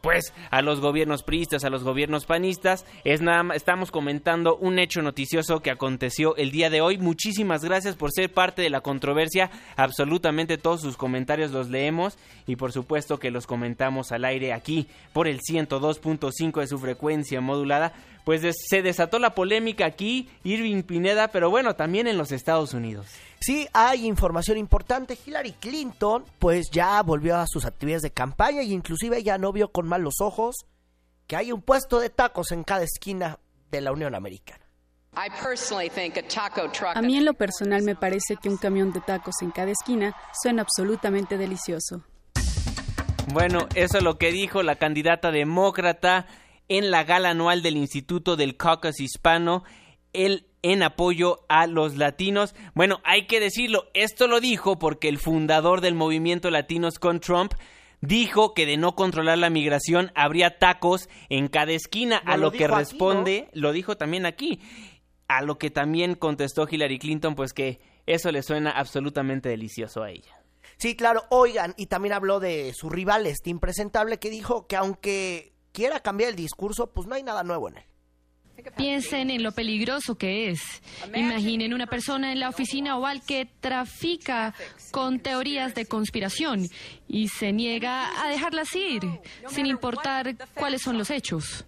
pues 0.00 0.32
a 0.50 0.62
los 0.62 0.80
gobiernos 0.80 1.22
priistas, 1.22 1.64
a 1.64 1.70
los 1.70 1.84
gobiernos 1.84 2.26
panistas. 2.26 2.84
Es 3.04 3.20
nada 3.20 3.54
estamos 3.54 3.90
comentando 3.90 4.56
un 4.56 4.78
hecho 4.78 5.02
noticioso 5.02 5.60
que 5.60 5.70
aconteció 5.70 6.36
el 6.36 6.50
día 6.50 6.70
de 6.70 6.80
hoy. 6.80 6.98
Muchísimas 6.98 7.64
gracias 7.64 7.96
por 7.96 8.10
ser 8.12 8.32
parte 8.32 8.62
de 8.62 8.70
la 8.70 8.80
controversia. 8.80 9.50
Absolutamente 9.76 10.58
todos 10.58 10.80
sus 10.80 10.96
comentarios 10.96 11.50
los 11.50 11.70
leemos 11.70 12.18
y 12.46 12.56
por 12.56 12.72
supuesto 12.72 13.18
que 13.18 13.30
los 13.30 13.46
comentamos 13.46 14.12
al 14.12 14.24
aire 14.24 14.52
aquí 14.52 14.88
por 15.12 15.28
el 15.28 15.40
102.5 15.40 16.60
de 16.60 16.66
su 16.66 16.78
frecuencia 16.78 17.40
modulada. 17.40 17.92
Pues 18.24 18.42
des- 18.42 18.56
se 18.68 18.82
desató 18.82 19.18
la 19.18 19.34
polémica 19.34 19.86
aquí, 19.86 20.28
Irving 20.44 20.82
Pineda, 20.82 21.28
pero 21.28 21.50
bueno, 21.50 21.74
también 21.74 22.06
en 22.06 22.18
los 22.18 22.32
Estados 22.32 22.74
Unidos. 22.74 23.06
Sí, 23.40 23.66
hay 23.72 24.06
información 24.06 24.58
importante. 24.58 25.16
Hillary 25.26 25.52
Clinton, 25.52 26.24
pues 26.38 26.66
ya 26.70 27.00
volvió 27.02 27.36
a 27.38 27.46
sus 27.46 27.64
actividades 27.64 28.02
de 28.02 28.10
campaña 28.10 28.62
y 28.62 28.72
inclusive 28.72 29.22
ya 29.22 29.38
no 29.38 29.52
vio 29.52 29.72
con 29.72 29.88
malos 29.88 30.14
ojos 30.20 30.56
que 31.26 31.36
hay 31.36 31.50
un 31.52 31.62
puesto 31.62 31.98
de 32.00 32.10
tacos 32.10 32.52
en 32.52 32.64
cada 32.64 32.82
esquina 32.82 33.38
de 33.70 33.80
la 33.80 33.92
Unión 33.92 34.14
Americana. 34.14 34.64
A 36.94 37.02
mí 37.02 37.16
en 37.16 37.24
lo 37.24 37.34
personal 37.34 37.82
me 37.82 37.96
parece 37.96 38.36
que 38.36 38.48
un 38.48 38.56
camión 38.56 38.92
de 38.92 39.00
tacos 39.00 39.34
en 39.42 39.50
cada 39.50 39.70
esquina 39.72 40.14
suena 40.40 40.62
absolutamente 40.62 41.36
delicioso. 41.36 42.02
Bueno, 43.32 43.66
eso 43.74 43.98
es 43.98 44.04
lo 44.04 44.18
que 44.18 44.32
dijo 44.32 44.62
la 44.62 44.76
candidata 44.76 45.30
demócrata 45.30 46.26
en 46.70 46.90
la 46.90 47.04
gala 47.04 47.30
anual 47.30 47.62
del 47.62 47.76
Instituto 47.76 48.36
del 48.36 48.56
Caucus 48.56 49.00
Hispano, 49.00 49.64
el 50.12 50.46
en 50.62 50.82
apoyo 50.82 51.44
a 51.48 51.66
los 51.66 51.96
latinos. 51.96 52.54
Bueno, 52.74 53.00
hay 53.04 53.26
que 53.26 53.40
decirlo, 53.40 53.88
esto 53.92 54.28
lo 54.28 54.40
dijo 54.40 54.78
porque 54.78 55.08
el 55.08 55.18
fundador 55.18 55.80
del 55.80 55.94
movimiento 55.94 56.50
Latinos 56.50 56.98
con 56.98 57.18
Trump 57.20 57.54
dijo 58.00 58.54
que 58.54 58.66
de 58.66 58.76
no 58.76 58.94
controlar 58.94 59.38
la 59.38 59.50
migración 59.50 60.12
habría 60.14 60.58
tacos 60.58 61.08
en 61.28 61.48
cada 61.48 61.72
esquina, 61.72 62.22
No, 62.24 62.32
a 62.32 62.36
lo 62.36 62.44
lo 62.44 62.52
que 62.52 62.64
aquí, 62.66 62.74
responde, 62.74 63.48
lo 63.52 63.72
dijo 63.72 63.96
también 63.96 64.24
aquí, 64.24 64.60
a 65.28 65.42
lo 65.42 65.58
que 65.58 65.70
también 65.70 66.14
contestó 66.14 66.68
Hillary 66.70 66.98
Clinton, 66.98 67.34
pues 67.34 67.52
que 67.52 67.80
eso 68.06 68.30
le 68.30 68.42
suena 68.42 68.70
absolutamente 68.70 69.48
delicioso 69.48 70.02
a 70.02 70.10
ella. 70.10 70.36
Sí, 70.76 70.94
claro, 70.94 71.24
oigan, 71.30 71.74
y 71.76 71.86
también 71.86 72.12
habló 72.12 72.38
de 72.38 72.72
su 72.74 72.90
rival, 72.90 73.26
este 73.26 73.50
impresentable, 73.50 74.18
que 74.18 74.30
dijo 74.30 74.66
que 74.66 74.76
aunque 74.76 75.52
quiera 75.72 76.00
cambiar 76.00 76.30
el 76.30 76.36
discurso, 76.36 76.88
pues 76.88 77.06
no 77.06 77.14
hay 77.14 77.22
nada 77.22 77.42
nuevo 77.42 77.68
en 77.68 77.78
él. 77.78 77.84
Piensen 78.76 79.30
en 79.30 79.42
lo 79.42 79.52
peligroso 79.52 80.16
que 80.16 80.50
es. 80.50 80.82
Imaginen 81.14 81.72
una 81.72 81.86
persona 81.86 82.32
en 82.32 82.40
la 82.40 82.50
oficina 82.50 82.98
oval 82.98 83.22
que 83.26 83.46
trafica 83.60 84.54
con 84.90 85.20
teorías 85.20 85.74
de 85.74 85.86
conspiración 85.86 86.66
y 87.08 87.28
se 87.28 87.52
niega 87.52 88.22
a 88.22 88.28
dejarlas 88.28 88.74
ir, 88.76 89.02
sin 89.48 89.66
importar 89.66 90.36
cuáles 90.54 90.82
son 90.82 90.98
los 90.98 91.10
hechos. 91.10 91.64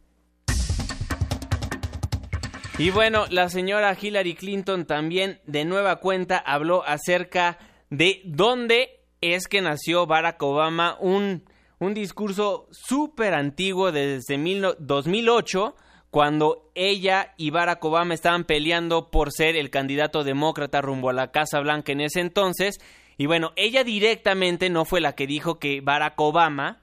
Y 2.79 2.91
bueno, 2.91 3.27
la 3.31 3.49
señora 3.49 3.97
Hillary 4.01 4.35
Clinton 4.35 4.87
también 4.87 5.41
de 5.47 5.65
nueva 5.65 5.97
cuenta 5.97 6.39
habló 6.39 6.85
acerca 6.87 7.59
de 7.91 8.23
dónde 8.25 9.01
es 9.21 9.47
que 9.47 9.61
nació 9.61 10.07
Barack 10.07 10.43
Obama, 10.43 10.97
un, 10.99 11.45
un 11.83 11.95
discurso 11.95 12.68
súper 12.70 13.35
antiguo 13.35 13.91
desde 13.91 14.39
mil, 14.39 14.64
2008 14.78 15.74
cuando 16.11 16.70
ella 16.74 17.35
y 17.37 17.51
Barack 17.51 17.85
Obama 17.85 18.14
estaban 18.14 18.45
peleando 18.45 19.11
por 19.11 19.33
ser 19.33 19.57
el 19.57 19.70
candidato 19.70 20.24
demócrata 20.24 20.80
rumbo 20.80 21.11
a 21.11 21.14
la 21.14 21.33
Casa 21.33 21.59
Blanca 21.61 21.91
en 21.91 22.03
ese 22.03 22.20
entonces. 22.20 22.78
Y 23.16 23.26
bueno, 23.26 23.53
ella 23.57 23.83
directamente 23.83 24.70
no 24.70 24.85
fue 24.85 25.01
la 25.01 25.14
que 25.14 25.26
dijo 25.26 25.59
que 25.59 25.80
Barack 25.80 26.20
Obama 26.20 26.83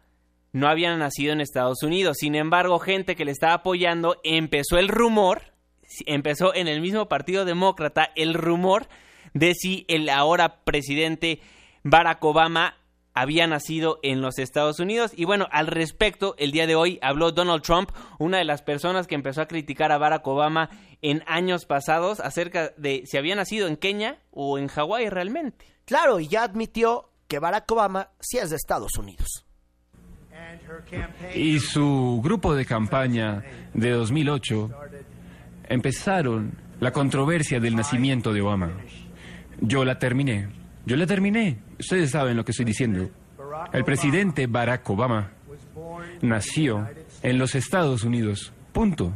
no 0.52 0.68
había 0.68 0.98
nacido 0.98 1.32
en 1.32 1.42
Estados 1.42 1.84
Unidos. 1.84 2.18
Sin 2.20 2.36
embargo, 2.36 2.80
gente 2.80 3.16
que 3.16 3.24
le 3.24 3.32
estaba 3.32 3.54
apoyando 3.54 4.18
empezó 4.24 4.80
el 4.80 4.90
rumor, 4.90 5.54
empezó 6.08 6.54
en 6.54 6.68
el 6.68 6.82
mismo 6.82 7.08
Partido 7.08 7.46
Demócrata 7.46 8.12
el 8.16 8.34
rumor 8.34 8.88
de 9.34 9.54
si 9.54 9.86
el 9.88 10.10
ahora 10.10 10.62
presidente 10.64 11.40
Barack 11.84 12.24
Obama 12.26 12.79
había 13.14 13.48
nacido 13.48 14.00
en 14.04 14.22
los 14.22 14.40
Estados 14.40 14.80
Unidos. 14.80 15.12
Y 15.16 15.26
bueno, 15.26 15.48
al 15.52 15.68
respecto, 15.68 16.36
el 16.38 16.52
día 16.52 16.68
de 16.68 16.76
hoy 16.76 17.00
habló 17.02 17.32
Donald 17.32 17.62
Trump, 17.62 17.92
una 18.18 18.38
de 18.38 18.46
las 18.46 18.62
personas 18.62 19.08
que 19.08 19.16
empezó 19.16 19.42
a 19.42 19.48
criticar 19.48 19.92
a 19.92 19.98
Barack 19.98 20.26
Obama 20.28 20.70
en 21.02 21.24
años 21.28 21.66
pasados 21.66 22.20
acerca 22.20 22.74
de 22.78 23.04
si 23.06 23.18
había 23.18 23.36
nacido 23.36 23.68
en 23.68 23.78
Kenia 23.78 24.20
o 24.32 24.58
en 24.58 24.68
Hawái 24.68 25.10
realmente. 25.10 25.66
Claro, 25.86 26.20
y 26.20 26.28
ya 26.28 26.44
admitió 26.44 27.10
que 27.28 27.40
Barack 27.40 27.72
Obama 27.72 28.10
sí 28.20 28.38
es 28.38 28.50
de 28.50 28.56
Estados 28.56 28.98
Unidos. 28.98 29.46
Y 31.36 31.60
su 31.60 32.22
grupo 32.24 32.56
de 32.56 32.66
campaña 32.66 33.44
de 33.74 33.92
2008 33.92 34.70
empezaron 35.68 36.58
la 36.80 36.92
controversia 36.92 37.60
del 37.60 37.76
nacimiento 37.76 38.34
de 38.34 38.42
Obama. 38.42 38.72
Yo 39.62 39.84
la 39.84 40.00
terminé. 40.00 40.59
Yo 40.90 40.96
la 40.98 41.06
terminé. 41.06 41.60
Ustedes 41.80 42.10
saben 42.10 42.36
lo 42.36 42.44
que 42.44 42.50
estoy 42.52 42.66
diciendo. 42.66 43.12
El 43.72 43.84
presidente 43.86 44.48
Barack 44.48 44.90
Obama 44.90 45.32
nació 46.24 46.88
en 47.22 47.38
los 47.38 47.54
Estados 47.54 48.04
Unidos. 48.04 48.52
Punto. 48.74 49.16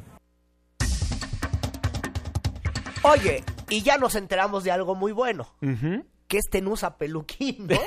Oye, 3.01 3.43
y 3.69 3.81
ya 3.81 3.97
nos 3.97 4.13
enteramos 4.13 4.63
de 4.63 4.69
algo 4.71 4.93
muy 4.93 5.11
bueno. 5.13 5.47
Que 6.27 6.37
es 6.37 6.43
Tenusa 6.51 6.95
Peluquín, 6.97 7.65
¿no? 7.67 7.79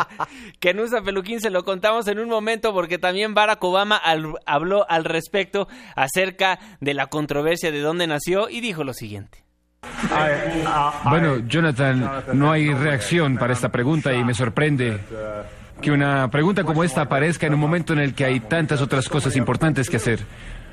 que 0.60 0.74
Nusa 0.74 1.02
Peluquín 1.02 1.40
se 1.40 1.50
lo 1.50 1.64
contamos 1.64 2.08
en 2.08 2.18
un 2.18 2.28
momento 2.28 2.72
porque 2.72 2.98
también 2.98 3.34
Barack 3.34 3.62
Obama 3.62 3.96
al- 3.96 4.34
habló 4.46 4.84
al 4.90 5.04
respecto 5.04 5.68
acerca 5.94 6.58
de 6.80 6.94
la 6.94 7.06
controversia 7.06 7.70
de 7.70 7.80
dónde 7.80 8.08
nació 8.08 8.48
y 8.50 8.60
dijo 8.60 8.82
lo 8.82 8.94
siguiente. 8.94 9.44
Bueno, 11.04 11.38
Jonathan, 11.46 12.24
no 12.34 12.50
hay 12.50 12.72
reacción 12.72 13.36
para 13.36 13.52
esta 13.52 13.70
pregunta 13.70 14.12
y 14.12 14.24
me 14.24 14.34
sorprende 14.34 15.00
que 15.80 15.90
una 15.90 16.28
pregunta 16.30 16.64
como 16.64 16.84
esta 16.84 17.02
aparezca 17.02 17.46
en 17.46 17.54
un 17.54 17.60
momento 17.60 17.92
en 17.92 18.00
el 18.00 18.14
que 18.14 18.24
hay 18.24 18.40
tantas 18.40 18.80
otras 18.80 19.08
cosas 19.08 19.36
importantes 19.36 19.88
que 19.88 19.96
hacer. 19.96 20.20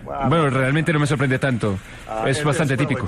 Bueno, 0.03 0.49
realmente 0.49 0.93
no 0.93 0.99
me 0.99 1.07
sorprende 1.07 1.39
tanto. 1.39 1.77
Es 2.25 2.43
bastante 2.43 2.77
típico. 2.77 3.07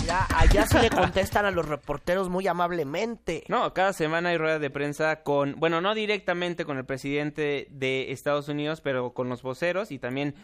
Mira, 0.00 0.26
allá 0.34 0.66
sí 0.66 0.78
le 0.78 0.88
contestan 0.88 1.44
a 1.44 1.50
los 1.50 1.68
reporteros 1.68 2.30
muy 2.30 2.46
amablemente. 2.46 3.44
No, 3.48 3.74
cada 3.74 3.92
semana 3.92 4.30
hay 4.30 4.38
rueda 4.38 4.58
de 4.58 4.70
prensa 4.70 5.22
con, 5.22 5.56
bueno, 5.58 5.82
no 5.82 5.94
directamente 5.94 6.64
con 6.64 6.78
el 6.78 6.86
presidente 6.86 7.68
de 7.70 8.10
Estados 8.12 8.48
Unidos, 8.48 8.80
pero 8.80 9.12
con 9.12 9.28
los 9.28 9.42
voceros 9.42 9.90
y 9.92 9.98
también 9.98 10.34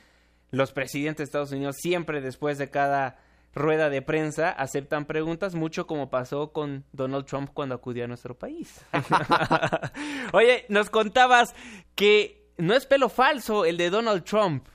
los 0.50 0.72
presidentes 0.72 1.18
de 1.18 1.24
Estados 1.24 1.52
Unidos 1.52 1.76
siempre 1.78 2.20
después 2.20 2.58
de 2.58 2.68
cada 2.68 3.16
rueda 3.54 3.90
de 3.90 4.02
prensa 4.02 4.50
aceptan 4.50 5.06
preguntas, 5.06 5.54
mucho 5.54 5.86
como 5.86 6.10
pasó 6.10 6.52
con 6.52 6.84
Donald 6.92 7.26
Trump 7.26 7.50
cuando 7.54 7.74
acudió 7.74 8.04
a 8.04 8.08
nuestro 8.08 8.36
país. 8.36 8.84
Oye, 10.32 10.66
nos 10.68 10.90
contabas 10.90 11.54
que 11.94 12.50
no 12.58 12.74
es 12.74 12.86
pelo 12.86 13.08
falso 13.08 13.64
el 13.64 13.76
de 13.76 13.90
Donald 13.90 14.24
Trump. 14.24 14.66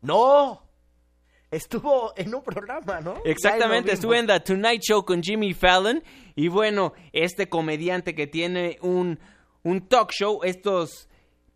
No, 0.00 0.62
estuvo 1.50 2.12
en 2.16 2.34
un 2.34 2.42
programa, 2.42 3.00
¿no? 3.00 3.16
Exactamente, 3.24 3.96
vimos. 3.96 4.16
en 4.16 4.26
The 4.26 4.40
Tonight 4.40 4.82
Show 4.82 5.04
con 5.04 5.22
Jimmy 5.22 5.54
Fallon 5.54 6.02
y 6.36 6.48
bueno, 6.48 6.92
este 7.12 7.48
comediante 7.48 8.14
que 8.14 8.26
tiene 8.26 8.78
un, 8.82 9.18
un 9.62 9.88
talk 9.88 10.12
show, 10.12 10.40
estos 10.44 11.07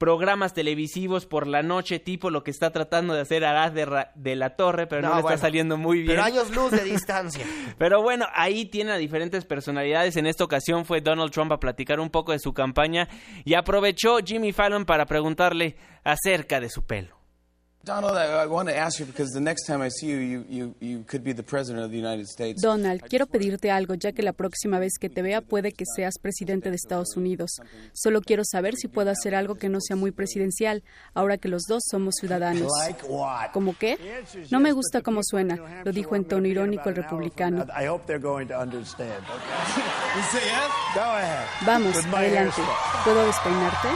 programas 0.03 0.53
televisivos 0.53 1.27
por 1.27 1.47
la 1.47 1.63
noche, 1.63 2.01
tipo 2.01 2.29
lo 2.29 2.43
que 2.43 2.51
está 2.51 2.73
tratando 2.73 3.15
de 3.15 3.21
hacer 3.21 3.45
Arad 3.45 3.71
de, 3.71 3.85
Ra- 3.85 4.11
de 4.17 4.35
la 4.35 4.57
Torre, 4.57 4.89
pero 4.89 5.03
no, 5.03 5.11
No, 5.11 5.15
le 5.15 5.23
bueno, 5.23 5.35
está 5.37 5.47
saliendo 5.47 5.77
muy 5.77 5.99
bien. 5.99 6.09
Pero 6.09 6.25
años 6.25 6.51
luz 6.51 6.73
de 6.73 6.83
distancia. 6.91 7.47
Pero 7.79 8.03
bueno, 8.03 8.27
ahí 8.35 8.65
tiene 8.65 8.91
a 8.91 8.97
diferentes 8.97 9.45
personalidades. 9.45 10.17
En 10.17 10.27
esta 10.27 10.43
ocasión 10.43 10.85
fue 10.87 11.01
Donald 11.03 11.31
Trump 11.31 11.53
a 11.53 11.61
platicar 11.61 12.01
un 12.01 12.11
poco 12.11 12.33
de 12.33 12.41
su 12.41 12.53
campaña 12.53 13.09
y 13.45 13.55
aprovechó 13.55 14.19
Jimmy 14.19 14.51
Fallon 14.51 14.85
para 14.87 15.07
preguntarle 15.07 15.77
acerca 16.03 16.59
de 16.59 16.69
su 16.69 16.85
pelo. 16.85 17.22
Donald, 17.85 18.17
I, 18.17 18.45
I 18.45 18.47
want 18.47 18.69
to 18.69 18.77
ask 18.77 19.01
you 19.01 19.07
because 19.07 19.33
the 19.33 19.41
next 19.41 19.67
time 19.67 19.83
I 19.83 19.89
see 19.89 20.07
you, 20.07 20.19
you, 20.19 20.45
you, 20.49 20.75
you 20.79 21.05
could 21.05 21.25
be 21.25 21.33
the 21.33 21.43
president 21.43 21.85
of 21.85 21.91
the 21.91 21.97
United 21.97 22.29
States. 22.29 22.63
Donald, 22.63 23.03
quiero 23.09 23.27
pedirte 23.27 23.73
algo, 23.73 23.95
ya 23.95 24.13
que 24.13 24.23
la 24.23 24.33
próxima 24.33 24.79
vez 24.79 24.93
que 25.01 25.09
te 25.09 25.21
vea 25.21 25.41
puede 25.41 25.73
que 25.73 25.85
seas 25.97 26.15
presidente 26.21 26.71
de 26.71 26.77
Estados 26.77 27.17
Unidos. 27.17 27.61
Solo 27.93 28.21
quiero 28.21 28.45
saber 28.45 28.77
si 28.77 28.87
puedo 28.87 29.11
hacer 29.11 29.35
algo 29.35 29.57
que 29.57 29.69
no 29.69 29.81
sea 29.81 29.97
muy 29.97 30.13
presidencial, 30.13 30.85
ahora 31.13 31.39
que 31.39 31.49
los 31.49 31.63
dos 31.69 31.83
somos 31.91 32.15
ciudadanos. 32.21 32.71
¿Cómo 33.53 33.75
qué? 33.77 33.99
No 34.51 34.61
me 34.61 34.71
gusta 34.71 35.01
cómo 35.03 35.21
suena, 35.25 35.83
lo 35.85 35.91
dijo 35.91 36.15
en 36.15 36.25
tono 36.25 36.47
irónico 36.47 36.89
el 36.89 36.95
republicano. 36.95 37.67
I 37.77 37.89
hope 37.89 38.07
they're 38.07 38.23
going 38.23 38.47
to 38.47 38.59
understand. 38.61 39.25
Okay? 39.25 39.83
You 40.17 40.23
say 40.23 40.41
yes? 40.41 40.95
Go 40.95 41.01
ahead. 41.01 41.47
Vamos, 41.67 41.97
adelante. 42.07 42.63
¿Puedo 43.05 43.27
despeinarte? 43.27 43.89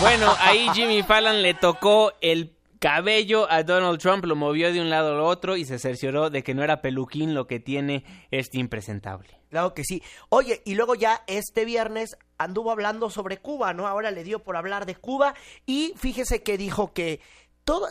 Bueno, 0.00 0.32
ahí 0.38 0.66
Jimmy 0.72 1.02
Fallon 1.02 1.42
le 1.42 1.52
tocó 1.54 2.12
el 2.22 2.56
cabello 2.78 3.50
a 3.50 3.62
Donald 3.62 3.98
Trump, 4.00 4.24
lo 4.24 4.34
movió 4.34 4.72
de 4.72 4.80
un 4.80 4.88
lado 4.88 5.12
al 5.14 5.20
otro 5.20 5.56
y 5.56 5.66
se 5.66 5.78
cercioró 5.78 6.30
de 6.30 6.42
que 6.42 6.54
no 6.54 6.62
era 6.64 6.80
peluquín 6.80 7.34
lo 7.34 7.46
que 7.46 7.60
tiene 7.60 8.04
este 8.30 8.58
impresentable. 8.58 9.28
Claro 9.50 9.74
que 9.74 9.84
sí. 9.84 10.02
Oye, 10.30 10.62
y 10.64 10.74
luego 10.74 10.94
ya 10.94 11.22
este 11.26 11.66
viernes 11.66 12.16
anduvo 12.38 12.70
hablando 12.70 13.10
sobre 13.10 13.36
Cuba, 13.38 13.74
¿no? 13.74 13.86
Ahora 13.86 14.10
le 14.10 14.24
dio 14.24 14.38
por 14.42 14.56
hablar 14.56 14.86
de 14.86 14.94
Cuba 14.94 15.34
y 15.66 15.92
fíjese 15.96 16.42
que 16.42 16.56
dijo 16.56 16.94
que 16.94 17.20
toda, 17.64 17.90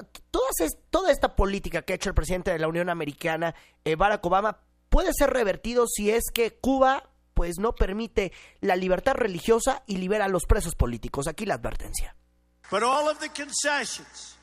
es- 0.60 0.78
toda 0.90 1.12
esta 1.12 1.36
política 1.36 1.84
que 1.84 1.94
ha 1.94 1.96
hecho 1.98 2.10
el 2.10 2.16
presidente 2.16 2.50
de 2.52 2.60
la 2.60 2.68
Unión 2.68 2.90
Americana, 2.90 3.54
eh, 3.86 3.96
Barack 3.96 4.26
Obama, 4.26 4.58
puede 4.90 5.12
ser 5.14 5.30
revertido 5.30 5.86
si 5.88 6.10
es 6.10 6.24
que 6.34 6.58
Cuba 6.58 7.09
pues 7.40 7.58
no 7.58 7.74
permite 7.74 8.34
la 8.60 8.76
libertad 8.76 9.14
religiosa 9.14 9.82
y 9.88 9.96
libera 9.96 10.26
a 10.26 10.28
los 10.28 10.46
presos 10.46 10.76
políticos. 10.76 11.26
Aquí 11.26 11.46
la 11.46 11.54
advertencia. 11.54 12.14
But 12.70 12.84
all 12.84 13.08
of 13.08 13.20
the 13.20 13.30
concessions 13.30 14.36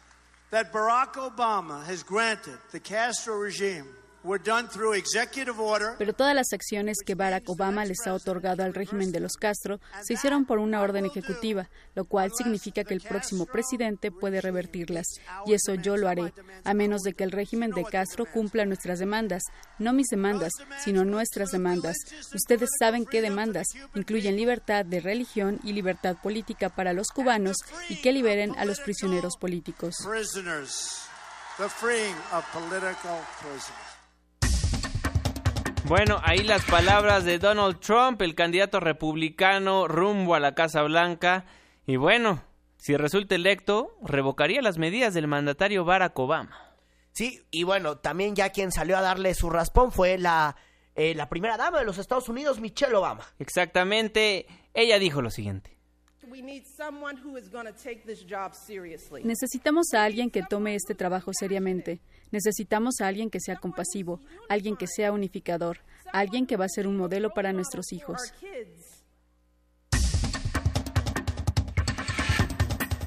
that 0.51 0.73
Barack 0.73 1.17
Obama 1.17 1.85
has 1.85 2.03
granted 2.03 2.59
the 2.73 2.81
Castro 2.81 3.39
regime 3.39 3.85
Pero 5.99 6.13
todas 6.13 6.35
las 6.35 6.53
acciones 6.53 6.97
que 7.05 7.15
Barack 7.15 7.49
Obama 7.49 7.85
les 7.85 8.07
ha 8.07 8.15
otorgado 8.15 8.65
al 8.65 8.75
régimen 8.75 9.13
de 9.13 9.21
los 9.21 9.35
Castro 9.35 9.81
se 10.03 10.15
hicieron 10.15 10.45
por 10.45 10.59
una 10.59 10.81
orden 10.81 11.07
ejecutiva, 11.07 11.69
lo 11.95 12.05
cual 12.05 12.33
significa 12.37 12.85
que 12.85 12.95
el 12.95 13.01
próximo 13.01 13.47
presidente 13.47 14.11
puede 14.11 14.41
revertirlas. 14.41 15.07
Y 15.47 15.55
eso 15.55 15.75
yo 15.75 15.97
lo 15.97 16.09
haré, 16.09 16.33
a 16.65 16.75
menos 16.75 17.03
de 17.03 17.15
que 17.15 17.25
el 17.25 17.31
régimen 17.31 17.71
de 17.71 17.85
Castro 17.85 18.27
cumpla 18.27 18.65
nuestras 18.65 18.99
demandas, 18.99 19.43
no 19.79 19.93
mis 19.93 20.09
demandas, 20.09 20.53
sino 20.85 21.05
nuestras 21.05 21.51
demandas. 21.51 21.97
Ustedes 22.35 22.71
saben 22.79 23.07
qué 23.07 23.23
demandas 23.23 23.69
incluyen 23.95 24.37
libertad 24.37 24.85
de 24.85 25.01
religión 25.01 25.61
y 25.63 25.73
libertad 25.73 26.17
política 26.23 26.69
para 26.69 26.93
los 26.93 27.09
cubanos 27.09 27.57
y 27.89 28.01
que 28.01 28.13
liberen 28.13 28.57
a 28.59 28.65
los 28.65 28.81
prisioneros 28.81 29.37
políticos. 29.37 29.95
The 31.59 31.71
freeing 31.71 32.15
of 32.33 32.45
political 32.53 33.25
prisoners. 33.41 33.86
Bueno, 35.89 36.21
ahí 36.25 36.39
las 36.39 36.65
palabras 36.65 37.25
de 37.25 37.39
Donald 37.39 37.79
Trump, 37.79 38.21
el 38.21 38.35
candidato 38.35 38.81
republicano 38.81 39.87
rumbo 39.87 40.35
a 40.35 40.41
la 40.41 40.57
Casa 40.57 40.83
Blanca. 40.83 41.47
Y 41.87 41.95
bueno, 41.95 42.43
si 42.77 42.97
resulta 42.97 43.37
electo, 43.37 43.97
revocaría 44.03 44.61
las 44.63 44.79
medidas 44.79 45.15
del 45.15 45.29
mandatario 45.29 45.85
Barack 45.85 46.19
Obama. 46.19 46.75
Sí, 47.13 47.47
y 47.53 47.63
bueno, 47.63 47.99
también 47.99 48.35
ya 48.35 48.51
quien 48.51 48.73
salió 48.73 48.99
a 48.99 49.01
darle 49.01 49.35
su 49.35 49.49
raspón 49.49 49.93
fue 49.93 50.19
la 50.19 50.57
eh, 50.97 51.15
la 51.15 51.29
primera 51.29 51.57
dama 51.57 51.79
de 51.79 51.85
los 51.85 51.99
Estados 51.99 52.29
Unidos, 52.29 52.59
Michelle 52.59 52.95
Obama. 52.95 53.25
Exactamente, 53.39 54.47
ella 54.75 54.99
dijo 54.99 55.23
lo 55.23 55.31
siguiente. 55.31 55.76
Necesitamos 59.25 59.87
a 59.95 60.05
alguien 60.05 60.31
que 60.31 60.43
tome 60.43 60.75
este 60.75 60.95
trabajo 60.95 61.33
seriamente. 61.33 62.01
Necesitamos 62.33 63.01
a 63.01 63.07
alguien 63.07 63.31
que 63.31 63.41
sea 63.41 63.57
compasivo, 63.57 64.21
alguien 64.49 64.77
que 64.77 64.87
sea 64.87 65.13
unificador, 65.13 65.79
alguien 66.13 66.47
que 66.47 66.57
va 66.57 66.65
a 66.65 66.69
ser 66.69 66.87
un 66.87 66.97
modelo 66.97 67.31
para 67.31 67.53
nuestros 67.53 67.93
hijos. 67.93 68.33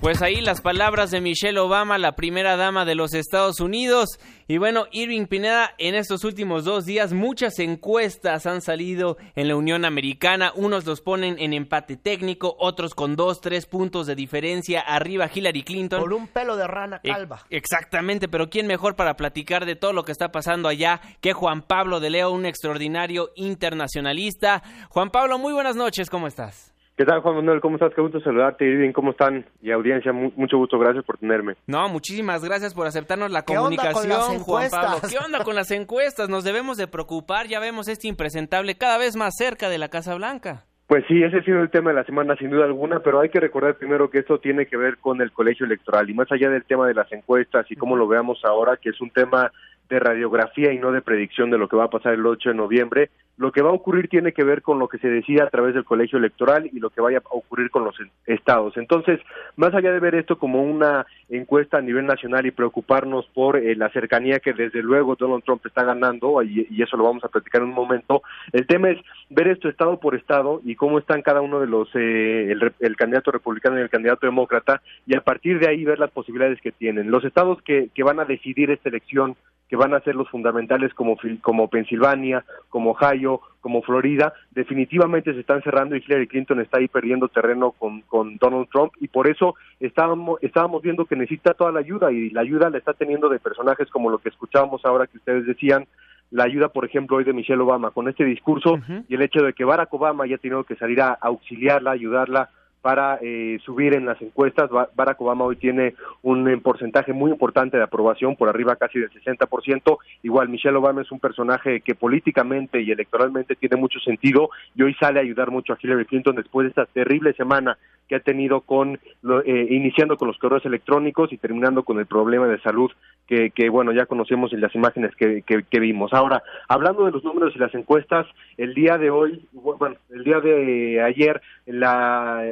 Pues 0.02 0.22
ahí 0.22 0.40
las 0.40 0.62
palabras 0.62 1.12
de 1.12 1.20
Michelle 1.20 1.60
Obama, 1.60 1.98
la 1.98 2.16
primera 2.16 2.56
dama 2.56 2.86
de 2.86 2.96
los 2.96 3.14
Estados 3.14 3.60
Unidos. 3.60 4.18
Y 4.48 4.58
bueno, 4.58 4.86
Irving 4.94 5.26
Pineda, 5.26 5.72
en 5.78 5.94
estos 5.94 6.24
últimos 6.24 6.64
dos 6.64 6.86
días 6.86 7.12
muchas 7.12 7.60
encuestas 7.60 8.46
han 8.46 8.62
salido 8.62 9.18
en 9.36 9.50
la 9.50 9.58
Unión 9.58 9.84
Americana. 9.84 10.54
Unos 10.56 10.86
los 10.86 11.02
ponen 11.02 11.36
en 11.38 11.52
empate 11.52 11.98
técnico, 11.98 12.56
otros 12.60 12.96
con 12.96 13.18
dos, 13.18 13.42
tres 13.42 13.66
puntos 13.66 14.08
de 14.08 14.16
diferencia 14.16 14.80
arriba 14.80 15.30
Hillary 15.32 15.64
Clinton. 15.64 16.00
Por 16.00 16.14
un 16.14 16.28
pelo 16.28 16.56
de 16.56 16.66
rana 16.66 17.02
calva. 17.04 17.46
exactamente, 17.50 18.30
pero 18.30 18.50
¿quién 18.50 18.68
mejor 18.68 18.96
para 18.96 19.18
platicar 19.18 19.66
de 19.66 19.76
todo 19.76 19.92
lo 19.92 20.06
que 20.06 20.14
está 20.14 20.32
pasando 20.32 20.70
allá 20.70 21.02
que 21.20 21.34
Juan 21.34 21.62
Pablo 21.62 22.00
de 22.00 22.10
Leo, 22.10 22.32
un 22.32 22.46
extraordinario 22.46 23.32
internacionalista? 23.36 24.64
Juan 24.88 25.10
Pablo, 25.10 25.38
muy 25.38 25.52
buenas 25.52 25.76
noches, 25.76 26.10
¿cómo 26.10 26.26
estás? 26.28 26.69
¿Qué 27.00 27.06
tal, 27.06 27.22
Juan 27.22 27.38
Manuel? 27.38 27.62
¿Cómo 27.62 27.78
estás? 27.78 27.94
Qué 27.96 28.02
gusto 28.02 28.20
saludarte. 28.20 28.66
Irving, 28.66 28.92
¿cómo 28.92 29.12
están? 29.12 29.46
Y 29.62 29.72
audiencia, 29.72 30.12
mu- 30.12 30.34
mucho 30.36 30.58
gusto. 30.58 30.78
Gracias 30.78 31.06
por 31.06 31.18
tenerme. 31.18 31.56
No, 31.66 31.88
muchísimas 31.88 32.44
gracias 32.44 32.74
por 32.74 32.88
aceptarnos 32.88 33.32
la 33.32 33.44
¿Qué 33.44 33.58
onda 33.58 33.84
con 33.94 33.94
comunicación, 33.94 34.10
las 34.10 34.42
Juan 34.44 34.70
Pablo. 34.70 34.88
encuestas? 34.90 35.10
¿Qué 35.14 35.26
onda 35.26 35.44
con 35.46 35.56
las 35.56 35.72
encuestas? 35.72 36.28
Nos 36.28 36.44
debemos 36.44 36.76
de 36.76 36.88
preocupar, 36.88 37.48
ya 37.48 37.62
vemos 37.62 37.88
este 37.88 38.10
impresentable 38.10 38.76
cada 38.76 38.98
vez 38.98 39.16
más 39.16 39.34
cerca 39.38 39.70
de 39.70 39.78
la 39.78 39.88
Casa 39.88 40.14
Blanca. 40.16 40.66
Pues 40.88 41.06
sí, 41.08 41.24
ese 41.24 41.38
ha 41.38 41.44
sido 41.44 41.62
el 41.62 41.70
tema 41.70 41.92
de 41.92 41.96
la 41.96 42.04
semana, 42.04 42.36
sin 42.36 42.50
duda 42.50 42.66
alguna, 42.66 43.00
pero 43.00 43.22
hay 43.22 43.30
que 43.30 43.40
recordar 43.40 43.78
primero 43.78 44.10
que 44.10 44.20
esto 44.20 44.40
tiene 44.42 44.66
que 44.66 44.76
ver 44.76 44.98
con 44.98 45.22
el 45.22 45.32
colegio 45.32 45.66
electoral 45.66 46.10
y 46.10 46.14
más 46.14 46.30
allá 46.34 46.50
del 46.50 46.66
tema 46.66 46.86
de 46.86 46.96
las 46.96 47.10
encuestas 47.14 47.66
y 47.72 47.78
cómo 47.78 47.96
lo 47.96 48.10
veamos 48.10 48.42
ahora, 48.44 48.76
que 48.76 48.90
es 48.90 49.00
un 49.00 49.10
tema 49.12 49.54
de 49.90 50.00
radiografía 50.00 50.72
y 50.72 50.80
no 50.80 50.92
de 50.92 51.02
predicción 51.02 51.50
de 51.50 51.58
lo 51.58 51.68
que 51.68 51.76
va 51.76 51.86
a 51.86 51.90
pasar 51.90 52.14
el 52.14 52.26
8 52.26 52.50
de 52.50 52.56
noviembre, 52.56 53.10
lo 53.40 53.54
que 53.54 53.62
va 53.62 53.70
a 53.70 53.74
ocurrir 53.74 54.10
tiene 54.10 54.34
que 54.34 54.44
ver 54.44 54.62
con 54.62 54.80
lo 54.80 54.90
que 54.90 54.98
se 54.98 55.08
decida 55.08 55.46
a 55.46 55.50
través 55.50 55.74
del 55.74 55.86
colegio 55.86 56.20
electoral 56.20 56.70
y 56.74 56.80
lo 56.80 56.90
que 56.90 57.00
vaya 57.00 57.20
a 57.20 57.36
ocurrir 57.36 57.72
con 57.72 57.86
los 57.86 57.96
estados. 58.26 58.76
Entonces, 58.76 59.22
más 59.56 59.74
allá 59.74 59.94
de 59.94 60.02
ver 60.02 60.16
esto 60.16 60.38
como 60.38 60.62
una 60.62 61.06
encuesta 61.30 61.78
a 61.78 61.82
nivel 61.82 62.06
nacional 62.06 62.46
y 62.46 62.52
preocuparnos 62.52 63.26
por 63.34 63.56
eh, 63.56 63.78
la 63.78 63.90
cercanía 63.92 64.40
que 64.40 64.52
desde 64.52 64.84
luego 64.84 65.16
Donald 65.16 65.46
Trump 65.46 65.66
está 65.66 65.86
ganando, 65.86 66.44
y, 66.44 66.68
y 66.70 66.84
eso 66.84 66.98
lo 66.98 67.06
vamos 67.06 67.24
a 67.24 67.30
platicar 67.30 67.62
en 67.62 67.70
un 67.70 67.76
momento, 67.76 68.24
el 68.52 68.68
tema 68.68 68.90
es 68.90 68.98
ver 69.30 69.48
esto 69.48 69.70
estado 69.70 70.02
por 70.02 70.16
estado 70.16 70.60
y 70.66 70.76
cómo 70.76 71.00
están 71.00 71.22
cada 71.22 71.40
uno 71.40 71.62
de 71.62 71.68
los, 71.68 71.88
eh, 71.96 72.52
el, 72.52 72.74
el 72.82 72.96
candidato 72.98 73.32
republicano 73.32 73.80
y 73.80 73.82
el 73.82 73.90
candidato 73.90 74.26
demócrata, 74.26 74.82
y 75.08 75.16
a 75.16 75.22
partir 75.22 75.60
de 75.60 75.70
ahí 75.70 75.86
ver 75.86 75.98
las 76.00 76.12
posibilidades 76.12 76.60
que 76.60 76.74
tienen. 76.74 77.10
Los 77.10 77.24
estados 77.24 77.62
que, 77.62 77.88
que 77.96 78.04
van 78.04 78.20
a 78.20 78.26
decidir 78.26 78.70
esta 78.70 78.90
elección 78.90 79.38
que 79.70 79.76
van 79.76 79.94
a 79.94 80.02
ser 80.02 80.16
los 80.16 80.28
fundamentales 80.30 80.94
como, 80.96 81.16
como 81.42 81.70
Pensilvania, 81.70 82.44
como 82.70 82.92
Ohio, 82.92 83.40
como 83.62 83.84
Florida, 83.84 84.34
definitivamente 84.52 85.32
se 85.34 85.42
están 85.42 85.62
cerrando 85.62 85.96
y 85.96 86.04
Hillary 86.06 86.28
Clinton 86.28 86.60
está 86.60 86.80
ahí 86.80 86.88
perdiendo 86.88 87.28
terreno 87.28 87.72
con, 87.72 88.02
con 88.02 88.38
Donald 88.38 88.68
Trump. 88.72 88.94
Y 89.00 89.10
por 89.10 89.30
eso 89.30 89.56
estábamos, 89.80 90.40
estábamos 90.42 90.82
viendo 90.82 91.06
que 91.06 91.16
necesita 91.16 91.54
toda 91.54 91.72
la 91.72 91.82
ayuda. 91.82 92.12
Y 92.12 92.32
la 92.32 92.42
ayuda 92.42 92.72
la 92.72 92.80
está 92.80 92.94
teniendo 92.94 93.30
de 93.30 93.38
personajes 93.38 93.90
como 93.92 94.10
lo 94.10 94.18
que 94.18 94.30
escuchábamos 94.30 94.84
ahora 94.86 95.06
que 95.06 95.18
ustedes 95.18 95.46
decían, 95.46 95.86
la 96.32 96.46
ayuda, 96.46 96.70
por 96.70 96.86
ejemplo, 96.86 97.18
hoy 97.18 97.24
de 97.24 97.34
Michelle 97.34 97.62
Obama. 97.62 97.92
Con 97.92 98.08
este 98.08 98.26
discurso 98.26 98.80
y 99.08 99.14
el 99.14 99.22
hecho 99.22 99.44
de 99.44 99.54
que 99.54 99.66
Barack 99.66 99.94
Obama 99.94 100.24
haya 100.24 100.38
tenido 100.40 100.64
que 100.64 100.76
salir 100.78 101.02
a 101.02 101.14
auxiliarla, 101.22 101.92
ayudarla 101.92 102.50
para 102.82 103.20
eh, 103.22 103.58
subir 103.66 103.94
en 103.94 104.06
las 104.06 104.22
encuestas. 104.22 104.70
Ba- 104.70 104.90
Barack 104.96 105.20
Obama 105.22 105.46
hoy 105.46 105.56
tiene 105.58 105.96
un 106.22 106.48
eh, 106.48 106.58
porcentaje 106.58 107.14
muy 107.14 107.32
importante 107.32 107.78
de 107.78 107.84
aprobación, 107.84 108.36
por 108.36 108.50
arriba 108.50 108.76
casi 108.76 109.00
del 109.00 109.12
60%. 109.12 109.98
Igual 110.24 110.50
Michelle 110.50 110.78
Obama 110.78 111.02
es 111.02 111.12
un 111.12 111.20
personaje 111.20 111.82
que 111.82 111.96
políticamente 111.96 112.82
y 112.82 112.92
electoralmente 112.92 113.56
tiene 113.56 113.76
mucho 113.76 114.00
sentido 114.00 114.50
y 114.76 114.84
hoy 114.84 114.94
sale 114.96 115.20
a 115.20 115.24
ayudar 115.24 115.52
mucho 115.52 115.74
a 115.74 115.78
Hillary 115.82 116.06
Clinton 116.06 116.36
después 116.36 116.66
de 116.66 116.70
esta 116.70 116.86
terrible 116.86 117.34
semana 117.34 117.78
que 118.10 118.16
ha 118.16 118.20
tenido 118.20 118.62
con, 118.62 119.00
lo- 119.22 119.42
eh, 119.46 119.68
iniciando 119.70 120.18
con 120.18 120.28
los 120.28 120.38
correos 120.40 120.66
electrónicos 120.66 121.32
y 121.32 121.38
terminando 121.38 121.84
con 121.84 122.00
el 122.00 122.08
problema 122.08 122.48
de 122.48 122.60
salud 122.60 122.92
que, 123.28 123.52
que 123.52 123.70
bueno, 123.70 123.92
ya 123.94 124.08
conocemos 124.08 124.52
en 124.52 124.62
las 124.62 124.74
imágenes 124.76 125.16
que, 125.16 125.44
que, 125.44 125.64
que 125.64 125.80
vimos. 125.80 126.12
Ahora, 126.14 126.42
hablando 126.68 127.06
de 127.06 127.12
los 127.12 127.24
números 127.24 127.54
y 127.56 127.60
las 127.60 127.74
encuestas, 127.76 128.26
el 128.58 128.74
día 128.74 128.98
de 128.98 129.12
hoy, 129.12 129.46
bueno, 129.54 129.96
el 130.10 130.24
día 130.24 130.40
de 130.42 131.02
ayer, 131.04 131.40
la, 131.68 132.52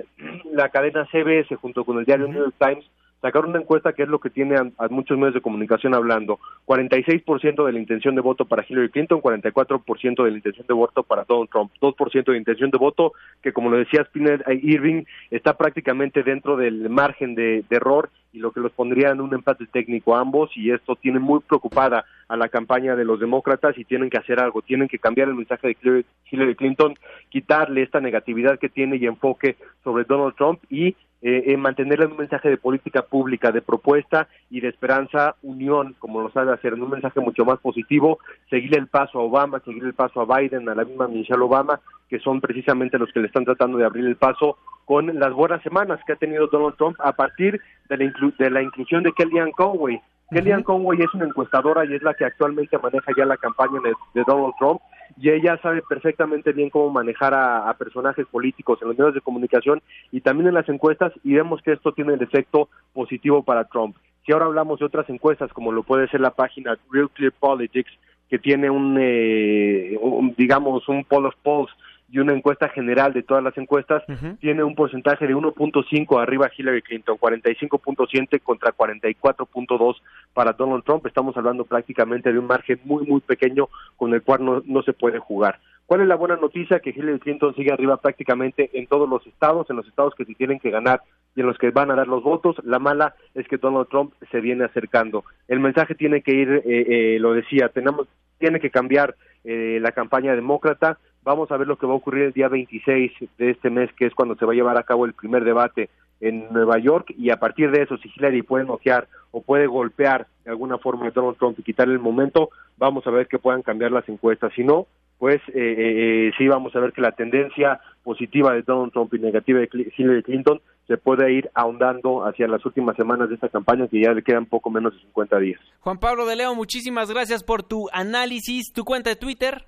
la 0.54 0.70
cadena 0.70 1.06
CBS 1.12 1.56
junto 1.56 1.84
con 1.84 1.98
el 1.98 2.06
diario 2.06 2.28
New 2.28 2.38
York 2.44 2.56
Times 2.60 2.86
sacaron 3.22 3.52
una 3.52 3.60
encuesta 3.60 3.94
que 3.94 4.04
es 4.04 4.10
lo 4.10 4.20
que 4.20 4.30
tiene 4.30 4.56
a, 4.58 4.88
muchos 4.90 5.18
medios 5.18 5.34
de 5.34 5.42
comunicación 5.42 5.94
hablando. 5.94 6.40
46% 6.66 7.66
de 7.66 7.72
la 7.72 7.80
intención 7.80 8.16
de 8.16 8.22
voto 8.22 8.46
para 8.46 8.66
Hillary 8.68 8.90
Clinton, 8.90 9.22
44% 9.22 10.24
de 10.24 10.32
la 10.32 10.38
intención 10.38 10.68
de 10.68 10.74
voto 10.74 11.04
para 11.04 11.24
Donald 11.24 11.50
Trump, 11.50 11.72
2% 11.82 12.32
de 12.32 12.38
intención 12.38 12.72
de 12.72 12.78
voto 12.78 13.14
que, 13.42 13.54
como 13.54 13.70
lo 13.70 13.78
decía 13.78 14.04
Spinner 14.06 14.44
eh, 14.48 14.60
Irving, 14.62 15.04
está 15.32 15.58
prácticamente 15.58 16.24
dentro 16.24 16.58
del 16.58 16.90
margen 16.90 17.36
de, 17.36 17.64
de 17.70 17.76
error 17.76 18.10
y 18.34 18.40
lo 18.40 18.52
que 18.52 18.60
los 18.60 18.72
pondría 18.72 19.10
en 19.10 19.22
un 19.22 19.34
empate 19.34 19.66
técnico 19.66 20.16
a 20.16 20.22
ambos 20.22 20.52
y 20.56 20.72
esto 20.72 20.96
tiene 20.96 21.20
muy 21.20 21.40
preocupada 21.40 22.06
a 22.28 22.36
la 22.36 22.50
campaña 22.50 22.96
de 22.96 23.06
los 23.06 23.20
demócratas 23.20 23.78
y 23.78 23.86
tienen 23.86 24.10
que 24.10 24.18
hacer 24.18 24.40
algo, 24.40 24.62
tienen 24.62 24.88
que 24.88 25.00
cambiar 25.00 25.30
el 25.30 25.36
mensaje 25.36 25.68
de 25.68 26.06
Hillary 26.30 26.56
Clinton, 26.56 26.96
quitarle 27.30 27.84
esta 27.84 28.00
negatividad 28.02 28.60
que 28.60 28.70
tiene 28.70 28.98
y 28.98 29.06
enfoque 29.06 29.56
sobre 29.84 30.04
Donald 30.04 30.36
Trump 30.36 30.60
y 30.70 30.96
eh, 31.22 31.44
eh, 31.48 31.58
mantenerle 31.58 32.06
un 32.06 32.18
mensaje 32.18 32.50
de 32.50 32.58
política 32.58 33.02
pública, 33.02 33.52
de 33.52 33.62
propuesta 33.62 34.28
y 34.50 34.62
de 34.62 34.70
esperanza, 34.70 35.36
unión, 35.42 35.96
como 36.00 36.22
lo 36.22 36.30
sabe 36.32 36.54
hacer, 36.54 36.74
en 36.74 36.84
un 36.84 36.92
mensaje 36.92 37.20
mucho 37.20 37.44
más 37.46 37.60
positivo, 37.60 38.20
seguirle 38.50 38.78
el 38.78 38.88
paso 38.88 39.20
a 39.20 39.24
Obama, 39.24 39.60
seguirle 39.62 39.90
el 39.90 39.96
paso 39.96 40.22
a 40.22 40.38
Biden, 40.38 40.70
a 40.70 40.76
la 40.76 40.86
misma 40.86 41.08
Michelle 41.08 41.42
Obama, 41.42 41.80
que 42.10 42.20
son 42.20 42.40
precisamente 42.40 42.98
los 42.98 43.12
que 43.12 43.20
le 43.20 43.28
están 43.28 43.46
tratando 43.46 43.78
de 43.78 43.86
abrir 43.86 44.06
el 44.06 44.16
paso 44.16 44.58
con 44.86 45.20
las 45.20 45.34
buenas 45.34 45.62
semanas 45.64 46.00
que 46.06 46.14
ha 46.14 46.18
tenido 46.18 46.48
Donald 46.48 46.78
Trump 46.78 46.96
a 47.00 47.12
partir 47.12 47.60
de 47.90 47.98
la, 47.98 48.04
inclu- 48.06 48.36
de 48.38 48.50
la 48.50 48.62
inclusión 48.62 49.04
de 49.04 49.12
Kellyanne 49.12 49.52
Conway. 49.52 50.00
Kellyanne 50.30 50.64
Conway 50.64 51.02
es 51.02 51.14
una 51.14 51.26
encuestadora 51.26 51.84
y 51.86 51.94
es 51.94 52.02
la 52.04 52.14
que 52.14 52.26
actualmente 52.26 52.78
maneja 52.78 53.12
ya 53.18 53.26
la 53.26 53.38
campaña 53.38 53.80
de, 53.84 53.94
de 54.14 54.24
Donald 54.26 54.54
Trump 54.60 54.80
y 55.16 55.30
ella 55.30 55.60
sabe 55.62 55.82
perfectamente 55.88 56.52
bien 56.52 56.70
cómo 56.70 56.90
manejar 56.90 57.34
a, 57.34 57.74
personajes 57.78 58.26
políticos 58.28 58.80
en 58.82 58.90
los 58.90 58.98
medios 58.98 59.14
de 59.14 59.22
comunicación 59.22 59.82
y 60.12 60.22
también 60.22 60.48
en 60.48 60.56
las 60.56 60.68
encuestas 60.68 61.14
y 61.24 61.34
vemos 61.34 61.62
que 61.62 61.74
esto 61.74 61.92
tiene 61.94 62.14
el 62.14 62.22
efecto 62.22 62.70
positivo 62.94 63.44
para 63.44 63.66
Trump. 63.66 63.96
Si 64.26 64.32
ahora 64.32 64.46
hablamos 64.46 64.80
de 64.80 64.86
otras 64.86 65.10
encuestas 65.10 65.54
como 65.54 65.72
lo 65.72 65.84
puede 65.84 66.08
ser 66.10 66.22
la 66.22 66.32
página 66.32 66.78
Real 66.92 67.10
Clear 67.12 67.34
Politics 67.34 67.92
que 68.30 68.40
tiene 68.40 68.70
un, 68.70 68.98
eh, 69.00 69.98
un, 70.02 70.34
digamos 70.38 70.88
un 70.90 71.04
poll 71.06 71.28
of 71.28 71.36
polls 71.44 71.72
y 72.10 72.20
una 72.20 72.34
encuesta 72.34 72.70
general 72.70 73.14
de 73.14 73.24
todas 73.24 73.44
las 73.44 73.58
encuestas 73.58 74.04
tiene 74.40 74.64
un 74.64 74.76
porcentaje 74.76 75.28
de 75.28 75.36
1.5 75.36 76.22
arriba 76.22 76.50
Hillary 76.56 76.82
Clinton, 76.82 77.18
45.7 77.18 78.42
contra 78.42 78.72
44.2 78.72 79.96
para 80.34 80.54
Donald 80.54 80.84
Trump. 80.84 81.06
Estamos 81.06 81.36
hablando 81.36 81.66
prácticamente 81.66 82.32
de 82.32 82.40
un 82.40 82.48
margen 82.48 82.80
muy, 82.86 83.06
muy 83.06 83.20
pequeño 83.20 83.68
con 83.98 84.14
el 84.14 84.22
cual 84.22 84.46
no, 84.46 84.64
no 84.66 84.84
se 84.84 84.94
puede 84.94 85.20
jugar. 85.20 85.60
¿Cuál 85.88 86.02
es 86.02 86.08
la 86.08 86.16
buena 86.16 86.36
noticia? 86.36 86.82
Que 86.82 86.90
Hillary 86.90 87.20
Clinton 87.20 87.56
sigue 87.56 87.72
arriba 87.72 87.96
prácticamente 87.96 88.70
en 88.74 88.88
todos 88.88 89.08
los 89.08 89.26
estados, 89.26 89.70
en 89.70 89.78
los 89.78 89.88
estados 89.88 90.14
que 90.16 90.26
se 90.26 90.34
tienen 90.36 90.60
que 90.60 90.70
ganar 90.70 91.02
y 91.34 91.40
en 91.40 91.48
los 91.48 91.58
que 91.58 91.72
van 91.72 91.90
a 91.92 91.96
dar 91.96 92.10
los 92.10 92.24
votos. 92.24 92.58
La 92.66 92.78
mala 92.78 93.16
es 93.34 93.48
que 93.48 93.56
Donald 93.56 93.88
Trump 93.88 94.14
se 94.30 94.42
viene 94.42 94.66
acercando. 94.66 95.24
El 95.48 95.62
mensaje 95.62 95.96
tiene 95.96 96.22
que 96.22 96.34
ir, 96.34 96.50
eh, 96.50 96.64
eh, 96.66 97.20
lo 97.20 97.34
decía, 97.34 97.70
tenemos, 97.70 98.06
tiene 98.38 98.60
que 98.60 98.70
cambiar 98.70 99.16
eh, 99.46 99.80
la 99.82 99.94
campaña 99.94 100.36
demócrata. 100.36 101.00
Vamos 101.28 101.52
a 101.52 101.58
ver 101.58 101.68
lo 101.68 101.76
que 101.76 101.86
va 101.86 101.92
a 101.92 101.98
ocurrir 101.98 102.24
el 102.24 102.32
día 102.32 102.48
26 102.48 103.12
de 103.38 103.50
este 103.50 103.70
mes, 103.70 103.92
que 103.98 104.06
es 104.06 104.16
cuando 104.16 104.36
se 104.36 104.46
va 104.46 104.54
a 104.54 104.56
llevar 104.56 104.78
a 104.78 104.84
cabo 104.84 105.06
el 105.06 105.12
primer 105.12 105.44
debate 105.44 105.90
en 106.22 106.48
Nueva 106.54 106.80
York 106.80 107.14
y 107.18 107.32
a 107.32 107.36
partir 107.36 107.70
de 107.70 107.82
eso, 107.82 107.98
si 107.98 108.10
Hillary 108.16 108.44
puede 108.44 108.64
noquear 108.64 109.10
o 109.32 109.42
puede 109.42 109.68
golpear 109.68 110.28
de 110.46 110.52
alguna 110.52 110.78
forma 110.78 111.06
a 111.06 111.12
Donald 111.12 111.36
Trump 111.38 111.60
y 111.60 111.64
quitarle 111.64 111.96
el 111.96 112.00
momento, 112.00 112.52
vamos 112.78 113.06
a 113.06 113.12
ver 113.12 113.28
que 113.28 113.40
puedan 113.40 113.62
cambiar 113.62 113.92
las 113.92 114.08
encuestas. 114.08 114.54
Si 114.56 114.64
no, 114.64 114.88
pues 115.18 115.42
eh, 115.50 115.52
eh, 115.58 116.32
sí 116.38 116.48
vamos 116.48 116.74
a 116.78 116.80
ver 116.80 116.94
que 116.94 117.02
la 117.02 117.12
tendencia 117.12 117.82
positiva 118.06 118.54
de 118.54 118.62
Donald 118.62 118.94
Trump 118.94 119.14
y 119.14 119.20
negativa 119.20 119.60
de 119.60 119.92
Hillary 119.98 120.24
Clinton 120.24 120.62
se 120.88 120.96
puede 120.96 121.34
ir 121.34 121.52
ahondando 121.54 122.26
hacia 122.26 122.48
las 122.48 122.66
últimas 122.66 122.96
semanas 122.96 123.28
de 123.28 123.36
esta 123.36 123.50
campaña 123.50 123.90
que 123.90 124.02
ya 124.02 124.14
le 124.14 124.24
quedan 124.24 124.46
poco 124.46 124.70
menos 124.70 124.94
de 124.94 125.02
50 125.02 125.40
días. 125.40 125.60
Juan 125.82 126.00
Pablo 126.00 126.26
de 126.26 126.38
Leo, 126.38 126.56
muchísimas 126.56 127.12
gracias 127.12 127.44
por 127.44 127.64
tu 127.64 127.90
análisis, 127.92 128.72
tu 128.72 128.86
cuenta 128.86 129.10
de 129.10 129.18
Twitter. 129.18 129.66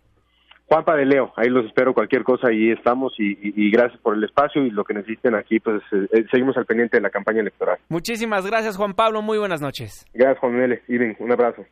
Juanpa 0.70 0.96
de 0.96 1.06
Leo, 1.06 1.34
ahí 1.36 1.50
los 1.50 1.66
espero 1.66 1.94
cualquier 1.96 2.24
cosa, 2.24 2.48
ahí 2.50 2.70
estamos 2.72 3.14
y, 3.18 3.32
y- 3.32 3.54
y 3.56 3.72
gracias 3.72 4.00
por 4.02 4.16
el 4.16 4.24
espacio 4.24 4.64
y 4.64 4.70
lo 4.70 4.84
que 4.84 4.94
necesiten 4.94 5.34
aquí, 5.36 5.60
pues 5.60 5.82
eh, 5.92 6.08
eh, 6.14 6.26
seguimos 6.32 6.56
al 6.58 6.66
pendiente 6.68 6.98
de 6.98 7.02
la 7.02 7.10
campaña 7.10 7.42
electoral. 7.42 7.80
Muchísimas 7.90 8.46
gracias, 8.46 8.78
Juan 8.78 8.94
Pablo. 8.94 9.22
Muy 9.24 9.40
buenas 9.40 9.62
noches. 9.62 10.06
Gracias 10.14 10.38
Juan 10.40 10.52
Manuel, 10.54 10.80
Irving, 10.88 11.16
un 11.20 11.32
abrazo. 11.32 11.66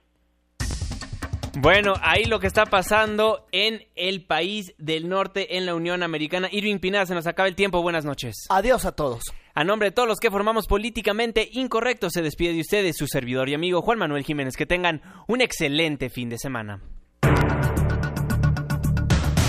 Bueno, 1.59 1.93
ahí 2.01 2.25
lo 2.25 2.39
que 2.39 2.45
está 2.45 2.65
pasando 2.65 3.47
en 3.51 3.81
el 3.95 4.23
país 4.23 4.75
del 4.77 5.09
norte, 5.09 5.57
en 5.57 5.65
la 5.65 5.73
Unión 5.73 6.03
Americana. 6.03 6.47
Irving 6.51 6.77
Pineda, 6.77 7.05
se 7.07 7.15
nos 7.15 7.25
acaba 7.25 7.47
el 7.49 7.55
tiempo. 7.55 7.81
Buenas 7.81 8.05
noches. 8.05 8.45
Adiós 8.49 8.85
a 8.85 8.91
todos. 8.95 9.23
A 9.55 9.63
nombre 9.63 9.87
de 9.89 9.91
todos 9.91 10.07
los 10.07 10.19
que 10.19 10.29
formamos 10.29 10.67
políticamente 10.67 11.49
incorrecto, 11.51 12.11
se 12.11 12.21
despide 12.21 12.53
de 12.53 12.61
ustedes 12.61 12.95
su 12.95 13.07
servidor 13.07 13.49
y 13.49 13.55
amigo 13.55 13.81
Juan 13.81 13.97
Manuel 13.97 14.23
Jiménez. 14.23 14.55
Que 14.55 14.67
tengan 14.67 15.01
un 15.27 15.41
excelente 15.41 16.09
fin 16.11 16.29
de 16.29 16.37
semana. 16.37 16.79